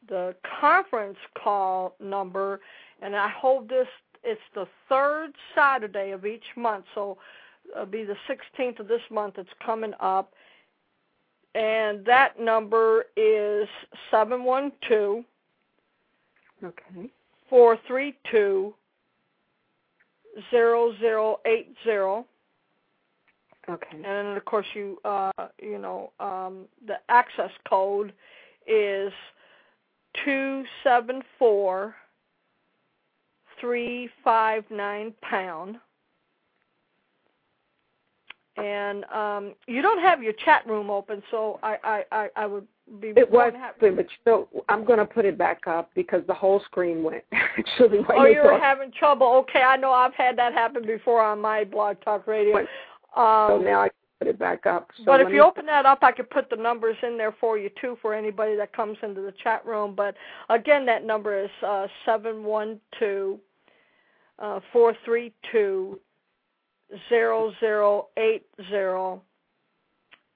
the 0.09 0.35
conference 0.61 1.19
call 1.43 1.95
number 2.01 2.61
and 3.03 3.15
I 3.17 3.29
hold 3.29 3.69
this 3.69 3.89
it's 4.23 4.41
the 4.55 4.67
third 4.89 5.33
Saturday 5.55 6.11
of 6.11 6.27
each 6.27 6.45
month, 6.57 6.85
so 6.95 7.17
it'll 7.73 7.87
be 7.87 8.05
the 8.05 8.17
16th 8.29 8.79
of 8.81 8.89
this 8.89 9.01
month. 9.11 9.39
It's 9.39 9.49
coming 9.65 9.95
up, 10.01 10.33
and 11.55 12.05
that 12.05 12.39
number 12.39 13.07
is 13.17 13.67
seven 14.11 14.45
one 14.45 14.73
two 14.89 15.25
Okay. 16.63 17.11
four 17.49 17.79
three 17.87 18.15
two 18.31 18.75
zero 20.51 20.95
zero 20.99 21.41
eight 21.47 21.75
zero. 21.85 22.27
Okay. 23.69 23.89
And 23.95 24.05
then 24.05 24.37
of 24.37 24.45
course 24.45 24.67
you 24.75 24.99
uh 25.05 25.33
you 25.61 25.79
know 25.79 26.13
um 26.21 26.67
the 26.87 26.97
access 27.09 27.51
code 27.69 28.13
is 28.67 29.13
two 30.25 30.65
seven 30.83 31.23
four 31.39 31.95
three 33.61 34.09
five 34.25 34.65
nine 34.71 35.15
pound. 35.23 35.77
And 38.57 39.05
um 39.07 39.55
you 39.67 39.83
don't 39.83 40.01
have 40.01 40.23
your 40.23 40.33
chat 40.33 40.67
room 40.67 40.91
open, 40.91 41.23
so 41.31 41.61
I 41.63 41.77
I 41.85 42.05
I, 42.13 42.31
I 42.37 42.47
would 42.47 42.67
be 43.01 43.09
It 43.17 43.31
was, 43.31 43.53
happy. 43.57 43.91
but 43.91 44.07
you 44.07 44.19
know, 44.27 44.49
I'm 44.69 44.85
going 44.85 44.99
to 44.99 45.05
put 45.05 45.25
it 45.25 45.39
back 45.39 45.67
up 45.67 45.91
because 45.95 46.23
the 46.27 46.35
whole 46.35 46.61
screen 46.65 47.03
went. 47.03 47.25
Actually, 47.33 48.01
Oh, 48.09 48.25
you 48.25 48.41
were 48.43 48.59
having 48.59 48.91
trouble. 48.93 49.27
Okay, 49.49 49.63
I 49.63 49.77
know 49.77 49.93
I've 49.93 50.15
had 50.15 50.37
that 50.39 50.53
happen 50.53 50.85
before 50.87 51.21
on 51.23 51.41
my 51.41 51.65
blog 51.65 51.97
talk 52.05 52.27
radio. 52.27 52.57
Wait, 52.57 52.67
So 53.15 53.21
Um, 53.21 53.65
now 53.65 53.83
I 53.83 53.91
put 54.19 54.29
it 54.29 54.39
back 54.39 54.67
up. 54.67 54.89
So 54.99 55.05
but 55.07 55.21
if 55.21 55.33
you 55.33 55.43
open 55.43 55.67
that 55.67 55.87
up, 55.87 56.01
I 56.03 56.13
could 56.13 56.29
put 56.31 56.51
the 56.51 56.57
numbers 56.57 56.97
in 57.03 57.17
there 57.17 57.35
for 57.41 57.57
you 57.59 57.71
too 57.81 57.97
for 58.03 58.15
anybody 58.15 58.57
that 58.57 58.73
comes 58.73 58.99
into 59.03 59.21
the 59.21 59.33
chat 59.43 59.65
room. 59.65 59.95
But 59.95 60.15
again, 60.49 60.85
that 60.87 61.05
number 61.05 61.43
is 61.43 61.51
uh, 61.67 61.87
seven 62.05 62.45
one 62.45 62.81
two 62.99 63.39
uh, 64.39 64.61
four 64.73 64.95
three 65.05 65.33
two 65.51 65.99
zero 67.09 67.53
zero 67.61 68.09
eight 68.17 68.47
zero. 68.69 69.23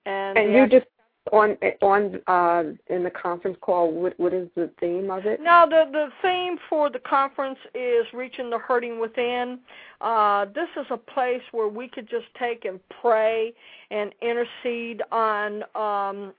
And, 0.07 0.37
and 0.39 0.53
you 0.53 0.67
just 0.69 0.87
on 1.33 1.57
on 1.81 2.21
uh 2.27 2.65
in 2.89 3.03
the 3.03 3.11
conference 3.11 3.57
call, 3.61 3.93
what 3.93 4.19
what 4.19 4.35
is 4.35 4.49
the 4.55 4.71
theme 4.79 5.11
of 5.11 5.25
it? 5.25 5.41
Now, 5.41 5.65
the 5.65 5.85
the 5.91 6.09
theme 6.21 6.59
for 6.69 6.91
the 6.91 6.99
conference 6.99 7.59
is 7.75 8.07
reaching 8.13 8.51
the 8.51 8.59
hurting 8.59 9.01
within. 9.01 9.59
Uh, 10.01 10.45
this 10.47 10.69
is 10.77 10.87
a 10.91 10.97
place 10.97 11.43
where 11.53 11.69
we 11.69 11.89
could 11.89 12.09
just 12.09 12.27
take 12.39 12.65
and 12.65 12.79
pray 13.01 13.55
and 13.91 14.15
intercede 14.21 15.03
on 15.11 15.65
um, 15.75 16.35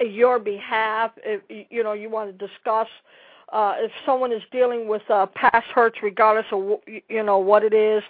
your 0.00 0.38
behalf. 0.38 1.10
If 1.24 1.66
you 1.70 1.82
know 1.82 1.92
you 1.92 2.08
want 2.10 2.38
to 2.38 2.46
discuss. 2.46 2.88
Uh, 3.52 3.74
if 3.78 3.92
someone 4.04 4.32
is 4.32 4.42
dealing 4.50 4.88
with 4.88 5.08
uh, 5.08 5.24
past 5.26 5.66
hurts, 5.72 5.98
regardless 6.02 6.46
of 6.50 6.80
you 7.08 7.22
know 7.22 7.38
what 7.38 7.62
it 7.62 7.72
is, 7.72 8.02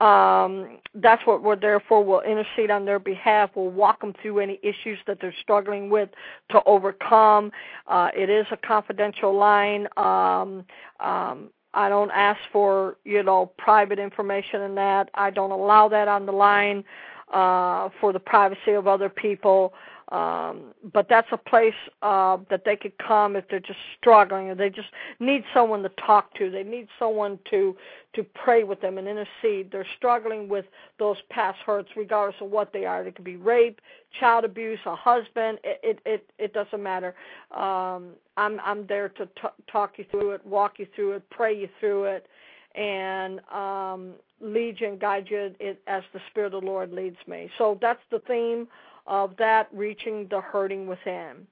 um, 0.00 0.78
that's 0.94 1.26
what 1.26 1.42
we're 1.42 1.56
there 1.56 1.80
for. 1.80 2.04
We'll 2.04 2.20
intercede 2.20 2.70
on 2.70 2.84
their 2.84 3.00
behalf. 3.00 3.50
We'll 3.54 3.70
walk 3.70 4.00
them 4.00 4.14
through 4.22 4.38
any 4.40 4.60
issues 4.62 4.98
that 5.06 5.18
they're 5.20 5.34
struggling 5.42 5.90
with 5.90 6.10
to 6.50 6.62
overcome. 6.66 7.50
Uh, 7.86 8.10
it 8.16 8.30
is 8.30 8.46
a 8.52 8.56
confidential 8.56 9.36
line. 9.36 9.88
Um, 9.96 10.64
um, 11.00 11.50
I 11.74 11.88
don't 11.88 12.10
ask 12.12 12.38
for 12.52 12.96
you 13.04 13.22
know 13.22 13.52
private 13.58 13.98
information 13.98 14.62
in 14.62 14.74
that. 14.76 15.10
I 15.14 15.30
don't 15.30 15.50
allow 15.50 15.88
that 15.88 16.08
on 16.08 16.26
the 16.26 16.32
line 16.32 16.84
uh, 17.32 17.88
for 18.00 18.12
the 18.12 18.20
privacy 18.20 18.72
of 18.72 18.86
other 18.86 19.08
people. 19.08 19.74
Um, 20.10 20.72
but 20.94 21.08
that's 21.10 21.28
a 21.32 21.36
place 21.36 21.74
uh, 22.00 22.38
that 22.48 22.64
they 22.64 22.76
could 22.76 22.96
come 22.96 23.36
if 23.36 23.46
they're 23.48 23.60
just 23.60 23.78
struggling 23.98 24.48
or 24.48 24.54
they 24.54 24.70
just 24.70 24.88
need 25.20 25.44
someone 25.52 25.82
to 25.82 25.90
talk 25.90 26.32
to. 26.34 26.50
They 26.50 26.62
need 26.62 26.88
someone 26.98 27.38
to 27.50 27.76
to 28.14 28.24
pray 28.24 28.64
with 28.64 28.80
them 28.80 28.96
and 28.96 29.06
intercede. 29.06 29.70
They're 29.70 29.86
struggling 29.98 30.48
with 30.48 30.64
those 30.98 31.18
past 31.28 31.58
hurts, 31.64 31.90
regardless 31.94 32.40
of 32.40 32.50
what 32.50 32.72
they 32.72 32.86
are. 32.86 33.06
It 33.06 33.16
could 33.16 33.24
be 33.24 33.36
rape, 33.36 33.82
child 34.18 34.44
abuse, 34.46 34.78
a 34.86 34.96
husband. 34.96 35.58
It 35.62 35.80
it 35.82 35.98
it, 36.06 36.30
it 36.38 36.52
doesn't 36.54 36.82
matter. 36.82 37.14
Um, 37.54 38.12
I'm 38.38 38.60
I'm 38.64 38.86
there 38.86 39.10
to 39.10 39.26
t- 39.26 39.62
talk 39.70 39.98
you 39.98 40.06
through 40.10 40.30
it, 40.30 40.46
walk 40.46 40.78
you 40.78 40.86
through 40.96 41.12
it, 41.16 41.28
pray 41.28 41.54
you 41.54 41.68
through 41.80 42.04
it, 42.04 42.26
and 42.74 43.40
um, 43.50 44.12
lead 44.40 44.80
you 44.80 44.88
and 44.88 44.98
guide 44.98 45.26
you 45.28 45.54
it, 45.60 45.82
as 45.86 46.02
the 46.14 46.20
Spirit 46.30 46.54
of 46.54 46.62
the 46.62 46.66
Lord 46.66 46.92
leads 46.92 47.18
me. 47.26 47.50
So 47.58 47.76
that's 47.82 48.00
the 48.10 48.20
theme 48.20 48.68
of 49.08 49.36
that 49.38 49.68
reaching 49.72 50.26
the 50.30 50.40
hurting 50.40 50.86
within. 50.86 51.46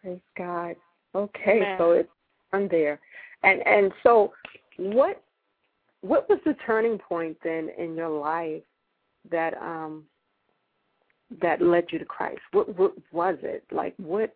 Praise 0.00 0.20
God. 0.36 0.76
Okay, 1.14 1.58
Amen. 1.58 1.78
so 1.78 1.90
it's 1.92 2.08
on 2.52 2.68
there, 2.70 3.00
and 3.42 3.66
and 3.66 3.92
so 4.02 4.32
what 4.76 5.22
what 6.00 6.28
was 6.28 6.38
the 6.44 6.54
turning 6.66 6.98
point 6.98 7.36
then 7.42 7.70
in 7.78 7.94
your 7.94 8.08
life 8.08 8.62
that 9.30 9.54
um 9.62 10.04
that 11.40 11.62
led 11.62 11.86
you 11.90 11.98
to 11.98 12.04
Christ? 12.04 12.40
What 12.52 12.76
what 12.76 12.92
was 13.12 13.36
it 13.42 13.64
like? 13.72 13.94
What 13.96 14.34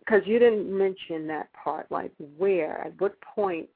because 0.00 0.22
you 0.26 0.38
didn't 0.38 0.76
mention 0.76 1.26
that 1.28 1.48
part. 1.52 1.86
Like 1.90 2.12
where 2.36 2.78
at 2.78 3.00
what 3.00 3.20
point 3.20 3.68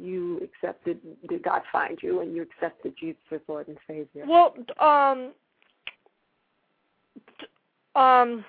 you 0.00 0.40
accepted 0.42 0.98
did 1.28 1.42
God 1.42 1.62
find 1.70 1.98
you 2.02 2.20
and 2.20 2.34
you 2.34 2.42
accepted 2.42 2.94
Jesus 2.98 3.20
as 3.30 3.40
Lord 3.48 3.68
and 3.68 3.76
Savior? 3.86 4.24
Well, 4.26 4.54
um, 4.80 5.32
um, 7.94 8.44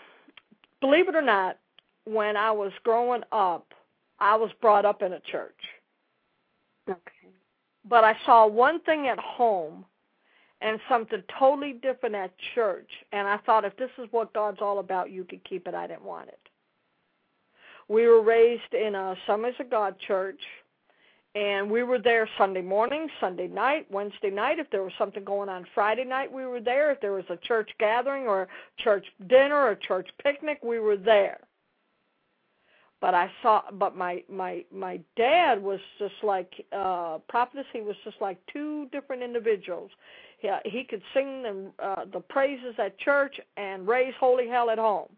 believe 0.82 1.08
it 1.08 1.16
or 1.16 1.22
not, 1.22 1.58
when 2.06 2.38
I 2.38 2.52
was 2.52 2.72
growing 2.84 3.24
up, 3.32 3.74
I 4.20 4.36
was 4.36 4.52
brought 4.62 4.86
up 4.86 5.02
in 5.02 5.14
a 5.14 5.20
church. 5.20 5.60
Okay. 6.90 7.00
But 7.88 8.04
I 8.04 8.16
saw 8.26 8.48
one 8.48 8.80
thing 8.82 9.08
at 9.08 9.20
home 9.20 9.86
and 10.62 10.80
something 10.90 11.22
totally 11.38 11.74
different 11.74 12.16
at 12.16 12.32
church, 12.56 12.90
and 13.12 13.28
I 13.28 13.38
thought 13.38 13.66
if 13.66 13.76
this 13.78 13.90
is 13.98 14.08
what 14.12 14.34
God's 14.34 14.62
all 14.62 14.80
about, 14.80 15.12
you 15.12 15.24
could 15.24 15.44
keep 15.44 15.68
it. 15.68 15.76
I 15.76 15.86
didn't 15.88 16.04
want 16.04 16.30
it. 16.30 16.40
We 17.88 18.08
were 18.08 18.24
raised 18.24 18.74
in 18.74 18.96
a 18.96 19.16
Assemblies 19.24 19.56
of 19.60 19.70
God 19.70 19.96
church, 20.00 20.40
and 21.36 21.70
we 21.70 21.84
were 21.84 22.00
there 22.00 22.30
Sunday 22.38 22.62
morning, 22.62 23.10
Sunday 23.20 23.48
night, 23.48 23.86
Wednesday 23.92 24.30
night. 24.30 24.58
If 24.58 24.70
there 24.72 24.84
was 24.84 24.94
something 24.98 25.26
going 25.26 25.50
on 25.50 25.68
Friday 25.76 26.06
night, 26.06 26.32
we 26.32 26.46
were 26.46 26.62
there. 26.62 26.92
If 26.92 27.02
there 27.02 27.12
was 27.12 27.26
a 27.30 27.36
church 27.36 27.70
gathering 27.78 28.24
or 28.24 28.44
a 28.44 28.48
church 28.82 29.06
dinner 29.28 29.58
or 29.58 29.76
church 29.76 30.08
picnic, 30.24 30.60
we 30.64 30.80
were 30.80 30.96
there. 30.96 31.40
But 33.02 33.14
I 33.14 33.30
saw, 33.42 33.64
but 33.74 33.98
my 33.98 34.24
my 34.30 34.64
my 34.74 35.02
dad 35.18 35.62
was 35.62 35.82
just 36.00 36.16
like 36.24 36.66
uh 36.72 37.20
prophetess. 37.28 37.66
He 37.74 37.82
was 37.82 37.98
just 38.06 38.18
like 38.22 38.40
two 38.52 38.88
different 38.94 39.22
individuals. 39.22 39.92
He 40.40 40.50
he 40.64 40.86
could 40.86 41.02
sing 41.14 41.44
the 41.44 41.72
uh, 41.84 42.06
the 42.12 42.22
praises 42.22 42.76
at 42.80 42.98
church 42.98 43.40
and 43.58 43.86
raise 43.86 44.14
holy 44.20 44.48
hell 44.48 44.70
at 44.70 44.78
home 44.78 45.10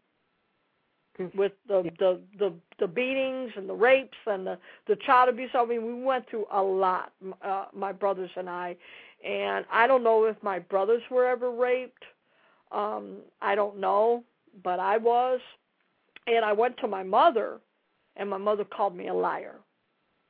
with 1.35 1.53
the 1.67 1.83
the 1.99 2.19
the 2.37 2.53
the 2.79 2.87
beatings 2.87 3.51
and 3.55 3.67
the 3.67 3.73
rapes 3.73 4.17
and 4.25 4.45
the 4.45 4.57
the 4.87 4.95
child 4.97 5.29
abuse. 5.29 5.49
I 5.53 5.65
mean, 5.65 5.85
we 5.85 6.03
went 6.03 6.29
through 6.29 6.45
a 6.51 6.61
lot, 6.61 7.11
uh, 7.41 7.65
my 7.73 7.91
brothers 7.91 8.29
and 8.35 8.49
I, 8.49 8.75
and 9.25 9.65
I 9.71 9.87
don't 9.87 10.03
know 10.03 10.25
if 10.25 10.35
my 10.41 10.59
brothers 10.59 11.01
were 11.09 11.25
ever 11.25 11.51
raped. 11.51 12.03
Um, 12.71 13.17
I 13.41 13.55
don't 13.55 13.77
know, 13.79 14.23
but 14.63 14.79
I 14.79 14.97
was, 14.97 15.39
and 16.27 16.43
I 16.43 16.53
went 16.53 16.77
to 16.77 16.87
my 16.87 17.03
mother, 17.03 17.59
and 18.15 18.29
my 18.29 18.37
mother 18.37 18.65
called 18.65 18.95
me 18.95 19.07
a 19.07 19.13
liar. 19.13 19.55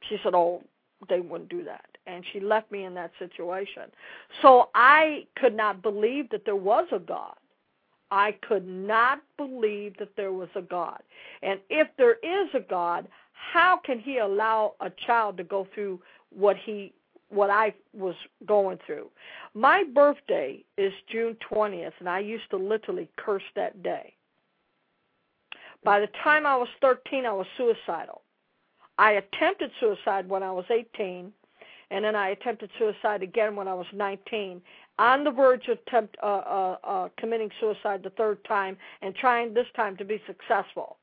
She 0.07 0.17
said, 0.23 0.35
"Oh, 0.35 0.63
they 1.09 1.19
wouldn't 1.19 1.49
do 1.49 1.63
that." 1.63 1.85
And 2.05 2.23
she 2.31 2.39
left 2.39 2.71
me 2.71 2.85
in 2.85 2.93
that 2.93 3.11
situation. 3.19 3.83
So 4.41 4.69
I 4.73 5.27
could 5.35 5.55
not 5.55 5.81
believe 5.81 6.29
that 6.29 6.45
there 6.45 6.55
was 6.55 6.87
a 6.93 6.99
God. 6.99 7.35
I 8.11 8.35
could 8.47 8.67
not 8.67 9.21
believe 9.35 9.97
that 9.97 10.15
there 10.15 10.31
was 10.31 10.49
a 10.55 10.61
God. 10.61 11.01
And 11.41 11.59
if 11.69 11.87
there 11.97 12.15
is 12.23 12.49
a 12.53 12.59
God, 12.59 13.07
how 13.33 13.77
can 13.77 13.99
he 13.99 14.17
allow 14.17 14.73
a 14.79 14.89
child 15.05 15.37
to 15.37 15.43
go 15.43 15.67
through 15.73 15.99
what 16.29 16.57
he 16.57 16.93
what 17.29 17.49
I 17.49 17.73
was 17.93 18.15
going 18.45 18.79
through? 18.85 19.09
My 19.53 19.83
birthday 19.83 20.63
is 20.77 20.93
June 21.11 21.35
20th 21.51 21.93
and 21.99 22.07
I 22.07 22.19
used 22.19 22.49
to 22.51 22.57
literally 22.57 23.09
curse 23.17 23.43
that 23.55 23.83
day. 23.83 24.13
By 25.83 25.99
the 25.99 26.07
time 26.23 26.45
I 26.45 26.55
was 26.55 26.69
13, 26.81 27.25
I 27.25 27.33
was 27.33 27.47
suicidal. 27.57 28.21
I 28.97 29.13
attempted 29.13 29.71
suicide 29.79 30.27
when 30.27 30.41
I 30.41 30.51
was 30.51 30.65
18 30.69 31.31
and 31.91 32.03
then 32.05 32.15
I 32.15 32.29
attempted 32.29 32.69
suicide 32.77 33.23
again 33.23 33.55
when 33.55 33.67
I 33.67 33.73
was 33.73 33.85
19 33.93 34.61
on 34.99 35.23
the 35.23 35.31
verge 35.31 35.67
of 35.67 35.77
attempt, 35.87 36.15
uh, 36.21 36.25
uh, 36.25 36.77
uh, 36.83 37.09
committing 37.17 37.49
suicide 37.59 38.01
the 38.03 38.09
third 38.11 38.43
time 38.45 38.77
and 39.01 39.15
trying 39.15 39.53
this 39.53 39.67
time 39.75 39.95
to 39.97 40.05
be 40.05 40.21
successful 40.25 40.97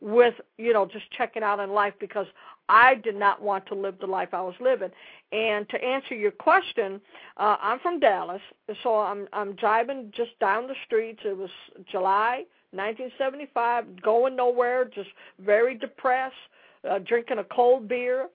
with 0.00 0.34
you 0.58 0.72
know 0.72 0.84
just 0.86 1.10
checking 1.12 1.42
out 1.42 1.58
in 1.58 1.70
life 1.70 1.94
because 1.98 2.26
I 2.68 2.96
did 2.96 3.16
not 3.16 3.40
want 3.40 3.66
to 3.66 3.74
live 3.74 3.98
the 4.00 4.06
life 4.06 4.30
I 4.32 4.42
was 4.42 4.54
living. 4.60 4.90
And 5.32 5.68
to 5.70 5.82
answer 5.82 6.14
your 6.14 6.32
question, 6.32 7.00
uh, 7.36 7.56
I'm 7.60 7.78
from 7.80 8.00
Dallas, 8.00 8.42
so 8.82 8.96
I'm 8.96 9.28
I'm 9.32 9.54
driving 9.54 10.12
just 10.14 10.38
down 10.40 10.66
the 10.66 10.74
streets. 10.84 11.20
It 11.24 11.36
was 11.36 11.50
July 11.90 12.44
1975, 12.72 14.02
going 14.02 14.36
nowhere, 14.36 14.84
just 14.84 15.08
very 15.38 15.76
depressed, 15.76 16.34
uh, 16.88 16.98
drinking 16.98 17.38
a 17.38 17.44
cold 17.44 17.88
beer. 17.88 18.28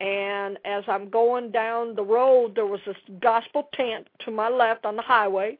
And 0.00 0.58
as 0.64 0.84
I'm 0.86 1.10
going 1.10 1.50
down 1.50 1.96
the 1.96 2.04
road, 2.04 2.54
there 2.54 2.66
was 2.66 2.80
this 2.86 2.96
gospel 3.20 3.68
tent 3.74 4.06
to 4.24 4.30
my 4.30 4.48
left 4.48 4.84
on 4.84 4.94
the 4.94 5.02
highway, 5.02 5.58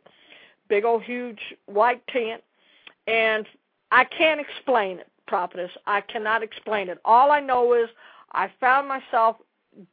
big 0.68 0.84
old 0.84 1.02
huge 1.02 1.40
white 1.66 2.06
tent, 2.06 2.42
and 3.06 3.46
I 3.90 4.04
can't 4.04 4.40
explain 4.40 4.98
it, 4.98 5.08
prophetess. 5.26 5.72
I 5.86 6.02
cannot 6.02 6.42
explain 6.42 6.88
it. 6.88 7.00
All 7.04 7.32
I 7.32 7.40
know 7.40 7.74
is 7.74 7.88
I 8.32 8.50
found 8.60 8.86
myself 8.86 9.36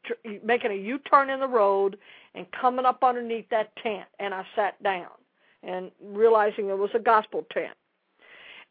tr- 0.03 0.13
making 0.43 0.71
a 0.71 0.75
U-turn 0.75 1.29
in 1.29 1.39
the 1.39 1.47
road 1.47 1.97
and 2.35 2.45
coming 2.51 2.85
up 2.85 3.03
underneath 3.03 3.49
that 3.49 3.75
tent, 3.77 4.05
and 4.19 4.33
I 4.33 4.45
sat 4.55 4.81
down 4.83 5.07
and 5.63 5.89
realizing 6.03 6.69
it 6.69 6.77
was 6.77 6.91
a 6.93 6.99
gospel 6.99 7.45
tent. 7.51 7.73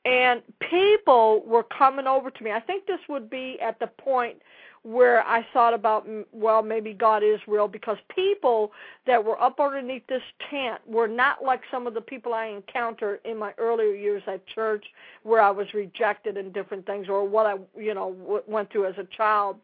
And 0.05 0.43
people 0.71 1.43
were 1.47 1.63
coming 1.65 2.07
over 2.07 2.31
to 2.31 2.45
me. 2.45 2.53
I 2.53 2.61
think 2.61 2.87
this 2.87 3.01
would 3.09 3.31
be 3.31 3.59
at 3.61 3.81
the 3.81 3.87
point 3.87 4.43
where 4.85 5.27
I 5.27 5.47
thought 5.53 5.73
about, 5.73 6.07
mm, 6.07 6.25
well, 6.33 6.63
maybe 6.63 6.93
God 6.93 7.23
is 7.23 7.41
real 7.49 7.67
because 7.69 7.97
people 8.15 8.71
that 9.07 9.25
were 9.25 9.41
up 9.41 9.59
underneath 9.59 10.07
this 10.07 10.23
tent 10.51 10.81
were 10.87 11.09
not 11.09 11.43
like 11.43 11.63
some 11.71 11.87
of 11.87 11.95
the 11.95 12.03
people 12.03 12.35
I 12.35 12.47
encountered 12.47 13.21
in 13.25 13.39
my 13.39 13.55
earlier 13.57 13.95
years 13.95 14.23
at 14.27 14.47
church 14.47 14.85
where 15.23 15.41
I 15.41 15.51
was 15.51 15.73
rejected 15.73 16.37
and 16.37 16.53
different 16.53 16.85
things 16.85 17.09
or 17.09 17.27
what 17.27 17.47
I, 17.47 17.55
you 17.79 17.95
know, 17.95 18.43
went 18.47 18.71
through 18.71 18.87
as 18.87 18.99
a 18.99 19.05
child. 19.05 19.57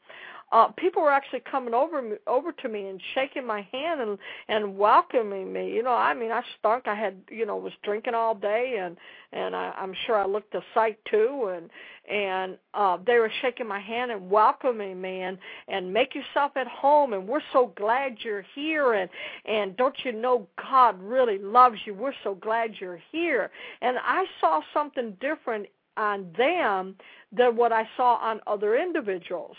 Uh 0.53 0.69
people 0.77 1.03
were 1.03 1.11
actually 1.11 1.43
coming 1.51 1.75
over 1.75 2.19
over 2.27 2.53
to 2.53 2.69
me 2.69 2.89
and 2.89 3.01
shaking 3.15 3.47
my 3.47 3.67
hand 3.73 4.01
and 4.01 4.19
and 4.49 4.77
welcoming 4.77 5.53
me. 5.53 5.71
You 5.73 5.83
know 5.83 5.93
i 5.93 6.15
mean 6.15 6.33
i 6.33 6.43
stunk. 6.59 6.87
I 6.87 6.95
had 6.95 7.17
you 7.31 7.47
know 7.47 7.57
was 7.57 7.73
drinking 7.83 8.15
all 8.15 8.35
day 8.35 8.79
and 8.81 8.97
and 9.33 9.55
i 9.55 9.73
i'm 9.77 9.95
sure 10.07 10.17
i 10.17 10.27
looked 10.27 10.55
a 10.55 10.61
sight 10.75 10.99
too 11.11 11.53
and 11.55 11.71
and 12.11 12.59
uh 12.75 12.99
they 13.07 13.19
were 13.19 13.31
shaking 13.43 13.69
my 13.69 13.81
hand 13.81 14.11
and 14.11 14.31
welcoming 14.31 15.01
me 15.01 15.23
and 15.23 15.39
and 15.69 15.93
make 15.93 16.15
yourself 16.15 16.53
at 16.57 16.67
home 16.67 17.13
and 17.13 17.27
we're 17.27 17.41
so 17.53 17.73
glad 17.77 18.17
you're 18.21 18.45
here 18.55 18.95
and 18.95 19.09
and 19.45 19.77
don't 19.77 19.97
you 20.05 20.13
know 20.13 20.47
god 20.71 21.01
really 21.01 21.39
loves 21.39 21.77
you? 21.85 21.95
We're 21.95 22.13
so 22.25 22.35
glad 22.35 22.75
you're 22.81 23.01
here. 23.13 23.51
And 23.83 23.97
i 24.03 24.25
saw 24.41 24.61
something 24.75 25.17
different 25.21 25.67
on 25.97 26.33
them 26.37 26.97
than 27.33 27.57
what 27.57 27.73
i 27.73 27.89
saw 27.97 28.17
on 28.17 28.41
other 28.47 28.77
individuals 28.77 29.57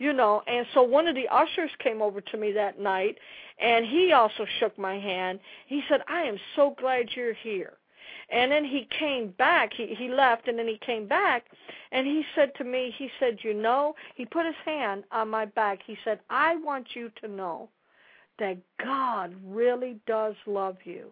you 0.00 0.12
know 0.12 0.42
and 0.48 0.66
so 0.74 0.82
one 0.82 1.06
of 1.06 1.14
the 1.14 1.28
ushers 1.28 1.70
came 1.78 2.02
over 2.02 2.20
to 2.20 2.36
me 2.36 2.50
that 2.50 2.80
night 2.80 3.16
and 3.60 3.84
he 3.84 4.12
also 4.12 4.46
shook 4.58 4.76
my 4.78 4.98
hand. 4.98 5.38
He 5.66 5.82
said 5.88 6.00
i 6.08 6.22
am 6.22 6.38
so 6.56 6.74
glad 6.80 7.10
you're 7.14 7.34
here. 7.34 7.74
And 8.32 8.50
then 8.50 8.64
he 8.64 8.88
came 8.98 9.34
back. 9.38 9.72
He 9.76 9.94
he 9.94 10.08
left 10.08 10.48
and 10.48 10.58
then 10.58 10.66
he 10.66 10.78
came 10.84 11.06
back 11.06 11.44
and 11.92 12.06
he 12.06 12.24
said 12.34 12.52
to 12.56 12.64
me 12.64 12.92
he 12.96 13.10
said 13.20 13.38
you 13.42 13.54
know 13.54 13.94
he 14.16 14.24
put 14.24 14.46
his 14.46 14.54
hand 14.64 15.04
on 15.12 15.28
my 15.28 15.44
back. 15.44 15.80
He 15.86 15.96
said 16.04 16.18
i 16.30 16.56
want 16.56 16.88
you 16.94 17.10
to 17.20 17.28
know 17.28 17.68
that 18.38 18.56
god 18.82 19.34
really 19.44 20.00
does 20.06 20.34
love 20.46 20.78
you 20.84 21.10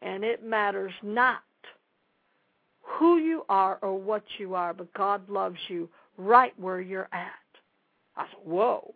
and 0.00 0.22
it 0.22 0.44
matters 0.44 0.92
not 1.02 1.42
who 2.82 3.18
you 3.18 3.44
are 3.48 3.78
or 3.82 3.98
what 3.98 4.22
you 4.38 4.54
are 4.54 4.72
but 4.72 4.92
god 4.94 5.28
loves 5.28 5.58
you 5.68 5.88
right 6.16 6.52
where 6.58 6.80
you're 6.80 7.08
at 7.12 7.41
I 8.16 8.26
said, 8.26 8.38
"Whoa." 8.44 8.94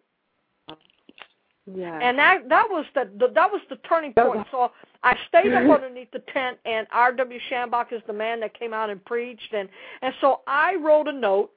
Yeah. 1.67 1.99
And 2.01 2.17
that 2.19 2.49
that 2.49 2.67
was 2.71 2.87
the, 2.95 3.11
the 3.19 3.29
that 3.35 3.51
was 3.51 3.61
the 3.69 3.77
turning 3.89 4.13
point. 4.13 4.47
So 4.53 4.71
I 5.03 5.17
stayed 5.29 5.53
up 5.53 5.69
underneath 5.69 6.11
the 6.13 6.23
tent, 6.33 6.59
and 6.65 6.87
R.W. 6.93 7.41
Schambach 7.51 7.93
is 7.93 8.03
the 8.07 8.13
man 8.13 8.39
that 8.41 8.59
came 8.59 8.73
out 8.73 8.89
and 8.89 9.05
preached, 9.05 9.53
and 9.53 9.69
and 10.03 10.15
so 10.21 10.43
I 10.47 10.77
wrote 10.77 11.09
a 11.09 11.13
note 11.13 11.51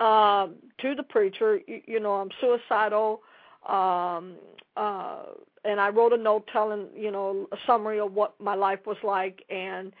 um, 0.00 0.54
to 0.80 0.94
the 0.94 1.02
preacher. 1.02 1.60
You, 1.66 1.82
you 1.86 2.00
know, 2.00 2.14
I'm 2.14 2.30
suicidal, 2.40 3.20
um, 3.68 4.36
uh, 4.78 5.24
and 5.64 5.78
I 5.78 5.90
wrote 5.90 6.14
a 6.14 6.16
note 6.16 6.48
telling 6.50 6.86
you 6.96 7.10
know 7.10 7.48
a 7.52 7.56
summary 7.66 8.00
of 8.00 8.14
what 8.14 8.34
my 8.40 8.54
life 8.54 8.80
was 8.86 8.98
like, 9.02 9.44
and 9.50 9.92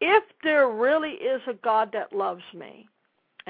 if 0.00 0.24
there 0.42 0.70
really 0.70 1.12
is 1.12 1.42
a 1.46 1.54
God 1.54 1.90
that 1.92 2.14
loves 2.14 2.44
me, 2.54 2.88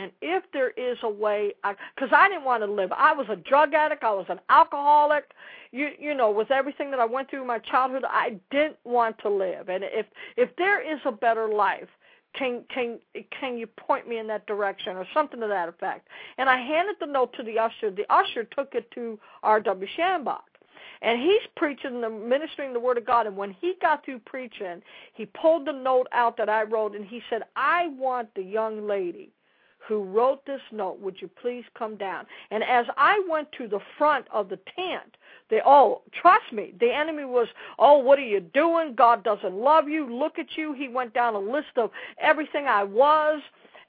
and 0.00 0.12
if 0.22 0.44
there 0.54 0.70
is 0.70 0.96
a 1.02 1.10
way, 1.10 1.52
because 1.62 2.08
I, 2.10 2.24
I 2.24 2.28
didn't 2.28 2.44
want 2.44 2.62
to 2.62 2.72
live, 2.72 2.90
I 2.90 3.12
was 3.12 3.26
a 3.28 3.36
drug 3.36 3.74
addict, 3.74 4.02
I 4.02 4.14
was 4.14 4.24
an 4.30 4.40
alcoholic, 4.48 5.24
you 5.72 5.90
you 5.98 6.14
know, 6.14 6.30
with 6.30 6.50
everything 6.50 6.90
that 6.92 7.00
I 7.00 7.04
went 7.04 7.28
through 7.28 7.42
in 7.42 7.46
my 7.46 7.58
childhood, 7.58 8.04
I 8.08 8.40
didn't 8.50 8.78
want 8.84 9.18
to 9.18 9.28
live. 9.28 9.68
And 9.68 9.84
if 9.84 10.06
if 10.38 10.48
there 10.56 10.80
is 10.80 10.98
a 11.04 11.12
better 11.12 11.48
life, 11.48 11.88
can 12.34 12.64
can 12.74 12.98
can 13.38 13.58
you 13.58 13.66
point 13.66 14.08
me 14.08 14.16
in 14.16 14.26
that 14.28 14.46
direction 14.46 14.96
or 14.96 15.06
something 15.12 15.38
to 15.38 15.48
that 15.48 15.68
effect? 15.68 16.08
And 16.38 16.48
I 16.48 16.56
handed 16.56 16.96
the 16.98 17.06
note 17.06 17.34
to 17.34 17.42
the 17.42 17.58
usher. 17.58 17.90
The 17.90 18.10
usher 18.10 18.44
took 18.44 18.74
it 18.74 18.90
to 18.92 19.18
R.W. 19.42 19.88
Schambach. 19.98 20.40
And 21.02 21.20
he's 21.20 21.42
preaching 21.56 22.00
the 22.00 22.08
ministering 22.08 22.72
the 22.72 22.80
word 22.80 22.96
of 22.96 23.06
God. 23.06 23.26
And 23.26 23.36
when 23.36 23.54
he 23.60 23.74
got 23.82 24.04
through 24.04 24.20
preaching, 24.20 24.80
he 25.12 25.26
pulled 25.26 25.66
the 25.66 25.72
note 25.72 26.06
out 26.12 26.38
that 26.38 26.48
I 26.48 26.62
wrote 26.62 26.94
and 26.94 27.04
he 27.04 27.22
said, 27.28 27.42
I 27.54 27.88
want 27.98 28.34
the 28.34 28.42
young 28.42 28.86
lady 28.86 29.30
who 29.90 30.04
wrote 30.04 30.46
this 30.46 30.60
note, 30.70 31.00
would 31.00 31.20
you 31.20 31.28
please 31.28 31.64
come 31.76 31.96
down? 31.96 32.24
And 32.52 32.62
as 32.62 32.86
I 32.96 33.20
went 33.28 33.50
to 33.58 33.66
the 33.66 33.80
front 33.98 34.24
of 34.32 34.48
the 34.48 34.58
tent, 34.76 35.16
they 35.50 35.60
oh, 35.66 36.02
trust 36.12 36.52
me, 36.52 36.72
the 36.78 36.94
enemy 36.94 37.24
was, 37.24 37.48
oh, 37.78 37.98
what 37.98 38.18
are 38.20 38.22
you 38.22 38.38
doing? 38.38 38.94
God 38.94 39.24
doesn't 39.24 39.52
love 39.52 39.88
you. 39.88 40.06
Look 40.08 40.38
at 40.38 40.56
you. 40.56 40.72
He 40.72 40.86
went 40.86 41.12
down 41.12 41.34
a 41.34 41.40
list 41.40 41.76
of 41.76 41.90
everything 42.20 42.66
I 42.66 42.84
was 42.84 43.42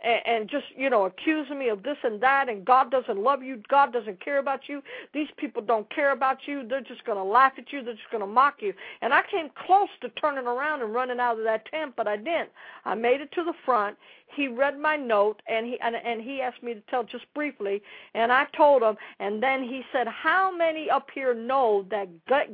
and, 0.03 0.21
and 0.25 0.49
just 0.49 0.65
you 0.75 0.89
know 0.89 1.05
accusing 1.05 1.59
me 1.59 1.69
of 1.69 1.83
this 1.83 1.97
and 2.03 2.21
that 2.21 2.49
and 2.49 2.65
God 2.65 2.91
doesn't 2.91 3.17
love 3.17 3.43
you, 3.43 3.61
God 3.69 3.93
doesn't 3.93 4.23
care 4.23 4.39
about 4.39 4.67
you. 4.67 4.81
These 5.13 5.27
people 5.37 5.61
don't 5.61 5.89
care 5.93 6.11
about 6.11 6.39
you. 6.45 6.67
They're 6.67 6.81
just 6.81 7.05
going 7.05 7.17
to 7.17 7.23
laugh 7.23 7.53
at 7.57 7.71
you. 7.71 7.83
They're 7.83 7.93
just 7.93 8.11
going 8.11 8.21
to 8.21 8.27
mock 8.27 8.55
you. 8.61 8.73
And 9.01 9.13
I 9.13 9.21
came 9.29 9.49
close 9.65 9.89
to 10.01 10.09
turning 10.09 10.45
around 10.45 10.81
and 10.81 10.93
running 10.93 11.19
out 11.19 11.37
of 11.37 11.43
that 11.43 11.65
tent, 11.65 11.93
but 11.95 12.07
I 12.07 12.17
didn't. 12.17 12.49
I 12.85 12.95
made 12.95 13.21
it 13.21 13.31
to 13.33 13.43
the 13.43 13.53
front. 13.65 13.97
He 14.35 14.47
read 14.47 14.79
my 14.79 14.95
note 14.95 15.41
and 15.47 15.65
he 15.65 15.79
and, 15.81 15.95
and 15.95 16.21
he 16.21 16.41
asked 16.41 16.63
me 16.63 16.73
to 16.73 16.81
tell 16.89 17.03
just 17.03 17.25
briefly, 17.33 17.81
and 18.13 18.31
I 18.31 18.45
told 18.55 18.81
him. 18.81 18.95
And 19.19 19.43
then 19.43 19.63
he 19.63 19.83
said, 19.91 20.07
"How 20.07 20.55
many 20.55 20.89
up 20.89 21.07
here 21.13 21.33
know 21.33 21.85
that 21.89 22.07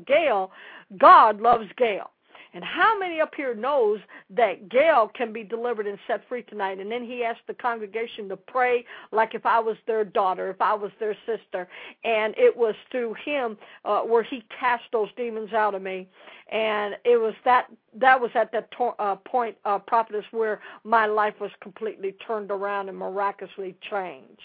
Gail, 0.05 0.51
God 0.97 1.39
loves 1.39 1.69
Gail?" 1.77 2.11
And 2.57 2.65
how 2.65 2.97
many 2.97 3.21
up 3.21 3.35
here 3.37 3.53
knows 3.53 3.99
that 4.31 4.67
Gail 4.67 5.11
can 5.13 5.31
be 5.31 5.43
delivered 5.43 5.85
and 5.85 5.99
set 6.07 6.27
free 6.27 6.41
tonight? 6.41 6.79
And 6.79 6.91
then 6.91 7.03
he 7.03 7.23
asked 7.23 7.45
the 7.45 7.53
congregation 7.53 8.27
to 8.29 8.35
pray 8.35 8.83
like 9.11 9.35
if 9.35 9.45
I 9.45 9.59
was 9.59 9.77
their 9.85 10.03
daughter, 10.03 10.49
if 10.49 10.59
I 10.59 10.73
was 10.73 10.89
their 10.99 11.15
sister. 11.27 11.67
And 12.03 12.33
it 12.35 12.57
was 12.57 12.73
through 12.89 13.13
him 13.23 13.59
uh, 13.85 13.99
where 13.99 14.23
he 14.23 14.43
cast 14.59 14.85
those 14.91 15.09
demons 15.15 15.53
out 15.53 15.75
of 15.75 15.83
me. 15.83 16.07
And 16.51 16.95
it 17.05 17.17
was 17.17 17.35
that 17.45 17.67
that 17.93 18.19
was 18.19 18.31
at 18.33 18.51
that 18.53 18.71
to- 18.71 18.95
uh, 18.97 19.17
point, 19.17 19.55
uh, 19.63 19.77
prophetess, 19.77 20.25
where 20.31 20.59
my 20.83 21.05
life 21.05 21.35
was 21.39 21.51
completely 21.61 22.13
turned 22.25 22.49
around 22.49 22.89
and 22.89 22.97
miraculously 22.97 23.75
changed. 23.87 24.41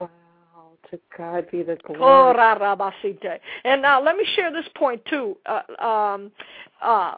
Wow, 0.00 0.08
to 0.90 0.98
God 1.18 1.50
be 1.50 1.62
the 1.62 1.76
glory. 1.84 2.00
Oh, 2.00 2.32
and 3.66 3.82
now 3.82 4.02
let 4.02 4.16
me 4.16 4.24
share 4.36 4.50
this 4.50 4.68
point 4.74 5.04
too. 5.04 5.36
Uh, 5.44 5.84
um, 5.84 6.32
uh, 6.80 7.16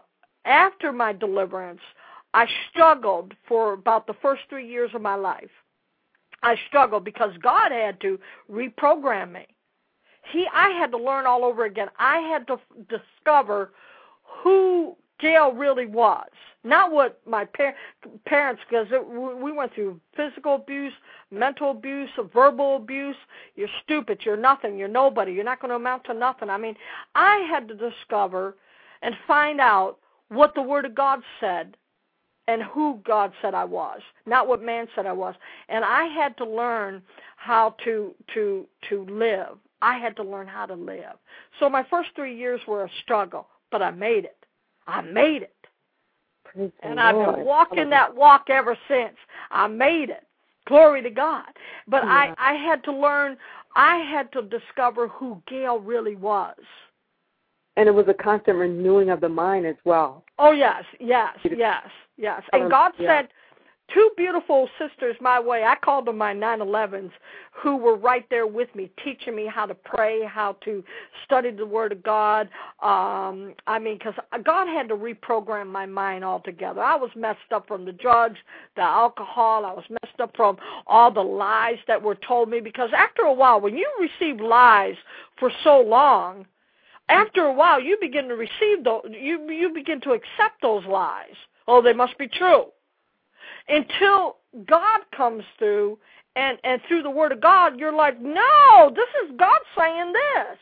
after 0.48 0.92
my 0.92 1.12
deliverance, 1.12 1.80
I 2.34 2.46
struggled 2.70 3.34
for 3.46 3.74
about 3.74 4.06
the 4.06 4.14
first 4.14 4.42
three 4.48 4.66
years 4.66 4.90
of 4.94 5.02
my 5.02 5.14
life. 5.14 5.50
I 6.42 6.56
struggled 6.68 7.04
because 7.04 7.32
God 7.42 7.70
had 7.70 8.00
to 8.00 8.18
reprogram 8.50 9.32
me. 9.32 9.46
He, 10.32 10.46
I 10.52 10.70
had 10.70 10.90
to 10.92 10.98
learn 10.98 11.26
all 11.26 11.44
over 11.44 11.64
again. 11.64 11.88
I 11.98 12.18
had 12.18 12.46
to 12.48 12.54
f- 12.54 12.60
discover 12.88 13.72
who 14.42 14.96
Gail 15.20 15.52
really 15.52 15.86
was, 15.86 16.28
not 16.64 16.92
what 16.92 17.20
my 17.26 17.44
par- 17.44 17.74
parents, 18.24 18.62
because 18.68 18.86
we 19.40 19.50
went 19.50 19.74
through 19.74 20.00
physical 20.16 20.56
abuse, 20.56 20.92
mental 21.30 21.72
abuse, 21.72 22.10
verbal 22.32 22.76
abuse. 22.76 23.16
You're 23.56 23.68
stupid. 23.82 24.20
You're 24.24 24.36
nothing. 24.36 24.78
You're 24.78 24.86
nobody. 24.86 25.32
You're 25.32 25.44
not 25.44 25.60
going 25.60 25.70
to 25.70 25.76
amount 25.76 26.04
to 26.04 26.14
nothing. 26.14 26.50
I 26.50 26.58
mean, 26.58 26.76
I 27.14 27.38
had 27.50 27.68
to 27.68 27.74
discover 27.74 28.56
and 29.02 29.14
find 29.26 29.60
out 29.60 29.98
what 30.28 30.54
the 30.54 30.62
Word 30.62 30.84
of 30.84 30.94
God 30.94 31.20
said 31.40 31.76
and 32.48 32.62
who 32.62 33.00
God 33.04 33.32
said 33.42 33.54
I 33.54 33.64
was, 33.64 34.00
not 34.26 34.48
what 34.48 34.62
man 34.62 34.88
said 34.94 35.06
I 35.06 35.12
was. 35.12 35.34
And 35.68 35.84
I 35.84 36.04
had 36.06 36.36
to 36.38 36.44
learn 36.46 37.02
how 37.36 37.76
to 37.84 38.14
to 38.34 38.66
to 38.88 39.04
live. 39.06 39.58
I 39.80 39.98
had 39.98 40.16
to 40.16 40.22
learn 40.24 40.48
how 40.48 40.66
to 40.66 40.74
live. 40.74 41.16
So 41.60 41.68
my 41.68 41.84
first 41.88 42.10
three 42.16 42.36
years 42.36 42.60
were 42.66 42.84
a 42.84 42.90
struggle, 43.02 43.46
but 43.70 43.82
I 43.82 43.90
made 43.90 44.24
it. 44.24 44.36
I 44.86 45.02
made 45.02 45.42
it. 45.42 45.54
Praise 46.44 46.72
and 46.82 46.98
I've 46.98 47.14
Lord. 47.14 47.36
been 47.36 47.44
walking 47.44 47.90
that 47.90 48.14
walk 48.16 48.48
ever 48.48 48.76
since. 48.88 49.14
I 49.50 49.68
made 49.68 50.08
it. 50.08 50.24
Glory 50.66 51.02
to 51.02 51.10
God. 51.10 51.46
But 51.86 52.02
Yeah. 52.04 52.34
I 52.38 52.52
I 52.52 52.54
had 52.54 52.82
to 52.84 52.92
learn 52.92 53.36
I 53.76 53.98
had 53.98 54.32
to 54.32 54.42
discover 54.42 55.08
who 55.08 55.42
Gail 55.46 55.78
really 55.78 56.16
was. 56.16 56.56
And 57.78 57.88
it 57.88 57.92
was 57.92 58.06
a 58.08 58.14
constant 58.14 58.58
renewing 58.58 59.08
of 59.08 59.20
the 59.20 59.28
mind 59.28 59.64
as 59.64 59.76
well. 59.84 60.24
Oh 60.38 60.50
yes, 60.50 60.82
yes, 60.98 61.36
yes, 61.44 61.86
yes. 62.16 62.42
And 62.52 62.64
Um, 62.64 62.68
God 62.68 62.92
yeah. 62.98 63.20
sent 63.20 63.30
two 63.94 64.10
beautiful 64.16 64.68
sisters 64.78 65.16
my 65.20 65.40
way. 65.40 65.64
I 65.64 65.76
called 65.76 66.06
them 66.06 66.18
my 66.18 66.34
911s, 66.34 67.12
who 67.52 67.76
were 67.76 67.96
right 67.96 68.28
there 68.30 68.46
with 68.46 68.74
me, 68.74 68.90
teaching 69.02 69.34
me 69.34 69.46
how 69.46 69.64
to 69.64 69.74
pray, 69.74 70.24
how 70.24 70.56
to 70.64 70.84
study 71.24 71.50
the 71.50 71.64
Word 71.64 71.92
of 71.92 72.02
God. 72.02 72.48
Um, 72.82 73.54
I 73.66 73.78
mean, 73.78 73.96
because 73.98 74.14
God 74.44 74.68
had 74.68 74.88
to 74.88 74.96
reprogram 74.96 75.68
my 75.68 75.86
mind 75.86 76.24
altogether. 76.24 76.82
I 76.82 76.96
was 76.96 77.10
messed 77.16 77.52
up 77.52 77.66
from 77.68 77.84
the 77.84 77.92
drugs, 77.92 78.38
the 78.76 78.82
alcohol. 78.82 79.64
I 79.64 79.72
was 79.72 79.84
messed 79.88 80.20
up 80.20 80.36
from 80.36 80.58
all 80.86 81.10
the 81.10 81.22
lies 81.22 81.78
that 81.86 82.02
were 82.02 82.16
told 82.16 82.48
me. 82.50 82.60
Because 82.60 82.90
after 82.94 83.22
a 83.22 83.32
while, 83.32 83.60
when 83.60 83.76
you 83.76 83.88
receive 84.00 84.40
lies 84.40 84.96
for 85.38 85.50
so 85.64 85.80
long, 85.80 86.44
after 87.08 87.42
a 87.42 87.52
while 87.52 87.80
you 87.80 87.96
begin 88.00 88.28
to 88.28 88.34
receive 88.34 88.84
those 88.84 89.02
you 89.10 89.50
you 89.50 89.72
begin 89.72 90.00
to 90.02 90.12
accept 90.12 90.60
those 90.62 90.84
lies. 90.86 91.36
Oh 91.66 91.82
they 91.82 91.92
must 91.92 92.16
be 92.18 92.28
true. 92.28 92.66
Until 93.68 94.36
god 94.66 95.00
comes 95.16 95.44
through 95.58 95.98
and 96.36 96.58
and 96.64 96.80
through 96.88 97.02
the 97.02 97.10
word 97.10 97.32
of 97.32 97.40
god 97.40 97.78
you're 97.78 97.92
like 97.92 98.20
no 98.20 98.92
this 98.94 99.08
is 99.24 99.36
god 99.38 99.60
saying 99.76 100.12
this. 100.12 100.58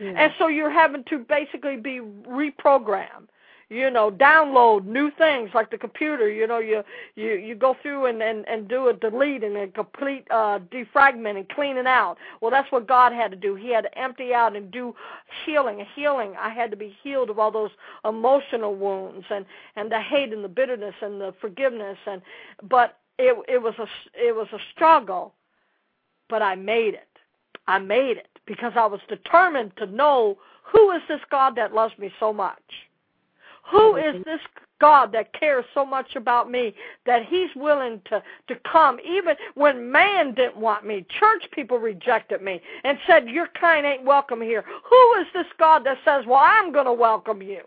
Yeah. 0.00 0.14
and 0.16 0.32
so 0.38 0.46
you're 0.46 0.70
having 0.70 1.02
to 1.10 1.18
basically 1.18 1.76
be 1.76 2.00
reprogrammed 2.00 3.28
you 3.70 3.90
know 3.90 4.10
download 4.10 4.86
new 4.86 5.10
things 5.10 5.50
like 5.54 5.70
the 5.70 5.76
computer 5.76 6.30
you 6.30 6.46
know 6.46 6.58
you 6.58 6.82
you 7.16 7.34
you 7.34 7.54
go 7.54 7.76
through 7.82 8.06
and 8.06 8.22
and 8.22 8.48
and 8.48 8.66
do 8.68 8.88
a 8.88 8.94
delete 8.94 9.44
and 9.44 9.56
a 9.56 9.68
complete 9.68 10.26
uh 10.30 10.58
defragment 10.72 11.36
and 11.36 11.48
clean 11.50 11.76
it 11.76 11.86
out. 11.86 12.16
Well 12.40 12.50
that's 12.50 12.70
what 12.72 12.86
god 12.86 13.12
had 13.12 13.30
to 13.30 13.36
do. 13.36 13.54
He 13.54 13.72
had 13.72 13.82
to 13.82 13.98
empty 13.98 14.32
out 14.32 14.56
and 14.56 14.70
do 14.70 14.94
healing 15.44 15.84
healing. 15.94 16.34
I 16.38 16.48
had 16.48 16.70
to 16.70 16.76
be 16.76 16.96
healed 17.02 17.30
of 17.30 17.38
all 17.38 17.50
those 17.50 17.70
emotional 18.04 18.74
wounds 18.74 19.26
and 19.30 19.44
and 19.76 19.92
the 19.92 20.00
hate 20.00 20.32
and 20.32 20.42
the 20.42 20.48
bitterness 20.48 20.94
and 21.02 21.20
the 21.20 21.34
forgiveness 21.40 21.98
and 22.06 22.22
but 22.62 22.98
it 23.18 23.36
it 23.48 23.62
was 23.62 23.74
a 23.78 23.86
it 24.14 24.34
was 24.34 24.48
a 24.52 24.58
struggle 24.74 25.34
but 26.28 26.42
i 26.42 26.54
made 26.54 26.94
it. 26.94 27.08
I 27.66 27.78
made 27.78 28.16
it 28.16 28.38
because 28.46 28.72
i 28.76 28.86
was 28.86 29.00
determined 29.08 29.72
to 29.76 29.84
know 29.86 30.38
who 30.62 30.90
is 30.92 31.02
this 31.06 31.20
god 31.30 31.54
that 31.56 31.74
loves 31.74 31.96
me 31.98 32.10
so 32.18 32.32
much 32.32 32.87
who 33.70 33.96
is 33.96 34.24
this 34.24 34.40
God 34.80 35.12
that 35.12 35.32
cares 35.38 35.64
so 35.74 35.84
much 35.84 36.16
about 36.16 36.50
me 36.50 36.74
that 37.06 37.26
He's 37.26 37.50
willing 37.56 38.00
to, 38.06 38.22
to 38.48 38.54
come 38.70 38.98
even 39.00 39.34
when 39.54 39.90
man 39.90 40.34
didn't 40.34 40.56
want 40.56 40.86
me? 40.86 41.04
Church 41.18 41.44
people 41.52 41.78
rejected 41.78 42.42
me 42.42 42.60
and 42.84 42.98
said, 43.06 43.28
Your 43.28 43.48
kind 43.60 43.84
ain't 43.84 44.04
welcome 44.04 44.40
here. 44.40 44.64
Who 44.88 45.14
is 45.20 45.26
this 45.34 45.46
God 45.58 45.84
that 45.84 45.98
says, 46.04 46.24
Well, 46.26 46.40
I'm 46.42 46.72
going 46.72 46.86
to 46.86 46.92
welcome 46.92 47.42
you? 47.42 47.62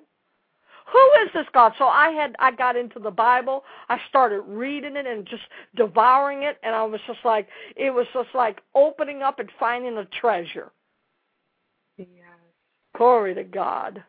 Who 0.91 1.11
is 1.23 1.29
this 1.33 1.45
God? 1.53 1.73
So 1.77 1.85
I 1.85 2.09
had 2.09 2.35
I 2.39 2.51
got 2.51 2.75
into 2.75 2.99
the 2.99 3.11
Bible. 3.11 3.63
I 3.87 3.97
started 4.09 4.41
reading 4.41 4.95
it 4.97 5.05
and 5.05 5.25
just 5.25 5.43
devouring 5.75 6.43
it, 6.43 6.57
and 6.63 6.75
I 6.75 6.83
was 6.83 6.99
just 7.07 7.19
like 7.23 7.47
it 7.77 7.91
was 7.91 8.07
just 8.13 8.29
like 8.33 8.61
opening 8.75 9.21
up 9.21 9.39
and 9.39 9.49
finding 9.57 9.97
a 9.97 10.05
treasure. 10.05 10.71
Yes. 11.97 12.07
Glory 12.97 13.35
to 13.35 13.43
God. 13.43 14.03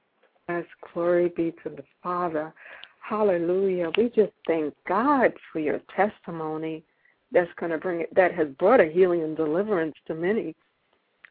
Yes, 0.49 0.65
glory 0.93 1.29
be 1.29 1.53
to 1.63 1.71
the 1.71 1.85
Father. 2.03 2.53
Hallelujah. 3.01 3.91
We 3.97 4.11
just 4.15 4.33
thank 4.47 4.75
God 4.89 5.33
for 5.53 5.59
your 5.59 5.81
testimony 5.95 6.85
that's 7.33 7.51
going 7.59 7.73
to 7.73 7.79
bring 7.79 8.01
it, 8.01 8.15
that 8.15 8.35
has 8.35 8.49
brought 8.59 8.81
a 8.81 8.87
healing 8.87 9.23
and 9.23 9.37
deliverance 9.37 9.95
to 10.07 10.15
many 10.15 10.55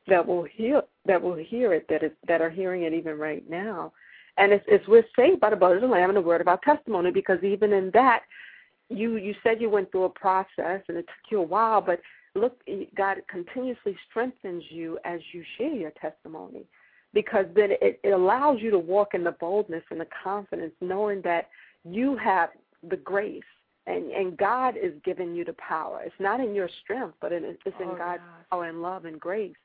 that 0.08 0.26
will 0.26 0.44
hear 0.44 0.82
that 1.06 1.22
will 1.22 1.36
hear 1.36 1.74
it 1.74 1.86
that 1.88 2.04
is 2.04 2.12
that 2.28 2.42
are 2.42 2.50
hearing 2.50 2.84
it 2.84 2.94
even 2.94 3.18
right 3.18 3.48
now. 3.50 3.94
And 4.38 4.52
it's, 4.52 4.66
it's 4.68 4.88
we're 4.88 5.06
saved 5.16 5.40
by 5.40 5.52
the 5.52 5.56
blood 5.56 5.76
of 5.76 5.82
the 5.82 5.88
Lamb 5.88 6.10
and 6.10 6.18
the 6.18 6.22
word 6.22 6.42
of 6.42 6.48
our 6.48 6.60
testimony 6.64 7.12
because 7.12 7.44
even 7.44 7.72
in 7.74 7.92
that 7.94 8.22
you 8.90 9.18
you 9.18 9.36
said 9.44 9.62
you 9.62 9.70
went 9.70 9.92
through 9.92 10.06
a 10.06 10.10
process 10.10 10.82
and 10.88 10.98
it 10.98 11.06
took 11.06 11.32
you 11.32 11.40
a 11.40 11.44
while, 11.44 11.82
but 11.82 12.02
look 12.36 12.60
God 12.96 13.18
continuously 13.30 13.96
strengthens 14.10 14.64
you 14.70 14.98
as 15.06 15.20
you 15.34 15.44
share 15.58 15.74
your 15.74 15.92
testimony 16.02 16.66
because 17.14 17.46
then 17.56 17.72
it, 17.72 18.00
it 18.04 18.10
allows 18.10 18.60
you 18.62 18.72
to 18.72 18.80
walk 18.80 19.14
in 19.14 19.24
the 19.24 19.32
boldness 19.32 19.84
and 19.92 20.00
the 20.00 20.08
confidence, 20.24 20.74
knowing 20.82 21.22
that 21.24 21.50
you 21.84 22.16
have 22.18 22.50
the 22.90 22.98
grace 22.98 23.44
and 23.88 24.12
and 24.12 24.38
God 24.38 24.76
is 24.82 24.94
giving 25.04 25.36
you 25.36 25.44
the 25.44 25.54
power. 25.54 26.02
It's 26.06 26.16
not 26.20 26.40
in 26.40 26.54
your 26.54 26.70
strength, 26.84 27.16
but 27.22 27.32
it's 27.32 27.46
in 27.66 27.74
oh, 27.82 27.96
God's 27.98 28.22
yes. 28.24 28.46
power 28.50 28.66
and 28.66 28.82
love 28.82 29.06
and 29.06 29.20
grace 29.20 29.56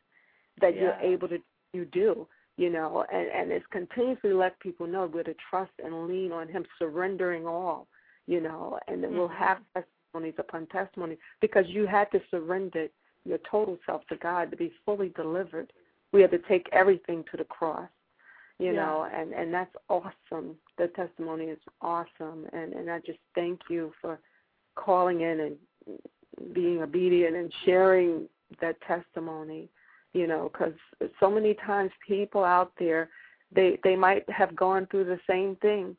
that 0.61 0.75
yes. 0.75 0.83
you're 0.83 1.13
able 1.13 1.29
to 1.29 1.39
you 1.73 1.85
do. 1.87 2.27
You 2.57 2.71
know, 2.71 3.05
and 3.13 3.29
and 3.29 3.53
it's 3.53 3.67
continuously 3.71 4.33
let 4.33 4.59
people 4.61 4.87
know 4.87 5.11
we're 5.13 5.23
to 5.25 5.35
trust 5.51 5.73
and 5.85 6.09
lean 6.09 6.33
on 6.33 6.49
Him, 6.49 6.65
surrendering 6.79 7.47
all. 7.47 7.87
You 8.27 8.41
know, 8.41 8.79
and 8.89 9.03
then 9.03 9.11
mm-hmm. 9.11 9.21
we'll 9.21 9.29
have 9.29 9.59
testimonies 9.75 10.35
upon 10.39 10.67
testimonies 10.67 11.19
because 11.41 11.65
you 11.69 11.87
had 11.87 12.11
to 12.13 12.21
surrender 12.31 12.89
your 13.25 13.39
total 13.51 13.77
self 13.85 14.07
to 14.09 14.17
God 14.17 14.51
to 14.51 14.57
be 14.57 14.73
fully 14.85 15.11
delivered 15.11 15.73
we 16.17 16.23
have 16.23 16.31
to 16.31 16.39
take 16.49 16.69
everything 16.73 17.25
to 17.31 17.37
the 17.37 17.45
cross 17.45 17.89
you 18.59 18.73
yeah. 18.73 18.85
know 18.85 19.09
and 19.15 19.33
and 19.33 19.53
that's 19.53 19.75
awesome. 19.89 20.57
The 20.79 20.89
testimony 20.89 21.47
is 21.47 21.59
awesome. 21.81 22.47
And 22.53 22.73
and 22.73 22.91
i 22.91 22.99
just 23.01 23.19
thank 23.35 23.61
you 23.69 23.93
for 24.01 24.19
calling 24.75 25.23
in 25.23 25.41
and 25.41 26.55
being 26.55 26.83
obedient 26.83 27.37
and 27.37 27.53
sharing 27.65 28.29
that 28.61 28.77
testimony 28.83 29.69
you 30.13 30.27
know 30.27 30.51
because 30.53 30.75
so 31.21 31.31
many 31.31 31.55
times 31.55 31.91
people 32.07 32.45
out 32.45 32.73
there 32.79 33.09
they 33.55 33.79
they 33.85 33.97
might 33.97 34.29
have 34.31 34.57
gone 34.57 34.87
through 34.91 35.05
the 35.05 35.21
same 35.29 35.57
thing. 35.57 35.97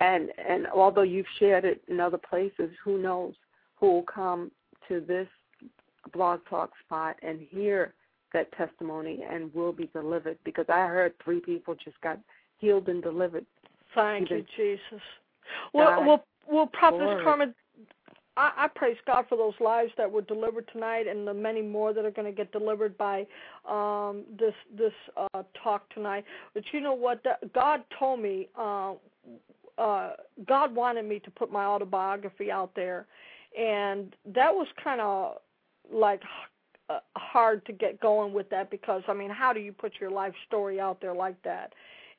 And 0.00 0.30
and 0.38 0.66
although 0.68 1.02
you've 1.02 1.26
shared 1.38 1.64
it 1.64 1.82
in 1.88 2.00
other 2.00 2.18
places 2.18 2.70
who 2.84 2.98
knows 2.98 3.34
who 3.76 3.92
will 3.92 4.02
come 4.02 4.50
to 4.88 5.00
this 5.00 5.28
blog 6.12 6.40
talk 6.48 6.70
spot 6.84 7.16
and 7.22 7.40
hear 7.50 7.94
that 8.36 8.52
testimony 8.52 9.24
and 9.28 9.52
will 9.54 9.72
be 9.72 9.88
delivered 9.94 10.36
because 10.44 10.66
I 10.68 10.86
heard 10.86 11.14
three 11.24 11.40
people 11.40 11.74
just 11.74 11.98
got 12.02 12.18
healed 12.58 12.88
and 12.88 13.02
delivered. 13.02 13.46
Thank 13.94 14.30
you, 14.30 14.44
Jesus. 14.56 15.02
Well, 15.72 16.04
well, 16.04 16.24
well, 16.46 16.66
Prophetess 16.66 17.22
Carmen, 17.24 17.54
I, 18.36 18.52
I 18.56 18.68
praise 18.68 18.98
God 19.06 19.24
for 19.26 19.36
those 19.38 19.54
lives 19.58 19.90
that 19.96 20.10
were 20.10 20.20
delivered 20.20 20.68
tonight, 20.70 21.06
and 21.06 21.26
the 21.26 21.32
many 21.32 21.62
more 21.62 21.94
that 21.94 22.04
are 22.04 22.10
going 22.10 22.26
to 22.26 22.36
get 22.36 22.52
delivered 22.52 22.98
by 22.98 23.26
um, 23.66 24.24
this 24.38 24.54
this 24.76 24.92
uh, 25.16 25.42
talk 25.62 25.88
tonight. 25.94 26.24
But 26.52 26.64
you 26.72 26.80
know 26.80 26.94
what? 26.94 27.24
God 27.54 27.82
told 27.98 28.20
me. 28.20 28.48
Uh, 28.56 28.94
uh, 29.78 30.12
God 30.48 30.74
wanted 30.74 31.04
me 31.04 31.18
to 31.18 31.30
put 31.30 31.52
my 31.52 31.64
autobiography 31.64 32.50
out 32.50 32.70
there, 32.74 33.06
and 33.58 34.16
that 34.24 34.54
was 34.54 34.66
kind 34.82 35.02
of 35.02 35.36
like 35.92 36.22
uh, 36.88 37.00
hard 37.16 37.64
to 37.66 37.72
get 37.72 38.00
going 38.00 38.32
with 38.32 38.48
that 38.50 38.70
because 38.70 39.02
I 39.08 39.14
mean, 39.14 39.30
how 39.30 39.52
do 39.52 39.60
you 39.60 39.72
put 39.72 39.94
your 40.00 40.10
life 40.10 40.34
story 40.46 40.80
out 40.80 41.00
there 41.00 41.14
like 41.14 41.40
that? 41.42 41.72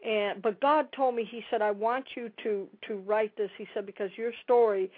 And 0.05 0.41
but 0.41 0.59
God 0.61 0.87
told 0.95 1.15
me 1.15 1.27
He 1.29 1.43
said 1.49 1.61
I 1.61 1.71
want 1.71 2.05
you 2.15 2.29
to 2.43 2.67
to 2.87 2.95
write 2.97 3.35
this. 3.37 3.49
He 3.57 3.67
said 3.73 3.85
because 3.85 4.11
your 4.15 4.31
story 4.43 4.91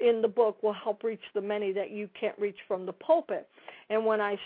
in 0.00 0.20
the 0.22 0.28
book 0.28 0.62
will 0.62 0.72
help 0.72 1.04
reach 1.04 1.22
the 1.34 1.40
many 1.40 1.72
that 1.72 1.90
you 1.90 2.08
can't 2.18 2.38
reach 2.38 2.58
from 2.66 2.84
the 2.84 2.92
pulpit. 2.92 3.48
And 3.90 4.04
when 4.04 4.20
I 4.20 4.36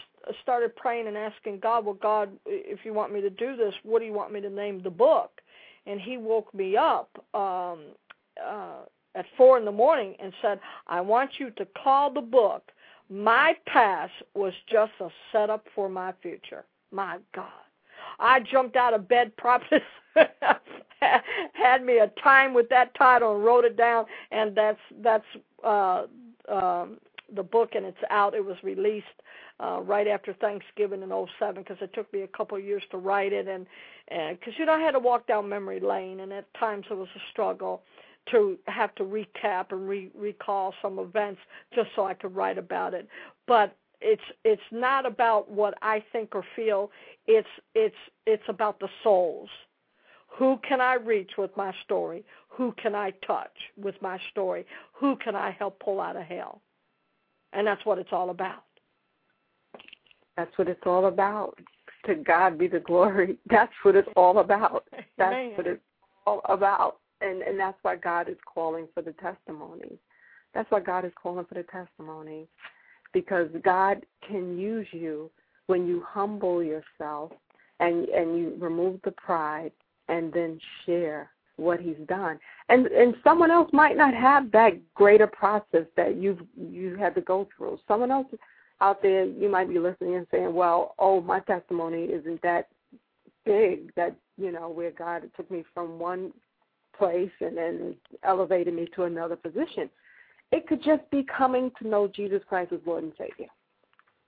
started 0.42 0.76
praying 0.76 1.06
and 1.06 1.16
asking 1.16 1.60
God, 1.60 1.84
well, 1.84 1.94
God, 1.94 2.30
if 2.44 2.80
you 2.84 2.92
want 2.92 3.12
me 3.12 3.20
to 3.22 3.30
do 3.30 3.56
this, 3.56 3.72
what 3.82 4.00
do 4.00 4.04
you 4.04 4.12
want 4.12 4.32
me 4.32 4.40
to 4.42 4.50
name 4.50 4.82
the 4.82 4.90
book? 4.90 5.40
And 5.86 6.00
He 6.00 6.16
woke 6.16 6.52
me 6.54 6.76
up 6.76 7.10
um, 7.34 7.80
uh, 8.44 8.82
at 9.14 9.24
four 9.36 9.58
in 9.58 9.64
the 9.64 9.72
morning 9.72 10.14
and 10.20 10.32
said, 10.42 10.60
I 10.86 11.00
want 11.00 11.30
you 11.38 11.50
to 11.50 11.66
call 11.82 12.12
the 12.12 12.20
book 12.20 12.70
my 13.10 13.54
past 13.66 14.12
was 14.34 14.52
just 14.70 14.92
a 15.00 15.08
setup 15.32 15.66
for 15.74 15.88
my 15.88 16.12
future. 16.22 16.64
My 16.90 17.18
God. 17.34 17.46
I 18.18 18.40
jumped 18.40 18.76
out 18.76 18.94
of 18.94 19.08
bed, 19.08 19.32
probably 19.38 19.80
had 21.52 21.84
me 21.84 21.98
a 21.98 22.08
time 22.22 22.54
with 22.54 22.68
that 22.70 22.94
title 22.94 23.34
and 23.34 23.44
wrote 23.44 23.64
it 23.64 23.76
down, 23.76 24.06
and 24.30 24.54
that's 24.54 24.80
that's 25.02 25.24
uh, 25.64 26.04
um, 26.48 26.98
the 27.34 27.42
book, 27.42 27.70
and 27.74 27.86
it's 27.86 27.98
out. 28.10 28.34
It 28.34 28.44
was 28.44 28.56
released 28.62 29.06
uh, 29.60 29.80
right 29.82 30.08
after 30.08 30.32
Thanksgiving 30.34 31.02
in 31.02 31.10
'07 31.10 31.62
because 31.62 31.78
it 31.80 31.92
took 31.94 32.12
me 32.12 32.22
a 32.22 32.28
couple 32.28 32.58
of 32.58 32.64
years 32.64 32.82
to 32.90 32.96
write 32.96 33.32
it, 33.32 33.46
and 33.46 33.66
and 34.08 34.38
because 34.38 34.54
you 34.58 34.66
know 34.66 34.72
I 34.72 34.80
had 34.80 34.92
to 34.92 34.98
walk 34.98 35.26
down 35.26 35.48
memory 35.48 35.80
lane, 35.80 36.20
and 36.20 36.32
at 36.32 36.52
times 36.54 36.86
it 36.90 36.94
was 36.94 37.08
a 37.14 37.20
struggle 37.30 37.82
to 38.30 38.58
have 38.66 38.94
to 38.96 39.04
recap 39.04 39.66
and 39.70 39.88
re- 39.88 40.10
recall 40.14 40.74
some 40.82 40.98
events 40.98 41.40
just 41.74 41.88
so 41.94 42.04
I 42.04 42.14
could 42.14 42.34
write 42.34 42.58
about 42.58 42.94
it. 42.94 43.08
But 43.46 43.76
it's 44.00 44.22
it's 44.44 44.62
not 44.70 45.06
about 45.06 45.50
what 45.50 45.74
I 45.82 46.04
think 46.12 46.34
or 46.34 46.44
feel. 46.54 46.90
It's 47.26 47.48
it's 47.74 47.96
it's 48.26 48.42
about 48.48 48.80
the 48.80 48.88
souls. 49.02 49.48
Who 50.28 50.58
can 50.66 50.80
I 50.80 50.94
reach 50.94 51.32
with 51.36 51.56
my 51.56 51.72
story? 51.84 52.24
Who 52.48 52.72
can 52.80 52.94
I 52.94 53.12
touch 53.26 53.56
with 53.76 54.00
my 54.00 54.18
story? 54.30 54.66
Who 54.92 55.16
can 55.16 55.34
I 55.34 55.50
help 55.58 55.80
pull 55.80 56.00
out 56.00 56.16
of 56.16 56.22
hell? 56.22 56.60
And 57.52 57.66
that's 57.66 57.84
what 57.84 57.98
it's 57.98 58.12
all 58.12 58.30
about. 58.30 58.64
That's 60.36 60.56
what 60.56 60.68
it's 60.68 60.86
all 60.86 61.06
about. 61.06 61.58
To 62.06 62.14
God 62.14 62.58
be 62.58 62.68
the 62.68 62.78
glory. 62.78 63.36
That's 63.50 63.72
what 63.82 63.96
it's 63.96 64.08
all 64.14 64.38
about. 64.38 64.84
That's 65.18 65.34
Amen. 65.34 65.56
what 65.56 65.66
it's 65.66 65.82
all 66.26 66.40
about 66.44 66.98
and 67.20 67.42
and 67.42 67.58
that's 67.58 67.78
why 67.82 67.96
God 67.96 68.28
is 68.28 68.36
calling 68.52 68.88
for 68.94 69.02
the 69.02 69.12
testimonies. 69.12 69.98
That's 70.54 70.70
why 70.70 70.80
God 70.80 71.04
is 71.04 71.12
calling 71.20 71.44
for 71.44 71.54
the 71.54 71.64
testimonies, 71.64 72.46
because 73.12 73.48
God 73.62 74.04
can 74.26 74.58
use 74.58 74.86
you 74.92 75.30
when 75.66 75.86
you 75.86 76.02
humble 76.06 76.62
yourself 76.62 77.32
and 77.80 78.08
and 78.08 78.38
you 78.38 78.56
remove 78.58 79.00
the 79.04 79.12
pride 79.12 79.72
and 80.08 80.32
then 80.32 80.58
share 80.84 81.30
what 81.56 81.80
He's 81.80 81.96
done. 82.06 82.38
And 82.68 82.86
and 82.86 83.14
someone 83.22 83.50
else 83.50 83.70
might 83.72 83.96
not 83.96 84.14
have 84.14 84.50
that 84.52 84.72
greater 84.94 85.26
process 85.26 85.86
that 85.96 86.16
you've 86.16 86.40
you 86.56 86.96
had 86.96 87.14
to 87.16 87.20
go 87.20 87.48
through. 87.56 87.78
Someone 87.86 88.10
else 88.10 88.26
out 88.80 89.02
there, 89.02 89.24
you 89.24 89.48
might 89.48 89.68
be 89.68 89.78
listening 89.78 90.16
and 90.16 90.26
saying, 90.30 90.54
"Well, 90.54 90.94
oh, 90.98 91.20
my 91.20 91.40
testimony 91.40 92.04
isn't 92.04 92.40
that 92.42 92.68
big. 93.44 93.92
That 93.96 94.14
you 94.36 94.52
know 94.52 94.68
where 94.68 94.92
God 94.92 95.28
took 95.36 95.50
me 95.50 95.64
from 95.74 95.98
one 95.98 96.32
place 96.98 97.30
and 97.40 97.56
then 97.56 97.96
elevated 98.24 98.74
me 98.74 98.88
to 98.94 99.04
another 99.04 99.36
position. 99.36 99.88
It 100.50 100.66
could 100.66 100.82
just 100.82 101.08
be 101.10 101.24
coming 101.24 101.70
to 101.80 101.88
know 101.88 102.08
Jesus 102.08 102.42
Christ 102.48 102.72
as 102.72 102.80
Lord 102.86 103.04
and 103.04 103.12
Savior. 103.18 103.48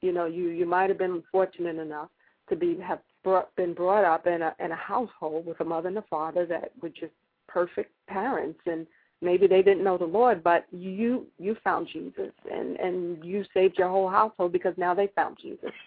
You 0.01 0.13
know, 0.13 0.27
you 0.27 0.49
you 0.49 0.67
might 0.67 0.89
have 0.89 0.99
been 0.99 1.23
fortunate 1.31 1.79
enough 1.79 2.09
to 2.49 2.57
be 2.57 2.79
have 2.81 3.01
brought, 3.23 3.55
been 3.57 3.75
brought 3.75 4.05
up 4.05 4.27
in 4.27 4.43
a 4.43 4.55
in 4.59 4.73
a 4.73 4.77
household 4.77 5.47
with 5.47 5.61
a 5.61 5.65
mother 5.65 5.89
and 5.89 5.99
a 5.99 6.03
father 6.03 6.47
that 6.47 6.73
were 6.81 6.89
just 6.89 7.13
perfect 7.49 7.91
parents 8.07 8.61
and 8.67 8.87
maybe 9.23 9.47
they 9.47 9.63
didn't 9.63 9.85
know 9.85 9.99
the 9.99 10.05
Lord, 10.05 10.43
but 10.43 10.67
you 10.71 11.27
you 11.39 11.57
found 11.63 11.89
Jesus 11.93 12.33
and 12.51 12.77
and 12.77 13.25
you 13.25 13.45
saved 13.53 13.79
your 13.79 13.89
whole 13.89 14.09
household 14.09 14.53
because 14.53 14.75
now 14.77 14.95
they 14.95 15.09
found 15.15 15.39
Jesus. 15.41 15.71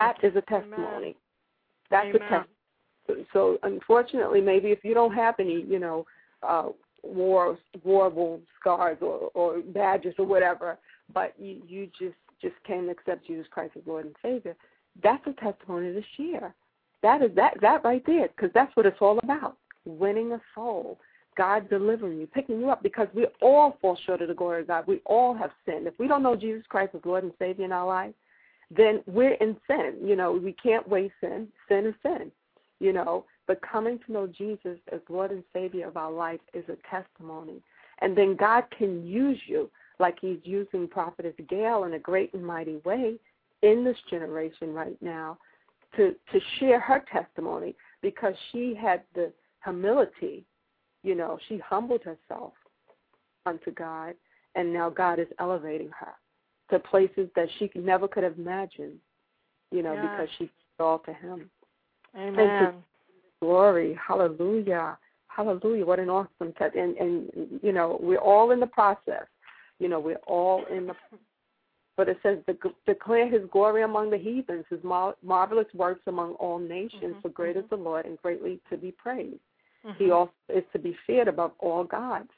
That 0.00 0.22
is 0.22 0.34
a 0.36 0.42
testimony. 0.42 1.16
That's 1.90 2.06
Amen. 2.08 2.16
a 2.16 2.18
testimony. 2.18 3.26
So 3.32 3.58
unfortunately, 3.62 4.40
maybe 4.40 4.68
if 4.68 4.84
you 4.84 4.92
don't 4.92 5.14
have 5.14 5.36
any, 5.38 5.64
you 5.66 5.78
know, 5.78 6.04
uh, 6.44 6.68
war 7.02 7.58
war 7.82 8.08
wound 8.08 8.42
scars 8.60 8.98
or 9.00 9.30
or 9.34 9.60
badges 9.60 10.14
or 10.18 10.26
whatever, 10.26 10.78
but 11.12 11.34
you 11.38 11.62
you 11.66 11.88
just 11.98 12.16
just 12.40 12.54
came 12.66 12.86
to 12.86 12.90
accept 12.90 13.26
Jesus 13.26 13.46
Christ 13.50 13.72
as 13.76 13.82
Lord 13.86 14.06
and 14.06 14.14
Savior, 14.22 14.54
that's 15.02 15.26
a 15.26 15.32
testimony 15.32 15.92
this 15.92 16.04
year. 16.16 16.54
That 17.02 17.22
is 17.22 17.30
that 17.36 17.54
that 17.60 17.84
right 17.84 18.02
there, 18.06 18.28
because 18.28 18.50
that's 18.54 18.74
what 18.76 18.86
it's 18.86 18.98
all 19.00 19.18
about: 19.22 19.56
winning 19.84 20.32
a 20.32 20.40
soul, 20.54 20.98
God 21.36 21.68
delivering 21.68 22.18
you, 22.18 22.26
picking 22.26 22.60
you 22.60 22.70
up. 22.70 22.82
Because 22.82 23.08
we 23.14 23.26
all 23.42 23.76
fall 23.80 23.98
short 24.06 24.22
of 24.22 24.28
the 24.28 24.34
glory 24.34 24.62
of 24.62 24.68
God. 24.68 24.86
We 24.86 25.00
all 25.04 25.34
have 25.34 25.50
sinned. 25.66 25.86
If 25.86 25.98
we 25.98 26.08
don't 26.08 26.22
know 26.22 26.36
Jesus 26.36 26.64
Christ 26.68 26.94
as 26.94 27.02
Lord 27.04 27.24
and 27.24 27.32
Savior 27.38 27.64
in 27.64 27.72
our 27.72 27.86
life, 27.86 28.14
then 28.70 29.02
we're 29.06 29.34
in 29.34 29.56
sin. 29.66 29.96
You 30.02 30.16
know, 30.16 30.32
we 30.32 30.52
can't 30.52 30.88
waste 30.88 31.14
sin. 31.20 31.48
Sin 31.68 31.86
is 31.86 31.94
sin. 32.02 32.30
You 32.80 32.92
know, 32.92 33.24
but 33.46 33.60
coming 33.62 33.98
to 34.06 34.12
know 34.12 34.26
Jesus 34.26 34.78
as 34.92 35.00
Lord 35.08 35.30
and 35.30 35.44
Savior 35.52 35.86
of 35.86 35.96
our 35.96 36.10
life 36.10 36.40
is 36.52 36.64
a 36.68 36.76
testimony. 36.88 37.62
And 38.00 38.16
then 38.16 38.36
God 38.36 38.64
can 38.76 39.06
use 39.06 39.38
you 39.46 39.70
like 39.98 40.18
He's 40.20 40.40
using 40.42 40.88
Prophetess 40.88 41.34
Gail 41.48 41.84
in 41.84 41.94
a 41.94 41.98
great 41.98 42.32
and 42.34 42.44
mighty 42.44 42.76
way 42.84 43.16
in 43.62 43.84
this 43.84 43.96
generation 44.10 44.72
right 44.72 44.96
now 45.00 45.38
to, 45.96 46.14
to 46.32 46.40
share 46.58 46.80
her 46.80 47.04
testimony 47.12 47.74
because 48.02 48.34
she 48.50 48.74
had 48.74 49.02
the 49.14 49.32
humility, 49.62 50.44
you 51.02 51.14
know, 51.14 51.38
she 51.48 51.58
humbled 51.58 52.02
herself 52.02 52.52
unto 53.46 53.70
God, 53.70 54.14
and 54.54 54.72
now 54.72 54.90
God 54.90 55.18
is 55.18 55.28
elevating 55.38 55.90
her 55.98 56.12
to 56.70 56.78
places 56.78 57.28
that 57.36 57.48
she 57.58 57.70
never 57.74 58.08
could 58.08 58.24
have 58.24 58.38
imagined, 58.38 58.98
you 59.70 59.82
know, 59.82 59.94
Yes. 59.94 60.02
because 60.02 60.28
she 60.38 60.50
all 60.80 60.98
to 61.00 61.12
Him. 61.12 61.50
Amen. 62.16 62.84
Glory, 63.44 63.98
hallelujah, 64.08 64.96
hallelujah! 65.28 65.84
What 65.84 65.98
an 65.98 66.08
awesome 66.08 66.54
test, 66.56 66.74
and 66.76 66.96
and 66.96 67.60
you 67.62 67.72
know 67.72 67.98
we're 68.00 68.16
all 68.16 68.52
in 68.52 68.60
the 68.60 68.66
process. 68.66 69.26
You 69.78 69.88
know 69.88 70.00
we're 70.00 70.24
all 70.26 70.64
in 70.70 70.86
the. 70.86 70.94
But 71.98 72.08
it 72.08 72.16
says, 72.22 72.38
"Declare 72.86 73.28
His 73.28 73.42
glory 73.52 73.82
among 73.82 74.08
the 74.08 74.16
heathens, 74.16 74.64
His 74.70 74.82
mar- 74.82 75.14
marvelous 75.22 75.66
works 75.74 76.00
among 76.06 76.32
all 76.36 76.58
nations. 76.58 77.16
Mhm, 77.16 77.20
For 77.22 77.28
great 77.28 77.58
is 77.58 77.68
the 77.68 77.76
Lord, 77.76 78.06
and 78.06 78.16
greatly 78.22 78.60
to 78.70 78.78
be 78.78 78.92
praised. 78.92 79.44
Mhm. 79.84 79.96
He 79.96 80.10
also 80.10 80.32
is 80.48 80.64
to 80.72 80.78
be 80.78 80.94
feared 81.06 81.28
above 81.28 81.52
all 81.58 81.84
gods." 81.84 82.30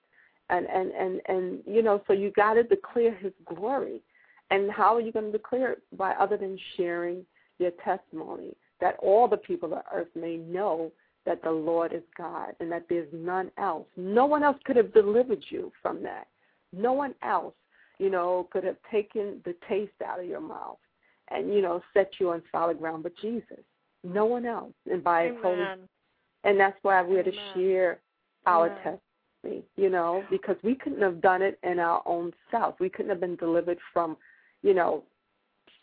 And 0.50 0.66
and 0.68 0.90
and 0.90 1.22
and 1.26 1.62
you 1.66 1.82
know, 1.82 2.02
so 2.08 2.14
you 2.14 2.30
got 2.32 2.54
to 2.54 2.64
declare 2.64 3.12
His 3.12 3.32
glory. 3.44 4.02
And 4.50 4.72
how 4.72 4.96
are 4.96 5.00
you 5.00 5.12
going 5.12 5.30
to 5.30 5.38
declare 5.38 5.70
it? 5.74 5.82
By 5.92 6.14
other 6.14 6.36
than 6.36 6.58
sharing 6.76 7.24
your 7.58 7.72
testimony, 7.88 8.56
that 8.80 8.96
all 9.00 9.28
the 9.28 9.36
people 9.36 9.72
of 9.72 9.82
earth 9.92 10.08
may 10.14 10.36
know 10.36 10.92
that 11.24 11.42
the 11.42 11.50
Lord 11.50 11.92
is 11.92 12.02
God 12.16 12.54
and 12.60 12.70
that 12.70 12.86
there's 12.88 13.08
none 13.12 13.50
else. 13.58 13.86
No 13.96 14.26
one 14.26 14.42
else 14.42 14.58
could 14.64 14.76
have 14.76 14.94
delivered 14.94 15.44
you 15.50 15.72
from 15.82 16.02
that. 16.04 16.28
No 16.72 16.92
one 16.92 17.14
else, 17.22 17.54
you 17.98 18.10
know, 18.10 18.48
could 18.52 18.64
have 18.64 18.76
taken 18.90 19.40
the 19.44 19.54
taste 19.68 19.92
out 20.06 20.20
of 20.20 20.26
your 20.26 20.40
mouth 20.40 20.78
and, 21.30 21.52
you 21.52 21.62
know, 21.62 21.82
set 21.92 22.12
you 22.20 22.30
on 22.30 22.42
solid 22.52 22.78
ground 22.78 23.02
but 23.02 23.16
Jesus. 23.20 23.64
No 24.04 24.24
one 24.24 24.46
else. 24.46 24.72
And 24.90 25.02
by 25.02 25.24
His 25.24 25.32
Holy 25.42 25.62
Amen. 25.62 25.88
and 26.44 26.60
that's 26.60 26.78
why 26.82 27.02
we're 27.02 27.24
to 27.24 27.32
share 27.54 27.98
our 28.46 28.66
Amen. 28.66 28.98
testimony, 29.42 29.64
you 29.76 29.90
know, 29.90 30.24
because 30.30 30.56
we 30.62 30.76
couldn't 30.76 31.02
have 31.02 31.20
done 31.20 31.42
it 31.42 31.58
in 31.64 31.80
our 31.80 32.02
own 32.06 32.32
self. 32.50 32.76
We 32.78 32.88
couldn't 32.88 33.10
have 33.10 33.20
been 33.20 33.36
delivered 33.36 33.78
from, 33.92 34.16
you 34.62 34.74
know, 34.74 35.02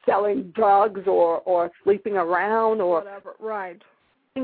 selling 0.06 0.51
drugs 0.56 1.01
or 1.08 1.39
or 1.41 1.72
sleeping 1.84 2.14
around 2.14 2.82
or 2.82 2.99
Whatever. 2.99 3.36
Right. 3.39 3.82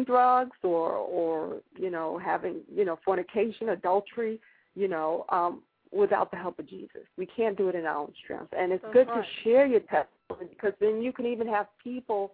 drugs 0.05 0.57
or 0.63 0.91
or 0.91 1.61
you 1.77 1.89
know 1.89 2.17
having 2.17 2.61
you 2.73 2.85
know 2.85 2.99
fornication, 3.03 3.69
adultery, 3.69 4.39
you 4.75 4.87
know, 4.87 5.25
um, 5.29 5.61
without 5.91 6.31
the 6.31 6.37
help 6.37 6.59
of 6.59 6.67
Jesus. 6.69 7.01
We 7.17 7.25
can't 7.25 7.57
do 7.57 7.69
it 7.69 7.75
in 7.75 7.85
our 7.85 7.97
own 7.97 8.13
strength, 8.23 8.53
and 8.57 8.71
it's 8.71 8.81
That's 8.83 8.93
good 8.93 9.07
right. 9.07 9.23
to 9.23 9.43
share 9.43 9.65
your 9.65 9.81
testimony 9.81 10.49
because 10.49 10.73
then 10.79 11.01
you 11.01 11.11
can 11.11 11.25
even 11.25 11.47
have 11.47 11.67
people, 11.83 12.31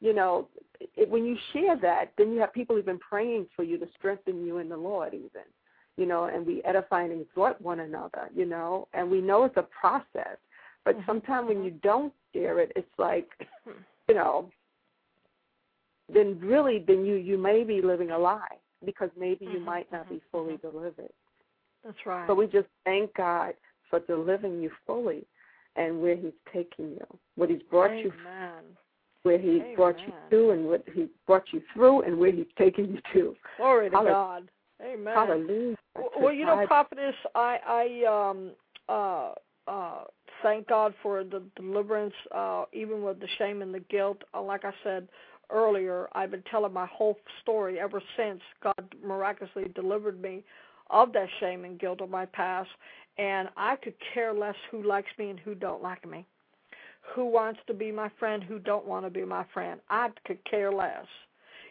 you 0.00 0.12
know, 0.14 0.48
it, 0.96 1.08
when 1.08 1.24
you 1.24 1.36
share 1.52 1.76
that, 1.80 2.12
then 2.18 2.32
you 2.32 2.40
have 2.40 2.52
people 2.52 2.78
even 2.78 2.98
praying 2.98 3.46
for 3.56 3.62
you 3.62 3.78
to 3.78 3.86
strengthen 3.98 4.44
you 4.44 4.58
in 4.58 4.68
the 4.68 4.76
Lord, 4.76 5.14
even, 5.14 5.42
you 5.96 6.06
know, 6.06 6.24
and 6.24 6.46
we 6.46 6.62
edify 6.64 7.02
and 7.02 7.20
exhort 7.20 7.60
one 7.60 7.80
another, 7.80 8.28
you 8.34 8.44
know, 8.44 8.86
and 8.92 9.10
we 9.10 9.20
know 9.20 9.44
it's 9.44 9.56
a 9.56 9.66
process, 9.80 10.36
but 10.84 10.96
Mhm. 10.96 11.06
sometimes 11.06 11.48
when 11.48 11.64
you 11.64 11.70
don't 11.82 12.12
share 12.32 12.60
it, 12.60 12.72
it's 12.76 12.98
like, 12.98 13.28
you 14.08 14.14
know, 14.14 14.50
then 16.08 16.38
really 16.40 16.78
then 16.86 17.04
you 17.04 17.14
you 17.14 17.36
may 17.36 17.64
be 17.64 17.82
living 17.82 18.10
a 18.10 18.18
lie 18.18 18.58
because 18.84 19.10
maybe 19.16 19.44
you 19.44 19.58
Mhm, 19.58 19.64
might 19.64 19.92
not 19.92 20.08
be 20.08 20.16
mhm, 20.16 20.22
fully 20.30 20.54
mhm. 20.54 20.60
delivered. 20.60 21.12
That's 21.84 22.06
right. 22.06 22.26
So 22.26 22.34
we 22.34 22.46
just 22.46 22.68
thank 22.84 23.14
God 23.14 23.54
for 23.88 24.00
delivering 24.00 24.60
you 24.62 24.70
fully 24.86 25.26
and 25.76 26.00
where 26.00 26.16
He's 26.16 26.32
taking 26.52 26.90
you, 26.92 27.18
what 27.36 27.50
He's 27.50 27.62
brought 27.64 27.92
you, 28.04 28.12
Amen. 28.12 28.76
where 29.22 29.38
He 29.38 29.74
brought 29.76 29.98
you 30.06 30.12
to, 30.30 30.50
and 30.50 30.66
what 30.66 30.84
He 30.92 31.08
brought 31.26 31.52
you 31.52 31.62
through, 31.72 32.02
and 32.02 32.18
where 32.18 32.32
He's 32.32 32.46
taking 32.56 32.86
you 32.92 33.00
to. 33.12 33.36
Glory 33.56 33.90
to 33.90 33.96
Hallelujah. 33.96 34.14
God. 34.14 34.50
Amen. 34.82 35.14
Hallelujah. 35.14 35.76
Well, 36.20 36.32
you 36.32 36.44
know, 36.46 36.64
prophetess, 36.66 37.14
I 37.34 37.58
I 37.66 38.30
um 38.30 38.52
uh 38.88 39.34
uh 39.66 40.04
thank 40.42 40.68
God 40.68 40.94
for 41.02 41.24
the 41.24 41.42
deliverance, 41.56 42.14
uh, 42.34 42.64
even 42.72 43.02
with 43.02 43.20
the 43.20 43.28
shame 43.38 43.62
and 43.62 43.74
the 43.74 43.80
guilt. 43.80 44.22
Uh, 44.34 44.42
like 44.42 44.64
I 44.64 44.72
said 44.82 45.08
earlier, 45.50 46.08
I've 46.12 46.30
been 46.30 46.44
telling 46.50 46.72
my 46.72 46.86
whole 46.86 47.18
story 47.42 47.78
ever 47.80 48.02
since 48.16 48.40
God 48.62 48.94
miraculously 49.04 49.64
delivered 49.74 50.20
me 50.20 50.42
of 50.90 51.12
that 51.12 51.28
shame 51.40 51.64
and 51.64 51.78
guilt 51.78 52.00
of 52.00 52.10
my 52.10 52.26
past, 52.26 52.70
and 53.18 53.48
I 53.56 53.76
could 53.76 53.94
care 54.14 54.32
less 54.32 54.54
who 54.70 54.82
likes 54.82 55.10
me 55.18 55.30
and 55.30 55.40
who 55.40 55.54
don't 55.54 55.82
like 55.82 56.08
me. 56.08 56.26
Who 57.14 57.26
wants 57.26 57.60
to 57.66 57.74
be 57.74 57.90
my 57.90 58.10
friend, 58.18 58.42
who 58.42 58.58
don't 58.58 58.86
want 58.86 59.06
to 59.06 59.10
be 59.10 59.24
my 59.24 59.44
friend. 59.54 59.80
I 59.88 60.10
could 60.26 60.38
care 60.44 60.72
less. 60.72 61.06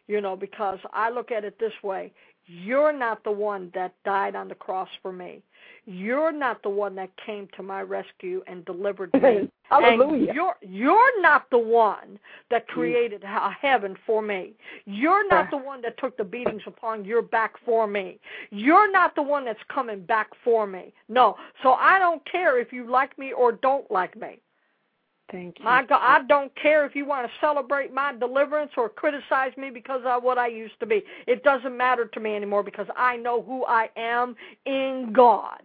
You 0.07 0.21
know, 0.21 0.35
because 0.35 0.79
I 0.93 1.09
look 1.09 1.31
at 1.31 1.43
it 1.43 1.59
this 1.59 1.73
way. 1.83 2.13
You're 2.47 2.93
not 2.93 3.23
the 3.23 3.31
one 3.31 3.71
that 3.75 3.93
died 4.05 4.35
on 4.35 4.47
the 4.47 4.55
cross 4.55 4.89
for 5.01 5.11
me. 5.11 5.41
You're 5.85 6.33
not 6.33 6.63
the 6.63 6.69
one 6.69 6.95
that 6.95 7.09
came 7.25 7.47
to 7.55 7.63
my 7.63 7.81
rescue 7.81 8.41
and 8.47 8.65
delivered 8.65 9.13
me. 9.13 9.49
Hallelujah. 9.63 10.27
And 10.27 10.35
you're 10.35 10.55
you're 10.61 11.21
not 11.21 11.49
the 11.49 11.57
one 11.57 12.19
that 12.49 12.67
mm. 12.67 12.73
created 12.73 13.23
a 13.23 13.49
heaven 13.61 13.95
for 14.05 14.21
me. 14.21 14.53
You're 14.85 15.27
not 15.29 15.47
ah. 15.47 15.49
the 15.51 15.57
one 15.57 15.81
that 15.81 15.97
took 15.97 16.17
the 16.17 16.23
beatings 16.23 16.61
upon 16.65 17.05
your 17.05 17.21
back 17.21 17.53
for 17.65 17.87
me. 17.87 18.19
You're 18.49 18.91
not 18.91 19.15
the 19.15 19.21
one 19.21 19.45
that's 19.45 19.59
coming 19.73 20.01
back 20.01 20.29
for 20.43 20.67
me. 20.67 20.93
No. 21.07 21.35
So 21.63 21.73
I 21.73 21.99
don't 21.99 22.21
care 22.29 22.59
if 22.59 22.71
you 22.71 22.89
like 22.89 23.17
me 23.17 23.31
or 23.31 23.53
don't 23.53 23.89
like 23.91 24.19
me. 24.19 24.39
Thank 25.31 25.59
you. 25.59 25.65
My 25.65 25.83
God, 25.83 25.99
I 26.01 26.25
don't 26.25 26.51
care 26.55 26.85
if 26.85 26.95
you 26.95 27.05
want 27.05 27.27
to 27.27 27.33
celebrate 27.41 27.93
my 27.93 28.13
deliverance 28.13 28.71
or 28.77 28.87
criticize 28.87 29.51
me 29.57 29.69
because 29.69 30.01
of 30.05 30.23
what 30.23 30.37
I 30.37 30.47
used 30.47 30.79
to 30.79 30.85
be. 30.85 31.03
It 31.25 31.43
doesn't 31.43 31.75
matter 31.75 32.05
to 32.05 32.19
me 32.19 32.35
anymore 32.35 32.63
because 32.63 32.87
I 32.95 33.17
know 33.17 33.41
who 33.41 33.65
I 33.65 33.89
am 33.97 34.35
in 34.65 35.11
God. 35.13 35.61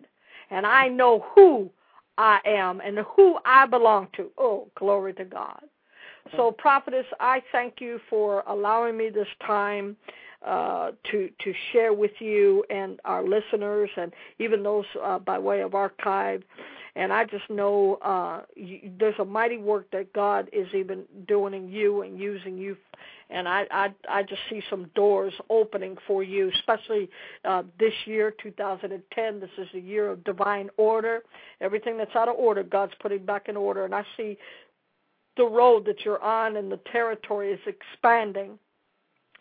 And 0.51 0.67
I 0.67 0.89
know 0.89 1.25
who 1.35 1.71
I 2.19 2.41
am 2.45 2.81
and 2.81 2.99
who 3.17 3.39
I 3.45 3.67
belong 3.67 4.09
to. 4.17 4.31
Oh, 4.37 4.69
glory 4.77 5.15
to 5.15 5.25
God. 5.25 5.63
So, 6.37 6.53
prophetess, 6.53 7.07
I 7.21 7.43
thank 7.51 7.81
you 7.81 8.01
for 8.09 8.45
allowing 8.47 8.97
me 8.97 9.11
this 9.11 9.27
time 9.45 9.97
uh, 10.47 10.93
to 11.11 11.31
to 11.41 11.55
share 11.73 11.93
with 11.93 12.13
you 12.21 12.65
and 12.71 13.01
our 13.05 13.25
listeners, 13.25 13.91
and 13.97 14.13
even 14.39 14.63
those 14.63 14.85
uh, 15.03 15.19
by 15.19 15.39
way 15.39 15.61
of 15.61 15.75
archive. 15.75 16.43
And 16.95 17.13
I 17.13 17.25
just 17.25 17.49
know 17.49 17.95
uh, 18.03 18.43
you, 18.55 18.91
there's 18.99 19.19
a 19.19 19.25
mighty 19.25 19.57
work 19.57 19.91
that 19.93 20.13
God 20.13 20.51
is 20.53 20.67
even 20.75 21.05
doing 21.27 21.55
in 21.55 21.69
you 21.71 22.03
and 22.03 22.19
using 22.19 22.59
you. 22.59 22.77
And 23.31 23.49
I, 23.49 23.67
I, 23.71 23.95
I 24.09 24.23
just 24.23 24.43
see 24.51 24.63
some 24.69 24.91
doors 24.95 25.33
opening 25.49 25.97
for 26.07 26.23
you, 26.23 26.51
especially 26.55 27.09
uh, 27.47 27.63
this 27.79 27.95
year, 28.05 28.35
2010. 28.43 29.41
This 29.41 29.51
is 29.57 29.69
a 29.75 29.81
year 29.81 30.11
of 30.11 30.23
divine 30.25 30.69
order. 30.77 31.23
Everything 31.63 31.97
that's 31.97 32.15
out 32.15 32.29
of 32.29 32.37
order, 32.37 32.63
God's 32.63 32.93
putting 33.01 33.25
back 33.25 33.49
in 33.49 33.57
order. 33.57 33.87
And 33.87 33.95
I 33.95 34.05
see 34.19 34.37
the 35.39 35.47
road 35.47 35.87
that 35.87 36.05
you're 36.05 36.23
on 36.23 36.57
and 36.57 36.71
the 36.71 36.81
territory 36.93 37.53
is 37.53 37.61
expanding 37.67 38.59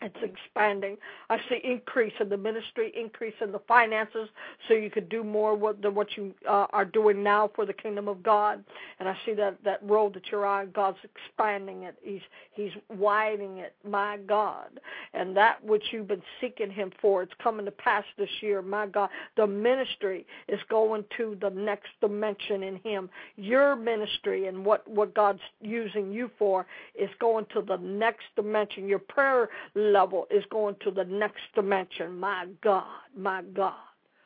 It's 0.02 0.16
expanding. 0.22 0.96
I 1.30 1.38
see 1.48 1.60
increase 1.62 2.12
in 2.20 2.28
the 2.28 2.36
ministry, 2.36 2.92
increase 2.98 3.34
in 3.40 3.52
the 3.52 3.60
finances, 3.60 4.28
so 4.66 4.74
you 4.74 4.90
could 4.90 5.08
do 5.08 5.22
more 5.22 5.54
what 5.54 5.80
than 5.80 5.94
what 5.94 6.16
you 6.16 6.34
uh, 6.48 6.66
are 6.70 6.84
doing 6.84 7.22
now 7.22 7.50
for 7.54 7.64
the 7.64 7.72
kingdom 7.72 8.08
of 8.08 8.22
God. 8.22 8.64
And 8.98 9.08
I 9.08 9.16
see 9.24 9.34
that 9.34 9.62
that 9.64 9.80
road 9.82 10.14
that 10.14 10.24
you're 10.30 10.44
on, 10.44 10.72
God's 10.72 10.98
expanding 11.04 11.84
it. 11.84 11.96
He's 12.02 12.20
He's 12.52 12.72
widening 12.88 13.58
it. 13.58 13.74
My 13.88 14.18
God, 14.18 14.80
and 15.14 15.36
that 15.36 15.64
which 15.64 15.84
you've 15.92 16.08
been 16.08 16.22
seeking 16.40 16.70
Him 16.70 16.90
for, 17.00 17.22
it's 17.22 17.32
coming 17.42 17.64
to 17.64 17.72
pass 17.72 18.04
this 18.18 18.30
year. 18.40 18.60
My 18.60 18.86
God, 18.86 19.08
the 19.36 19.46
ministry 19.46 20.26
is 20.48 20.60
going 20.68 21.04
to 21.16 21.36
the 21.40 21.50
next 21.50 21.90
dimension 22.00 22.64
in 22.64 22.76
Him. 22.76 23.08
Your 23.36 23.76
ministry 23.76 24.48
and 24.48 24.64
what 24.64 24.86
what 24.88 25.14
God's 25.14 25.40
using 25.60 26.12
you 26.12 26.28
for 26.38 26.66
is 26.98 27.10
going 27.20 27.46
to 27.54 27.62
the 27.62 27.76
next 27.76 28.24
dimension. 28.34 28.88
Your 28.88 28.98
prayer 28.98 29.48
level 29.92 30.26
is 30.30 30.44
going 30.50 30.76
to 30.84 30.90
the 30.90 31.04
next 31.04 31.42
dimension. 31.54 32.18
My 32.18 32.46
God, 32.62 32.84
my 33.16 33.42
God. 33.42 33.74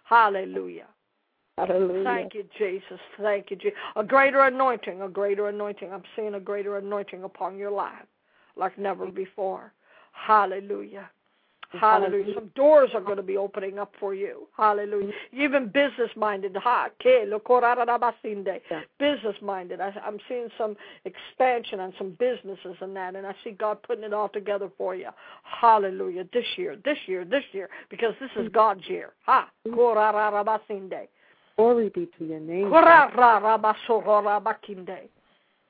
Hallelujah. 0.04 0.86
Hallelujah. 1.58 2.04
Thank 2.04 2.34
you, 2.34 2.44
Jesus. 2.58 3.00
Thank 3.20 3.50
you, 3.50 3.56
Jesus. 3.56 3.78
A 3.96 4.04
greater 4.04 4.40
anointing, 4.40 5.00
a 5.02 5.08
greater 5.08 5.48
anointing. 5.48 5.92
I'm 5.92 6.02
seeing 6.14 6.34
a 6.34 6.40
greater 6.40 6.76
anointing 6.76 7.24
upon 7.24 7.56
your 7.56 7.70
life 7.70 8.06
like 8.56 8.78
never 8.78 9.06
before. 9.06 9.72
Hallelujah. 10.12 11.10
Hallelujah. 11.80 12.34
Some 12.34 12.50
doors 12.54 12.90
are 12.94 13.00
going 13.00 13.16
to 13.16 13.22
be 13.22 13.36
opening 13.36 13.78
up 13.78 13.92
for 13.98 14.14
you. 14.14 14.48
Hallelujah. 14.56 15.12
Even 15.32 15.66
business 15.66 16.10
minded. 16.16 16.56
Business 18.98 19.36
minded. 19.42 19.80
I'm 19.80 20.18
seeing 20.28 20.48
some 20.58 20.76
expansion 21.04 21.80
on 21.80 21.92
some 21.98 22.16
businesses 22.18 22.76
and 22.80 22.94
that, 22.96 23.16
and 23.16 23.26
I 23.26 23.34
see 23.44 23.50
God 23.52 23.82
putting 23.82 24.04
it 24.04 24.12
all 24.12 24.28
together 24.28 24.70
for 24.76 24.94
you. 24.94 25.08
Hallelujah. 25.44 26.24
This 26.32 26.46
year, 26.56 26.76
this 26.84 26.98
year, 27.06 27.24
this 27.24 27.44
year, 27.52 27.68
because 27.90 28.14
this 28.20 28.30
is 28.36 28.48
God's 28.52 28.88
year. 28.88 29.12
Ha. 29.24 29.50
Glory 31.56 31.88
be 31.88 32.06
to 32.18 32.24
your 32.24 32.40
name. 32.40 32.70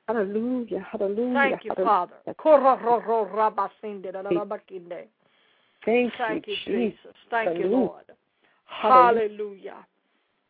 Hallelujah. 0.07 0.85
Hallelujah. 0.91 1.33
Thank 1.33 1.65
you. 1.65 1.71
Father. 1.83 2.15
Thank, 5.87 6.11
Thank 6.17 6.47
you, 6.47 6.55
Jesus. 6.65 6.97
Jesus. 7.01 7.15
Thank 7.29 7.59
you, 7.59 7.67
Lord. 7.67 8.03
Hallelujah. 8.65 9.71
Hallelujah. 9.71 9.85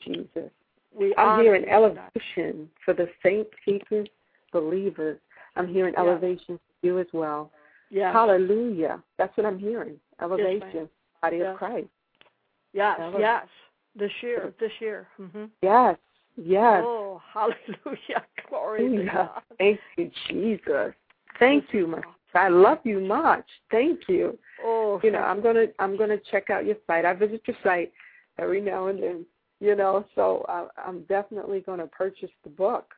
Jesus. 0.03 0.51
We 0.97 1.13
I'm 1.15 1.43
hearing 1.43 1.63
elevation 1.69 2.67
for 2.83 2.95
the 2.95 3.07
saints, 3.21 3.51
seekers, 3.63 4.07
believers. 4.51 5.19
I'm 5.55 5.67
hearing 5.67 5.93
Yes. 5.95 6.01
elevation 6.01 6.57
for 6.57 6.87
you 6.87 6.97
as 6.97 7.05
well. 7.13 7.51
Yes. 7.91 8.13
Hallelujah. 8.13 9.03
That's 9.19 9.35
what 9.37 9.45
I'm 9.45 9.59
hearing. 9.59 9.99
Elevation. 10.19 10.73
ma'am. 10.73 10.89
Body 11.21 11.37
Yes. 11.37 11.51
of 11.51 11.57
Christ. 11.57 11.87
Yes. 12.73 13.13
Yes. 13.19 13.47
This 13.95 14.11
year. 14.23 14.53
This 14.59 14.71
year. 14.81 15.07
hmm 15.17 15.45
Yes. 15.61 15.99
Yes. 16.35 16.83
Oh, 16.83 17.21
hallelujah. 17.31 18.25
Glory 18.49 18.89
to 18.97 19.03
God. 19.03 19.41
Thank 19.59 19.79
you, 19.97 20.09
Jesus. 20.29 20.95
Thank 21.37 21.65
Yes, 21.65 21.73
you, 21.73 21.87
my 21.87 22.01
God. 22.01 22.13
I 22.37 22.49
love 22.49 22.79
you 22.83 22.99
much. 22.99 23.45
Thank 23.71 24.01
you. 24.07 24.37
Oh, 24.63 24.99
You 25.03 25.11
know, 25.11 25.19
I'm 25.19 25.41
gonna 25.41 25.67
I'm 25.79 25.97
gonna 25.97 26.17
check 26.31 26.49
out 26.49 26.65
your 26.65 26.77
site. 26.87 27.05
I 27.05 27.13
visit 27.13 27.41
your 27.45 27.57
site 27.63 27.91
every 28.37 28.61
now 28.61 28.87
and 28.87 29.01
then. 29.01 29.25
You 29.59 29.75
know, 29.75 30.05
so 30.13 30.45
I, 30.47 30.67
I'm 30.85 31.01
definitely 31.03 31.61
gonna 31.61 31.87
purchase 31.87 32.29
the 32.43 32.49
book. 32.49 32.93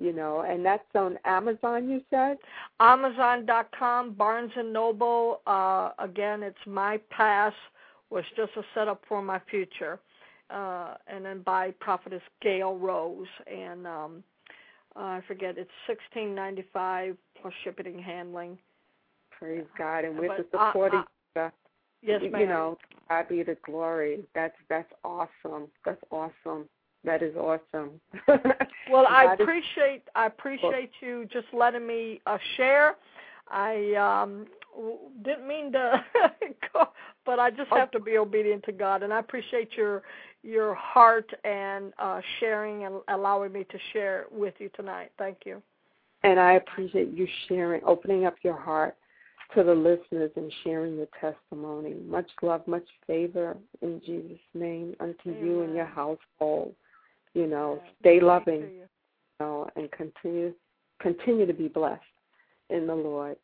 You 0.00 0.12
know, 0.12 0.40
and 0.40 0.64
that's 0.66 0.82
on 0.96 1.18
Amazon. 1.24 1.88
You 1.88 2.02
said. 2.10 2.38
Amazon.com, 2.80 4.14
Barnes 4.14 4.50
and 4.56 4.72
Noble. 4.72 5.40
Uh, 5.46 5.90
again, 5.98 6.42
it's 6.42 6.58
my 6.66 6.98
pass 7.10 7.52
was 8.10 8.24
just 8.36 8.52
a 8.56 8.62
setup 8.74 9.02
for 9.08 9.22
my 9.22 9.40
future, 9.50 10.00
uh, 10.50 10.94
and 11.06 11.24
then 11.24 11.42
by 11.42 11.70
Prophetess 11.80 12.22
Gail 12.42 12.76
Rose, 12.76 13.26
and 13.46 13.86
um, 13.86 14.24
uh, 14.96 15.00
I 15.00 15.20
forget 15.26 15.58
it's 15.58 15.70
sixteen 15.86 16.34
ninety 16.34 16.64
five 16.72 17.16
plus 17.40 17.54
shipping 17.62 17.86
and 17.86 18.00
handling. 18.00 18.58
Praise 19.38 19.64
God, 19.76 20.04
and 20.04 20.18
with 20.18 20.28
But 20.36 20.50
the 20.52 20.58
I- 20.58 20.68
supporting 20.70 21.00
I- 21.00 21.04
stuff, 21.32 21.52
Yes, 22.02 22.20
you 22.22 22.30
ma'am. 22.30 22.48
know, 22.48 22.78
God 23.08 23.28
be 23.28 23.42
the 23.42 23.56
glory. 23.64 24.24
That's 24.34 24.56
that's 24.68 24.92
awesome. 25.04 25.68
That's 25.84 26.02
awesome. 26.10 26.68
That 27.04 27.22
is 27.22 27.34
awesome. 27.36 28.00
Well, 28.90 29.06
I 29.08 29.32
is- 29.34 29.40
appreciate 29.40 30.02
I 30.14 30.26
appreciate 30.26 30.90
you 31.00 31.24
just 31.32 31.46
letting 31.54 31.86
me 31.86 32.20
uh, 32.26 32.36
share. 32.56 32.96
I 33.48 33.94
um 33.94 34.46
w- 34.74 34.98
didn't 35.22 35.46
mean 35.48 35.72
to, 35.72 36.04
go, 36.72 36.88
but 37.24 37.38
I 37.38 37.50
just 37.50 37.70
Oh. 37.72 37.76
have 37.76 37.90
to 37.92 38.00
be 38.00 38.18
obedient 38.18 38.62
to 38.64 38.72
God, 38.72 39.02
and 39.02 39.12
I 39.12 39.18
appreciate 39.20 39.72
your 39.76 40.02
your 40.42 40.74
heart 40.74 41.30
and 41.44 41.92
uh, 41.98 42.20
sharing 42.40 42.84
and 42.84 42.96
allowing 43.08 43.52
me 43.52 43.64
to 43.64 43.78
share 43.94 44.26
with 44.30 44.54
you 44.58 44.68
tonight. 44.76 45.10
Thank 45.18 45.38
you. 45.46 45.62
And 46.22 46.38
I 46.38 46.52
appreciate 46.54 47.08
you 47.12 47.26
sharing, 47.48 47.82
opening 47.84 48.24
up 48.26 48.36
your 48.42 48.56
heart 48.56 48.96
to 49.54 49.62
the 49.62 49.74
listeners 49.74 50.30
and 50.36 50.52
sharing 50.62 50.96
your 50.96 51.08
testimony. 51.20 51.94
Much 52.06 52.28
love, 52.42 52.66
much 52.66 52.86
favor 53.06 53.56
in 53.82 54.00
Jesus' 54.04 54.38
name 54.54 54.94
unto 55.00 55.30
you 55.30 55.62
and 55.62 55.74
your 55.74 55.86
household. 55.86 56.74
You 57.34 57.46
know, 57.46 57.72
Amen. 57.72 57.94
stay 58.00 58.20
loving, 58.20 58.60
you. 58.60 58.66
you 58.68 58.86
know, 59.40 59.68
and 59.76 59.90
continue 59.92 60.54
continue 61.00 61.46
to 61.46 61.52
be 61.52 61.68
blessed 61.68 62.02
in 62.70 62.86
the 62.86 62.94
Lord. 62.94 63.36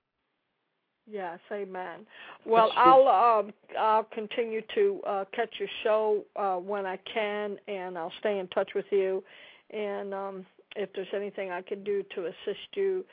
Yes, 1.11 1.41
amen. 1.51 2.07
Well, 2.47 2.71
I'll 2.77 3.09
um 3.09 3.53
I'll 3.79 4.05
continue 4.05 4.63
to 4.75 5.01
uh 5.07 5.25
catch 5.35 5.51
your 5.59 5.69
show 5.83 6.25
uh 6.37 6.57
when 6.57 6.87
I 6.87 6.99
can 7.13 7.57
and 7.67 7.99
I'll 7.99 8.13
stay 8.21 8.39
in 8.39 8.47
touch 8.49 8.71
with 8.75 8.85
you 8.91 9.25
and 9.71 10.15
um 10.15 10.47
if 10.77 10.89
there's 10.95 11.09
anything 11.15 11.51
I 11.51 11.63
can 11.63 11.83
do 11.83 12.05
to 12.15 12.27
assist 12.27 12.69
you 12.75 13.05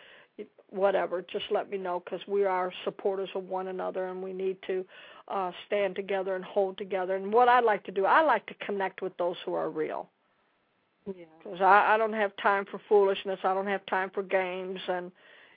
whatever, 0.70 1.22
just 1.22 1.46
let 1.52 1.70
me 1.70 1.78
know 1.78 2.00
cuz 2.02 2.22
we 2.28 2.46
are 2.46 2.72
supporters 2.84 3.30
of 3.36 3.48
one 3.50 3.68
another 3.68 4.08
and 4.08 4.22
we 4.24 4.34
need 4.34 4.62
to 4.64 4.86
uh 5.28 5.52
stand 5.66 5.96
together 5.96 6.36
and 6.36 6.46
hold 6.46 6.78
together. 6.78 7.16
And 7.16 7.34
what 7.34 7.50
I 7.50 7.60
like 7.60 7.84
to 7.86 7.92
do, 7.92 8.06
I 8.06 8.22
like 8.22 8.46
to 8.48 8.54
connect 8.56 9.02
with 9.02 9.16
those 9.18 9.38
who 9.46 9.54
are 9.54 9.70
real 9.70 10.10
Yeah. 11.06 11.26
because 11.44 11.62
I, 11.62 11.94
I 11.94 11.98
don't 11.98 12.14
have 12.14 12.36
time 12.38 12.66
for 12.70 12.80
foolishness. 12.90 13.40
I 13.44 13.54
don't 13.54 13.68
have 13.68 13.86
time 13.86 14.10
for 14.14 14.24
games, 14.24 14.80
and 14.88 15.12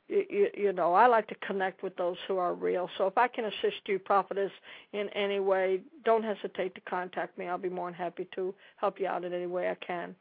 you, 0.09 0.49
you 0.55 0.73
know 0.73 0.95
I 0.95 1.07
like 1.07 1.29
to 1.29 1.35
connect 1.37 1.83
with 1.83 1.97
those 1.97 2.17
who 2.29 2.39
are 2.39 2.55
real. 2.55 2.89
So 2.99 3.07
if 3.07 3.17
I 3.19 3.29
can 3.29 3.45
assist 3.47 3.87
you, 3.87 3.99
prophetess, 3.99 4.53
in 4.93 5.09
any 5.11 5.41
way, 5.41 5.81
don't 6.05 6.23
hesitate 6.25 6.75
to 6.77 6.81
contact 6.83 7.39
me. 7.39 7.47
I'll 7.49 7.59
be 7.59 7.69
more 7.69 7.89
than 7.89 7.95
happy 7.95 8.29
to 8.35 8.55
help 8.77 9.01
you 9.01 9.07
out 9.07 9.25
in 9.25 9.33
any 9.33 9.47
way 9.47 9.71
I 9.71 9.77
can. 9.85 10.15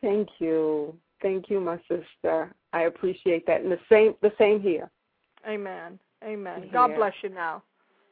Thank 0.00 0.28
you. 0.38 0.98
Thank 1.24 1.48
you, 1.48 1.58
my 1.58 1.78
sister. 1.88 2.54
I 2.74 2.82
appreciate 2.82 3.46
that. 3.46 3.62
And 3.62 3.72
the 3.72 3.78
same 3.90 4.14
the 4.20 4.30
same 4.38 4.60
here. 4.60 4.90
Amen. 5.48 5.98
Amen. 6.22 6.68
God 6.70 6.94
bless 6.96 7.14
you 7.22 7.30
now. 7.30 7.62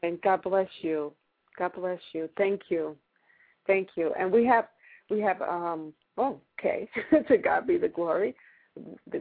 And 0.02 0.18
God 0.22 0.42
bless 0.42 0.68
you. 0.80 1.12
God 1.58 1.72
bless 1.74 2.00
you. 2.14 2.30
Thank 2.38 2.62
you. 2.70 2.96
Thank 3.66 3.90
you. 3.96 4.14
And 4.18 4.32
we 4.32 4.46
have 4.46 4.68
we 5.10 5.20
have 5.20 5.42
um 5.42 5.92
oh, 6.16 6.40
okay. 6.58 6.88
to 7.28 7.36
God 7.36 7.66
be 7.66 7.76
the 7.76 7.88
glory. 7.88 8.34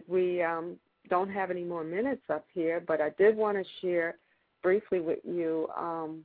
We 0.08 0.42
um 0.42 0.78
don't 1.10 1.30
have 1.30 1.52
any 1.52 1.66
more 1.66 1.84
minutes 1.84 2.24
up 2.30 2.46
here, 2.54 2.82
but 2.88 3.02
I 3.02 3.10
did 3.18 3.36
want 3.36 3.58
to 3.58 3.66
share 3.82 4.16
briefly 4.64 5.02
with 5.02 5.20
you 5.26 5.68
um 5.78 6.24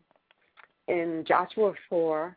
in 0.86 1.24
Joshua 1.26 1.72
4 1.88 2.36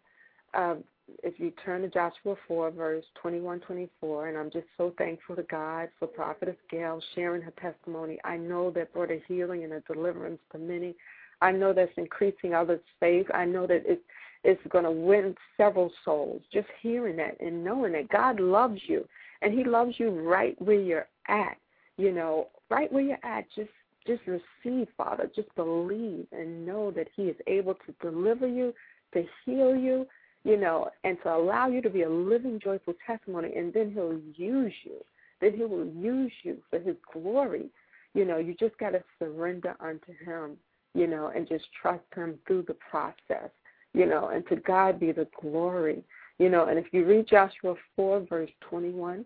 uh, 0.55 0.75
if 1.23 1.39
you 1.39 1.51
turn 1.63 1.81
to 1.81 1.89
Joshua 1.89 2.35
4, 2.47 2.71
verse 2.71 3.05
21 3.21 3.59
24, 3.61 4.29
and 4.29 4.37
I'm 4.37 4.51
just 4.51 4.67
so 4.77 4.93
thankful 4.97 5.35
to 5.35 5.43
God 5.43 5.89
for 5.97 6.07
Prophetess 6.07 6.55
Gail 6.69 7.01
sharing 7.15 7.41
her 7.41 7.53
testimony. 7.61 8.19
I 8.23 8.37
know 8.37 8.71
that 8.71 8.93
brought 8.93 9.11
a 9.11 9.21
healing 9.27 9.63
and 9.63 9.73
a 9.73 9.81
deliverance 9.81 10.39
to 10.51 10.57
many. 10.57 10.95
I 11.41 11.51
know 11.51 11.73
that's 11.73 11.91
increasing 11.97 12.53
others' 12.53 12.81
faith. 12.99 13.27
I 13.33 13.45
know 13.45 13.65
that 13.67 13.83
it's, 13.85 14.01
it's 14.43 14.61
going 14.69 14.83
to 14.83 14.91
win 14.91 15.35
several 15.57 15.91
souls. 16.03 16.41
Just 16.51 16.67
hearing 16.81 17.17
that 17.17 17.39
and 17.39 17.63
knowing 17.63 17.93
that 17.93 18.09
God 18.09 18.39
loves 18.39 18.81
you, 18.87 19.07
and 19.41 19.53
He 19.53 19.63
loves 19.63 19.95
you 19.97 20.09
right 20.09 20.59
where 20.61 20.79
you're 20.79 21.07
at. 21.27 21.57
You 21.97 22.11
know, 22.11 22.47
right 22.69 22.91
where 22.91 23.03
you're 23.03 23.25
at. 23.25 23.45
Just 23.55 23.69
just 24.07 24.21
receive, 24.25 24.87
Father. 24.97 25.29
Just 25.35 25.53
believe 25.55 26.25
and 26.31 26.65
know 26.65 26.91
that 26.91 27.07
He 27.15 27.23
is 27.23 27.35
able 27.47 27.75
to 27.85 27.93
deliver 28.01 28.47
you, 28.47 28.73
to 29.13 29.23
heal 29.45 29.75
you, 29.75 30.07
you 30.43 30.57
know, 30.57 30.89
and 31.03 31.17
to 31.23 31.35
allow 31.35 31.67
you 31.67 31.81
to 31.81 31.89
be 31.89 32.03
a 32.03 32.09
living, 32.09 32.59
joyful 32.63 32.93
testimony, 33.05 33.53
and 33.55 33.73
then 33.73 33.91
He'll 33.91 34.19
use 34.35 34.73
you. 34.83 35.03
Then 35.41 35.53
He 35.53 35.63
will 35.63 35.85
use 35.85 36.31
you 36.43 36.57
for 36.69 36.79
His 36.79 36.95
glory. 37.13 37.69
You 38.13 38.25
know, 38.25 38.37
you 38.37 38.55
just 38.55 38.77
got 38.77 38.91
to 38.91 39.03
surrender 39.19 39.75
unto 39.79 40.13
Him, 40.25 40.57
you 40.93 41.07
know, 41.07 41.31
and 41.35 41.47
just 41.47 41.65
trust 41.79 42.03
Him 42.15 42.39
through 42.47 42.63
the 42.67 42.75
process, 42.89 43.51
you 43.93 44.05
know, 44.05 44.29
and 44.29 44.47
to 44.47 44.55
God 44.55 44.99
be 44.99 45.11
the 45.11 45.27
glory, 45.39 46.03
you 46.37 46.49
know. 46.49 46.65
And 46.65 46.79
if 46.79 46.85
you 46.91 47.05
read 47.05 47.27
Joshua 47.27 47.75
4, 47.95 48.25
verse 48.29 48.51
21, 48.61 49.25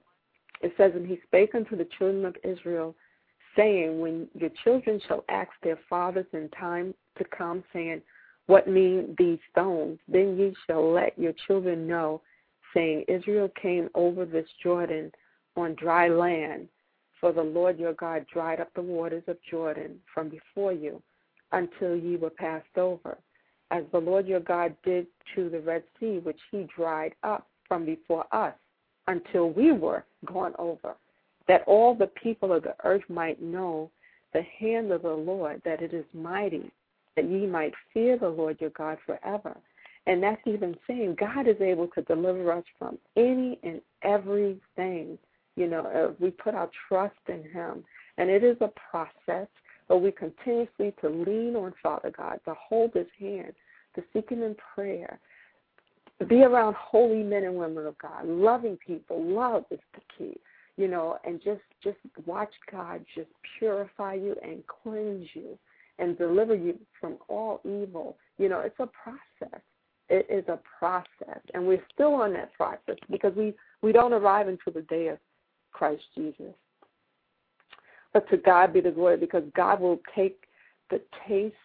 it 0.62 0.74
says, 0.78 0.94
And 0.96 1.08
He 1.08 1.20
spake 1.28 1.54
unto 1.56 1.76
the 1.78 1.88
children 1.98 2.26
of 2.26 2.36
Israel, 2.44 2.96
saying, 3.56 4.00
When 4.00 4.28
your 4.34 4.52
children 4.64 5.00
shall 5.08 5.24
ask 5.30 5.52
their 5.62 5.80
fathers 5.90 6.26
in 6.34 6.50
time 6.50 6.94
to 7.18 7.24
come, 7.26 7.64
saying, 7.72 8.02
What 8.48 8.68
mean 8.68 9.16
these 9.18 9.40
stones? 9.52 10.00
Then 10.08 10.38
ye 10.38 10.54
shall 10.68 10.92
let 10.92 11.18
your 11.18 11.34
children 11.48 11.88
know, 11.88 12.22
saying, 12.74 13.06
Israel 13.08 13.50
came 13.62 13.90
over 13.96 14.26
this 14.26 14.48
Jordan 14.62 15.12
on 15.56 15.76
dry 15.76 16.10
land, 16.10 16.68
for 17.22 17.32
the 17.32 17.44
Lord 17.44 17.80
your 17.80 17.94
God 17.94 18.26
dried 18.32 18.60
up 18.60 18.74
the 18.74 18.82
waters 18.82 19.24
of 19.28 19.38
Jordan 19.50 20.00
from 20.14 20.30
before 20.30 20.74
you 20.74 21.02
until 21.52 21.96
ye 21.96 22.18
were 22.18 22.30
passed 22.30 22.78
over, 22.78 23.18
as 23.72 23.84
the 23.92 24.00
Lord 24.00 24.28
your 24.28 24.40
God 24.40 24.76
did 24.84 25.08
to 25.36 25.50
the 25.50 25.62
Red 25.62 25.84
Sea, 26.00 26.20
which 26.20 26.40
he 26.52 26.68
dried 26.76 27.14
up 27.24 27.48
from 27.68 27.86
before 27.86 28.26
us 28.34 28.56
until 29.08 29.52
we 29.52 29.72
were 29.72 30.04
gone 30.26 30.54
over, 30.60 30.96
that 31.48 31.64
all 31.66 31.94
the 31.96 32.08
people 32.08 32.52
of 32.52 32.64
the 32.64 32.76
earth 32.84 33.04
might 33.08 33.42
know 33.42 33.90
the 34.34 34.44
hand 34.60 34.92
of 34.92 35.04
the 35.04 35.14
Lord, 35.14 35.62
that 35.64 35.82
it 35.82 35.94
is 35.94 36.06
mighty, 36.14 36.72
that 37.16 37.30
ye 37.30 37.46
might 37.46 37.74
fear 37.94 38.18
the 38.18 38.30
Lord 38.30 38.58
your 38.60 38.72
God 38.72 38.98
forever. 39.06 39.56
And 40.06 40.22
that's 40.22 40.42
even 40.46 40.76
saying 40.86 41.16
God 41.20 41.48
is 41.48 41.62
able 41.62 41.88
to 41.90 42.02
deliver 42.02 42.52
us 42.52 42.66
from 42.78 42.98
any 43.16 43.60
and 43.64 43.82
everything. 44.04 45.18
You 45.56 45.68
know, 45.68 45.90
if 45.94 46.20
we 46.20 46.32
put 46.32 46.56
our 46.56 46.70
trust 46.88 47.16
in 47.28 47.44
Him. 47.52 47.84
And 48.18 48.30
it 48.30 48.44
is 48.44 48.58
a 48.62 48.72
process, 48.92 49.48
but 49.88 49.98
we 49.98 50.12
continuously 50.12 50.94
to 51.02 51.10
lean 51.10 51.56
on 51.56 51.74
Father 51.82 52.12
God, 52.16 52.40
to 52.46 52.54
hold 52.54 52.94
His 52.94 53.08
hand, 53.20 53.54
to 53.96 54.04
seek 54.14 54.30
Him 54.30 54.44
in 54.44 54.56
prayer, 54.76 55.20
be 56.28 56.44
around 56.44 56.76
holy 56.76 57.24
men 57.24 57.44
and 57.44 57.56
women 57.56 57.86
of 57.86 57.98
God, 57.98 58.26
loving 58.26 58.78
people. 58.86 59.22
Love 59.24 59.66
is 59.72 59.80
the 59.94 60.02
key, 60.18 60.38
you 60.78 60.88
know, 60.88 61.18
and 61.26 61.42
just 61.44 61.62
just 61.84 61.98
watch 62.26 62.54
God 62.72 63.04
just 63.16 63.30
purify 63.58 64.14
you 64.14 64.36
and 64.44 64.64
cleanse 64.68 65.28
you 65.34 65.58
and 66.00 66.18
deliver 66.18 66.56
you 66.56 66.78
from 67.00 67.18
all 67.28 67.62
evil. 67.64 68.18
You 68.38 68.50
know, 68.50 68.60
it's 68.60 68.80
a 68.80 68.88
process. 68.88 69.62
It 70.10 70.28
is 70.30 70.44
a 70.48 70.60
process, 70.80 71.42
and 71.54 71.66
we're 71.66 71.84
still 71.94 72.14
on 72.16 72.34
that 72.34 72.54
process 72.54 72.98
because 73.10 73.34
we 73.36 73.54
we 73.82 73.92
don't 73.92 74.14
arrive 74.14 74.48
until 74.48 74.74
the 74.74 74.82
day 74.84 75.08
of 75.08 75.18
Christ 75.72 76.04
Jesus. 76.16 76.54
But 78.12 78.30
to 78.30 78.38
God 78.38 78.74
be 78.74 78.82
the 78.82 78.92
glory 78.92 79.18
because 79.18 79.44
God 79.56 79.80
will 79.80 80.00
take 80.14 80.44
the 80.90 81.02
taste 81.28 81.56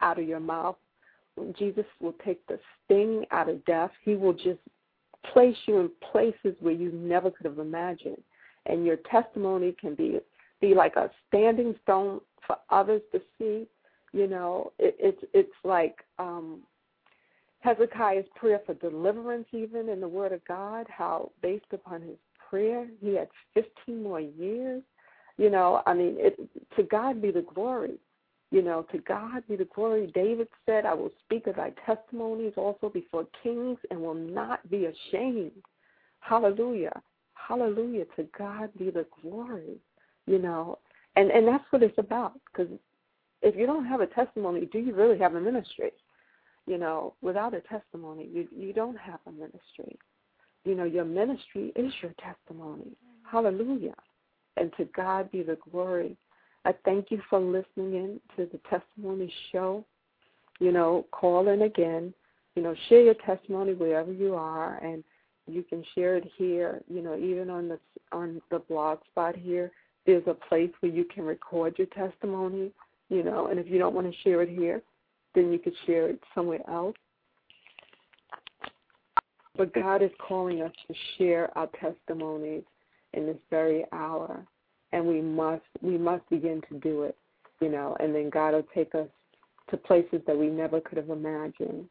out 0.00 0.18
of 0.18 0.28
your 0.28 0.40
mouth. 0.40 0.76
Jesus 1.58 1.86
will 2.00 2.14
take 2.24 2.46
the 2.46 2.58
sting 2.84 3.24
out 3.30 3.48
of 3.48 3.64
death. 3.64 3.90
He 4.04 4.14
will 4.14 4.34
just 4.34 4.60
place 5.32 5.56
you 5.66 5.78
in 5.78 5.90
places 6.12 6.54
where 6.60 6.74
you 6.74 6.92
never 6.92 7.30
could 7.30 7.46
have 7.46 7.58
imagined. 7.58 8.22
And 8.66 8.84
your 8.84 8.96
testimony 9.10 9.74
can 9.80 9.94
be 9.94 10.20
be 10.60 10.74
like 10.74 10.94
a 10.94 11.10
standing 11.26 11.74
stone 11.82 12.20
for 12.46 12.56
others 12.70 13.02
to 13.12 13.20
see. 13.38 13.66
You 14.12 14.26
know, 14.26 14.72
it, 14.78 14.96
it's 14.98 15.24
it's 15.32 15.52
like 15.64 15.96
um, 16.18 16.60
Hezekiah's 17.60 18.26
prayer 18.36 18.60
for 18.66 18.74
deliverance, 18.74 19.46
even 19.52 19.88
in 19.88 20.00
the 20.00 20.08
Word 20.08 20.32
of 20.32 20.44
God. 20.44 20.86
How 20.88 21.30
based 21.40 21.72
upon 21.72 22.02
his 22.02 22.16
prayer, 22.50 22.86
he 23.00 23.14
had 23.14 23.28
15 23.54 24.02
more 24.02 24.20
years. 24.20 24.82
You 25.38 25.48
know, 25.48 25.82
I 25.86 25.94
mean, 25.94 26.16
it, 26.18 26.38
to 26.76 26.82
God 26.82 27.22
be 27.22 27.30
the 27.30 27.46
glory. 27.54 27.98
You 28.50 28.60
know, 28.60 28.84
to 28.92 28.98
God 28.98 29.44
be 29.48 29.56
the 29.56 29.66
glory. 29.74 30.12
David 30.14 30.46
said, 30.66 30.84
I 30.84 30.92
will 30.92 31.10
speak 31.24 31.46
of 31.46 31.56
thy 31.56 31.72
testimonies 31.86 32.52
also 32.58 32.90
before 32.90 33.26
kings 33.42 33.78
and 33.90 33.98
will 33.98 34.12
not 34.12 34.68
be 34.70 34.86
ashamed. 34.86 35.52
Hallelujah. 36.20 37.00
Hallelujah. 37.32 38.04
To 38.16 38.26
God 38.38 38.68
be 38.78 38.90
the 38.90 39.06
glory. 39.22 39.78
You 40.26 40.38
know, 40.38 40.78
and, 41.16 41.30
and 41.30 41.46
that's 41.46 41.64
what 41.70 41.82
it's 41.82 41.98
about. 41.98 42.34
Because 42.46 42.72
if 43.42 43.56
you 43.56 43.66
don't 43.66 43.86
have 43.86 44.00
a 44.00 44.06
testimony, 44.06 44.66
do 44.66 44.78
you 44.78 44.94
really 44.94 45.18
have 45.18 45.34
a 45.34 45.40
ministry? 45.40 45.92
You 46.66 46.78
know, 46.78 47.14
without 47.22 47.54
a 47.54 47.60
testimony, 47.60 48.28
you, 48.32 48.48
you 48.56 48.72
don't 48.72 48.96
have 48.96 49.18
a 49.26 49.32
ministry. 49.32 49.98
You 50.64 50.76
know, 50.76 50.84
your 50.84 51.04
ministry 51.04 51.72
is 51.74 51.92
your 52.00 52.14
testimony. 52.22 52.92
Hallelujah. 53.30 53.96
And 54.56 54.72
to 54.76 54.84
God 54.96 55.30
be 55.32 55.42
the 55.42 55.58
glory. 55.70 56.16
I 56.64 56.72
thank 56.84 57.10
you 57.10 57.20
for 57.28 57.40
listening 57.40 57.94
in 57.94 58.20
to 58.36 58.48
the 58.52 58.60
testimony 58.70 59.32
show. 59.50 59.84
You 60.60 60.70
know, 60.70 61.06
call 61.10 61.48
in 61.48 61.62
again. 61.62 62.14
You 62.54 62.62
know, 62.62 62.74
share 62.88 63.00
your 63.00 63.14
testimony 63.26 63.74
wherever 63.74 64.12
you 64.12 64.34
are, 64.34 64.76
and 64.76 65.02
you 65.48 65.64
can 65.64 65.82
share 65.94 66.16
it 66.16 66.30
here. 66.36 66.82
You 66.88 67.02
know, 67.02 67.16
even 67.16 67.50
on 67.50 67.68
the 67.68 67.78
on 68.12 68.40
the 68.50 68.60
blog 68.60 68.98
spot 69.10 69.34
here, 69.34 69.72
there's 70.06 70.26
a 70.26 70.34
place 70.34 70.70
where 70.80 70.92
you 70.92 71.04
can 71.04 71.24
record 71.24 71.78
your 71.78 71.86
testimony. 71.88 72.72
You 73.08 73.22
know, 73.22 73.48
and 73.48 73.60
if 73.60 73.68
you 73.68 73.78
don't 73.78 73.94
want 73.94 74.10
to 74.10 74.18
share 74.22 74.40
it 74.42 74.48
here, 74.48 74.80
then 75.34 75.52
you 75.52 75.58
could 75.58 75.74
share 75.86 76.08
it 76.08 76.20
somewhere 76.34 76.62
else. 76.68 76.96
But 79.56 79.74
God 79.74 80.02
is 80.02 80.10
calling 80.26 80.62
us 80.62 80.72
to 80.88 80.94
share 81.18 81.56
our 81.56 81.68
testimonies 81.78 82.62
in 83.12 83.26
this 83.26 83.36
very 83.50 83.84
hour, 83.92 84.44
and 84.92 85.06
we 85.06 85.20
must 85.20 85.62
we 85.82 85.98
must 85.98 86.28
begin 86.30 86.62
to 86.70 86.78
do 86.78 87.02
it, 87.02 87.16
you 87.60 87.68
know. 87.68 87.96
And 88.00 88.14
then 88.14 88.30
God 88.30 88.54
will 88.54 88.66
take 88.74 88.94
us 88.94 89.08
to 89.70 89.76
places 89.76 90.22
that 90.26 90.36
we 90.36 90.48
never 90.48 90.80
could 90.80 90.96
have 90.96 91.10
imagined. 91.10 91.86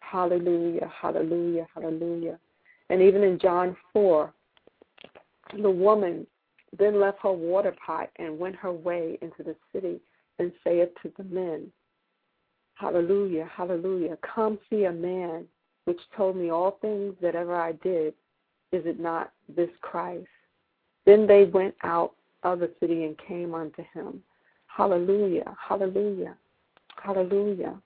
Hallelujah, 0.00 0.90
hallelujah, 1.00 1.66
hallelujah. 1.74 2.38
And 2.90 3.00
even 3.00 3.22
in 3.22 3.38
John 3.38 3.76
four, 3.92 4.32
the 5.62 5.70
woman 5.70 6.26
then 6.76 7.00
left 7.00 7.18
her 7.22 7.32
water 7.32 7.74
pot 7.84 8.10
and 8.16 8.38
went 8.38 8.56
her 8.56 8.72
way 8.72 9.18
into 9.22 9.42
the 9.42 9.56
city 9.72 10.00
and 10.38 10.52
saith 10.64 10.90
to 11.02 11.12
the 11.16 11.24
men, 11.24 11.70
Hallelujah, 12.74 13.50
hallelujah. 13.52 14.16
Come 14.22 14.56
see 14.70 14.84
a 14.84 14.92
man 14.92 15.46
which 15.84 15.98
told 16.16 16.36
me 16.36 16.50
all 16.50 16.78
things 16.80 17.14
that 17.20 17.34
ever 17.34 17.56
I 17.56 17.72
did. 17.72 18.14
Is 18.70 18.86
it 18.86 19.00
not 19.00 19.32
this 19.48 19.70
Christ? 19.80 20.28
Then 21.04 21.26
they 21.26 21.44
went 21.44 21.74
out 21.82 22.12
of 22.44 22.60
the 22.60 22.70
city 22.78 23.04
and 23.04 23.16
came 23.26 23.52
unto 23.54 23.82
him. 23.94 24.22
Hallelujah, 24.66 25.56
hallelujah, 25.60 26.36
hallelujah, 27.02 27.80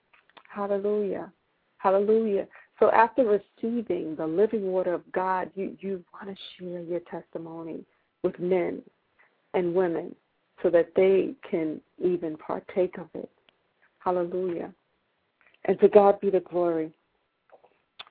hallelujah, 0.47 1.31
hallelujah. 1.77 2.47
So 2.79 2.91
after 2.91 3.23
receiving 3.23 4.15
the 4.15 4.27
living 4.27 4.67
water 4.67 4.93
of 4.93 5.11
God, 5.11 5.49
you, 5.55 5.75
you 5.79 6.03
want 6.13 6.35
to 6.35 6.43
share 6.59 6.81
your 6.81 6.99
testimony 7.09 7.83
with 8.23 8.39
men 8.39 8.81
and 9.53 9.75
women 9.75 10.15
so 10.61 10.69
that 10.69 10.89
they 10.95 11.35
can 11.49 11.81
even 11.99 12.37
partake 12.37 12.97
of 12.97 13.07
it. 13.13 13.29
Hallelujah. 13.99 14.73
And 15.65 15.79
to 15.79 15.87
God 15.87 16.19
be 16.19 16.29
the 16.29 16.39
glory. 16.41 16.91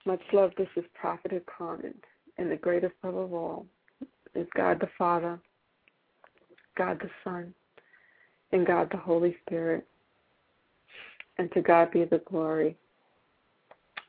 Much 0.05 0.21
love. 0.33 0.53
This 0.57 0.69
is 0.77 0.85
Prophet 0.95 1.45
Carmen. 1.47 1.95
And 2.39 2.51
the 2.51 2.57
greatest 2.57 2.95
love 3.03 3.15
of 3.15 3.33
all 3.33 3.67
is 4.35 4.47
God 4.57 4.81
the 4.81 4.89
Father, 4.97 5.39
God 6.77 6.99
the 7.01 7.11
Son, 7.23 7.53
and 8.53 8.67
God 8.67 8.89
the 8.91 8.97
Holy 8.97 9.37
Spirit. 9.47 9.87
And 11.39 11.51
to 11.53 11.63
God 11.63 11.91
be 11.91 12.05
the 12.05 12.23
glory. 12.31 12.77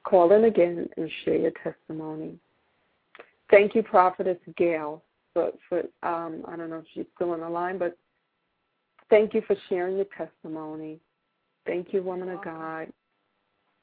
Call 0.04 0.34
in 0.34 0.46
again 0.46 0.90
and 0.98 1.10
share 1.24 1.38
your 1.38 1.52
testimony. 1.64 2.38
Thank 3.50 3.76
you, 3.76 3.84
Prophetess 3.84 4.38
Gail, 4.58 5.02
for, 5.34 5.52
for 5.70 5.80
um, 6.04 6.44
I 6.48 6.56
don't 6.56 6.70
know 6.70 6.78
if 6.78 6.86
she's 6.94 7.06
still 7.16 7.32
on 7.32 7.42
the 7.42 7.50
line, 7.50 7.78
but 7.78 7.98
thank 9.10 9.34
you 9.34 9.42
for 9.48 9.56
sharing 9.70 9.98
your 9.98 10.08
testimony. 10.18 11.00
Thank 11.66 11.94
you, 11.94 12.04
woman 12.04 12.30
of 12.30 12.44
God, 12.44 12.88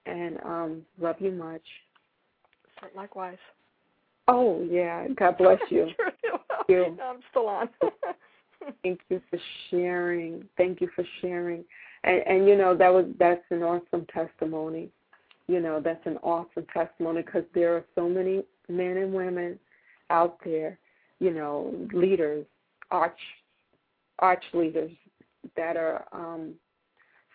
and 0.07 0.39
um, 0.45 0.83
love 1.01 1.17
you 1.19 1.33
much. 1.33 1.63
Likewise. 2.95 3.39
Oh 4.29 4.67
yeah, 4.71 5.09
God 5.17 5.39
bless 5.39 5.59
you. 5.71 5.89
Thank 5.99 6.69
you. 6.69 6.97
No, 6.97 7.05
I'm 7.11 7.21
still 7.31 7.49
on. 7.49 7.69
Thank 8.83 9.01
you 9.09 9.21
for 9.31 9.39
sharing. 9.71 10.45
Thank 10.57 10.81
you 10.81 10.89
for 10.95 11.05
sharing. 11.21 11.65
And, 12.05 12.23
and 12.27 12.49
you 12.49 12.57
know 12.57 12.77
that 12.77 12.93
was 12.93 13.07
that's 13.19 13.43
an 13.51 13.63
awesome 13.63 14.07
testimony. 14.13 14.91
You 15.49 15.61
know 15.61 15.81
that's 15.81 16.05
an 16.07 16.19
awesome 16.23 16.67
testimony 16.73 17.23
because 17.23 17.45
there 17.55 17.75
are 17.77 17.85
so 17.95 18.09
many 18.09 18.45
men 18.69 18.99
and 18.99 19.13
women 19.13 19.59
out 20.11 20.39
there. 20.45 20.79
You 21.21 21.33
know, 21.33 21.75
leaders, 21.93 22.47
arch 22.91 23.19
arch 24.19 24.45
leaders 24.53 24.93
that 25.57 25.77
are 25.77 26.05
um, 26.13 26.55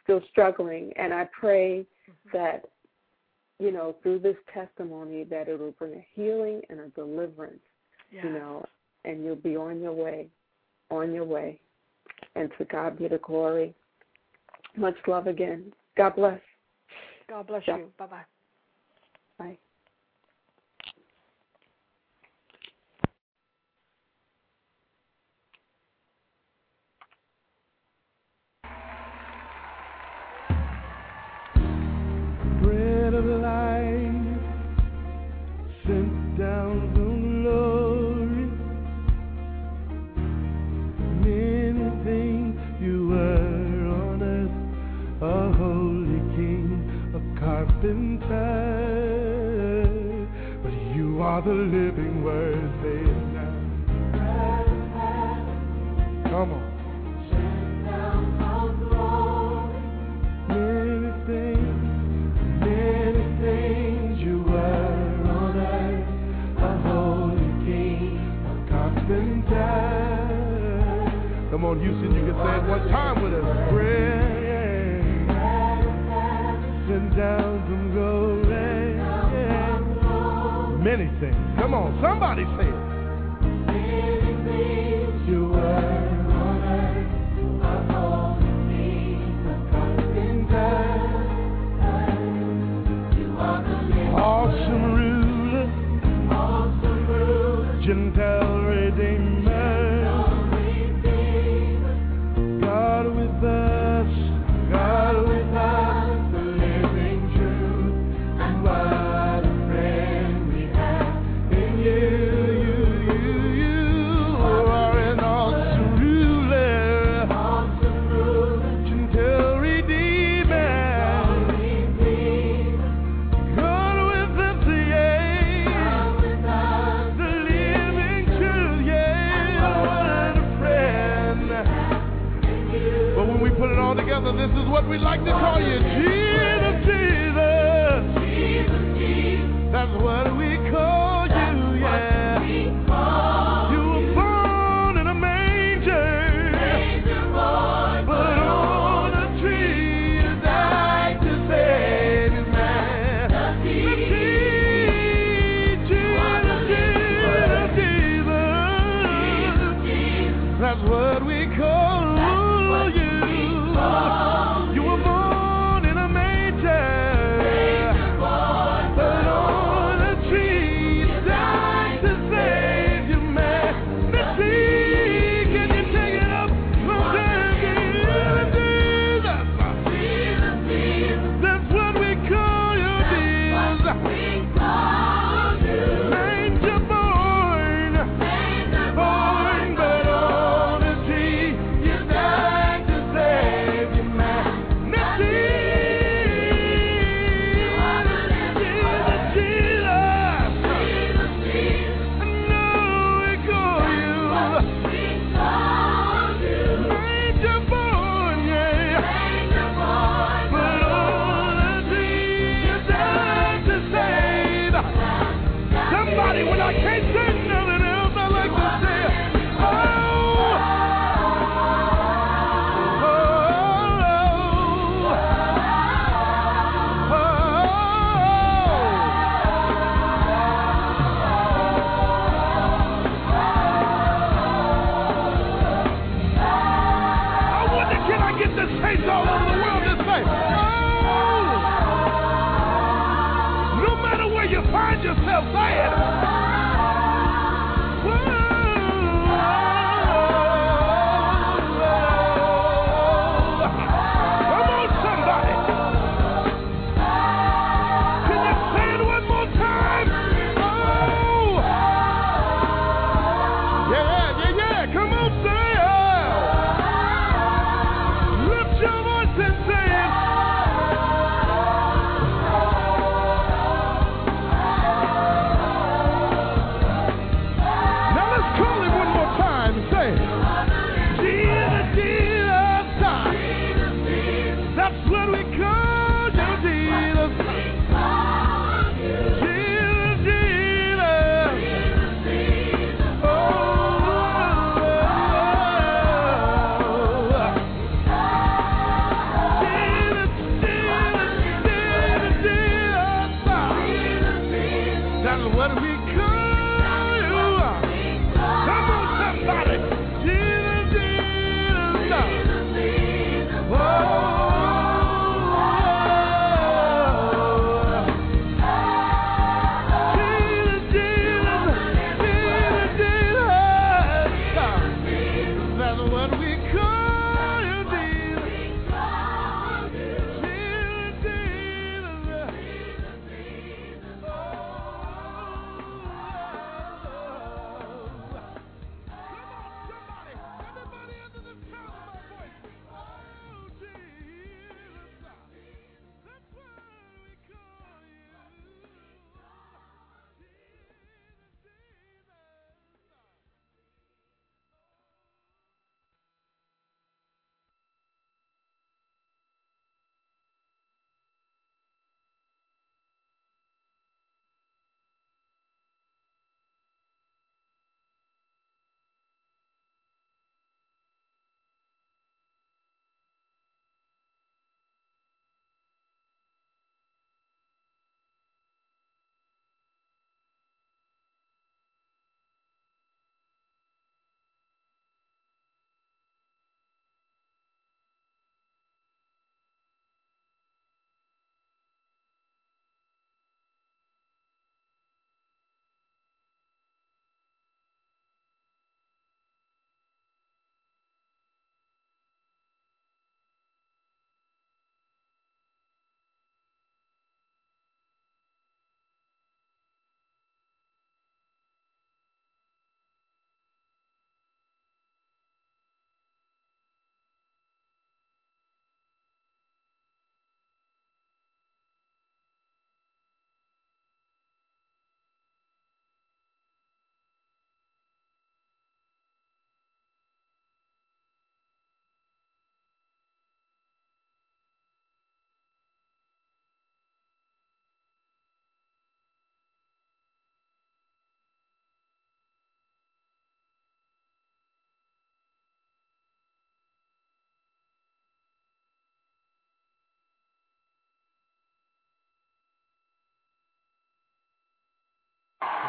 still 0.04 0.22
struggling. 0.32 0.92
And 0.98 1.14
I 1.14 1.28
pray 1.40 1.86
mm-hmm. 2.10 2.38
that 2.38 2.66
you 3.60 3.72
know, 3.72 3.96
through 4.04 4.20
this 4.20 4.36
testimony 4.54 5.24
that 5.26 5.48
it 5.48 5.60
will 5.60 5.72
bring 5.72 5.94
a 5.94 6.06
healing 6.14 6.62
and 6.70 6.80
a 6.80 6.88
deliverance, 6.90 7.62
you 8.12 8.30
know, 8.30 8.66
and 9.06 9.24
you'll 9.24 9.36
be 9.36 9.56
on 9.56 9.82
your 9.82 9.94
way, 9.94 10.28
on 10.92 11.14
your 11.14 11.24
way. 11.24 11.60
And 12.36 12.50
to 12.58 12.66
God 12.66 12.98
be 12.98 13.08
the 13.08 13.20
glory. 13.20 13.74
Much 14.76 14.96
love 15.08 15.28
again. 15.28 15.72
God 15.96 16.16
bless. 16.16 16.40
God 17.30 17.48
bless 17.48 17.66
you. 17.68 17.92
Bye-bye. 17.98 18.26
Bye. 19.40 19.58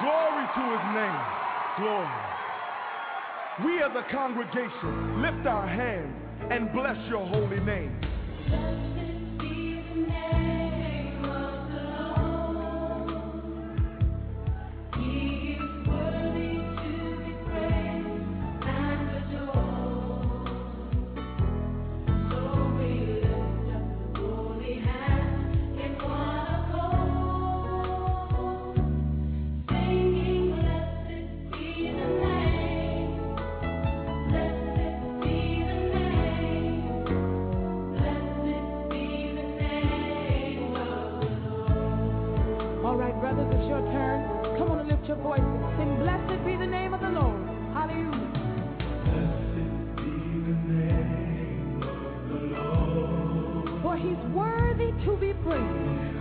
Glory 0.07 0.47
to 0.55 0.63
his 0.71 0.87
name. 0.95 1.21
Glory. 1.79 2.07
We 3.65 3.83
are 3.83 3.93
the 3.93 4.07
congregation 4.13 5.21
lift 5.21 5.49
our 5.49 5.67
hands 5.67 6.15
and 6.49 6.73
bless 6.73 6.97
your 7.09 7.27
holy 7.27 7.59
name. 7.59 7.91
your 45.17 45.23
voice. 45.23 45.41
Sing, 45.79 45.97
blessed 45.99 46.45
be 46.45 46.57
the 46.57 46.67
name 46.67 46.95
of 46.95 47.01
the 47.01 47.09
Lord. 47.09 47.41
Hallelujah. 47.73 48.31
Blessed 49.05 49.97
be 49.97 50.13
the 50.47 50.57
name 50.73 51.83
of 51.83 52.29
the 52.29 52.39
Lord. 52.57 53.83
For 53.83 53.97
he's 53.97 54.23
worthy 54.35 54.93
to 55.05 55.17
be 55.17 55.33
praised. 55.45 56.16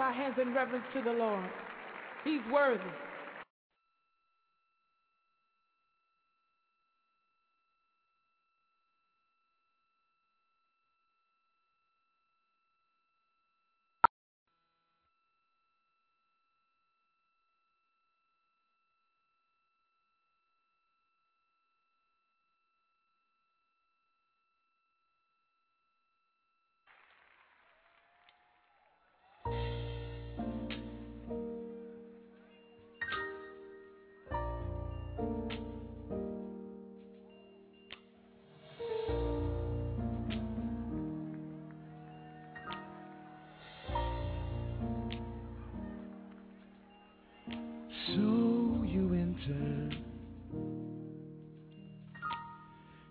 our 0.00 0.12
hands 0.12 0.36
in 0.40 0.54
reverence 0.54 0.84
to 0.94 1.02
the 1.02 1.12
Lord. 1.12 1.44
He's 2.24 2.40
worthy. 2.52 2.80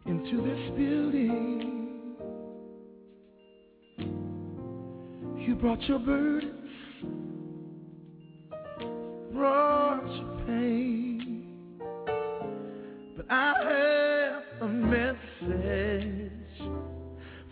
into 0.06 0.42
this 0.42 0.60
building. 0.78 2.16
You 5.38 5.56
brought 5.56 5.82
your 5.84 6.00
burdens, 6.00 6.70
brought 9.34 10.06
your 10.06 10.42
pain, 10.46 11.48
but 13.16 13.26
I 13.30 13.54
have 13.64 14.44
a 14.62 14.68
message 14.68 16.32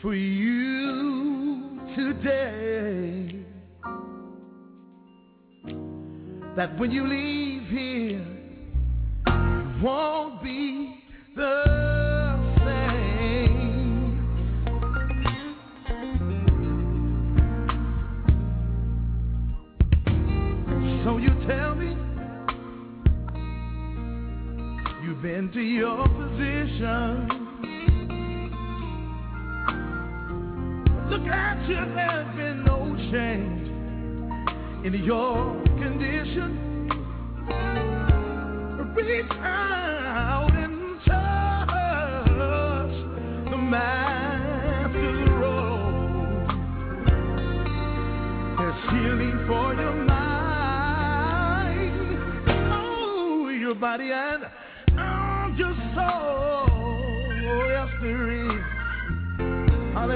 for 0.02 0.14
you 0.14 1.80
today. 1.96 3.34
That 6.56 6.80
when 6.80 6.92
you 6.92 7.08
leave 7.08 7.37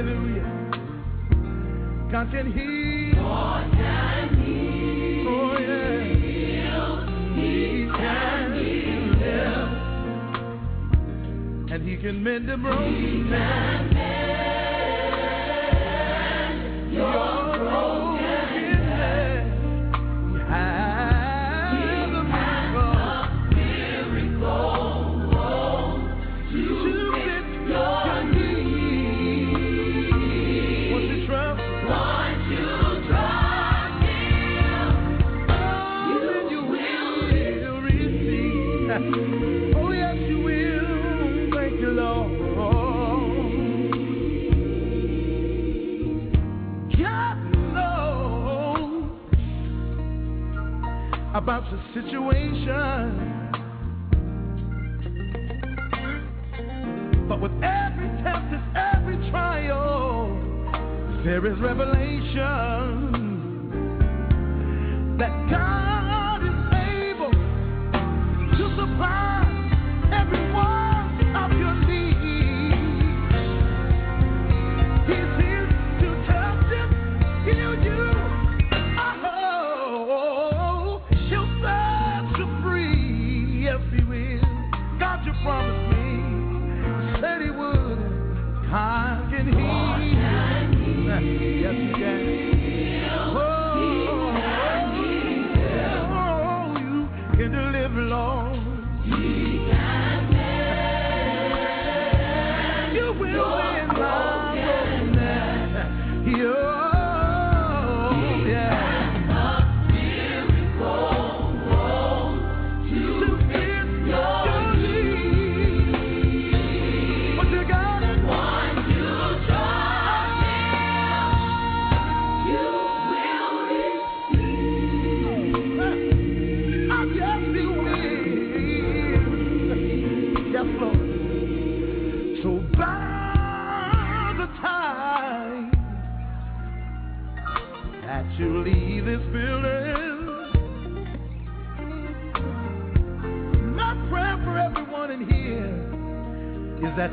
Hallelujah. 0.02 0.50
God 2.12 2.32
can 2.32 2.52
heal. 2.52 3.14
God 3.22 3.72
can 3.72 4.30
heal. 4.42 5.28
Oh, 5.30 5.58
yeah. 5.60 7.04
He 7.36 7.86
can 7.86 8.54
heal. 8.58 9.12
And 11.72 11.82
he 11.88 11.98
can 11.98 12.24
mend 12.24 12.50
the 12.50 12.58
broken. 12.58 12.96
He 12.96 13.30
can 13.30 13.94
mend 13.94 13.94
your 16.94 17.31
about 51.44 51.64
the 51.72 51.80
situation. 51.96 52.68
But 57.28 57.42
with 57.42 57.52
every 57.64 58.10
test, 58.22 58.54
it's 58.54 58.64
every 58.76 59.18
trial, 59.32 60.38
there 61.24 61.46
is 61.48 61.60
revelation. 61.60 63.11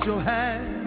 your 0.09 0.23
hand. 0.23 0.78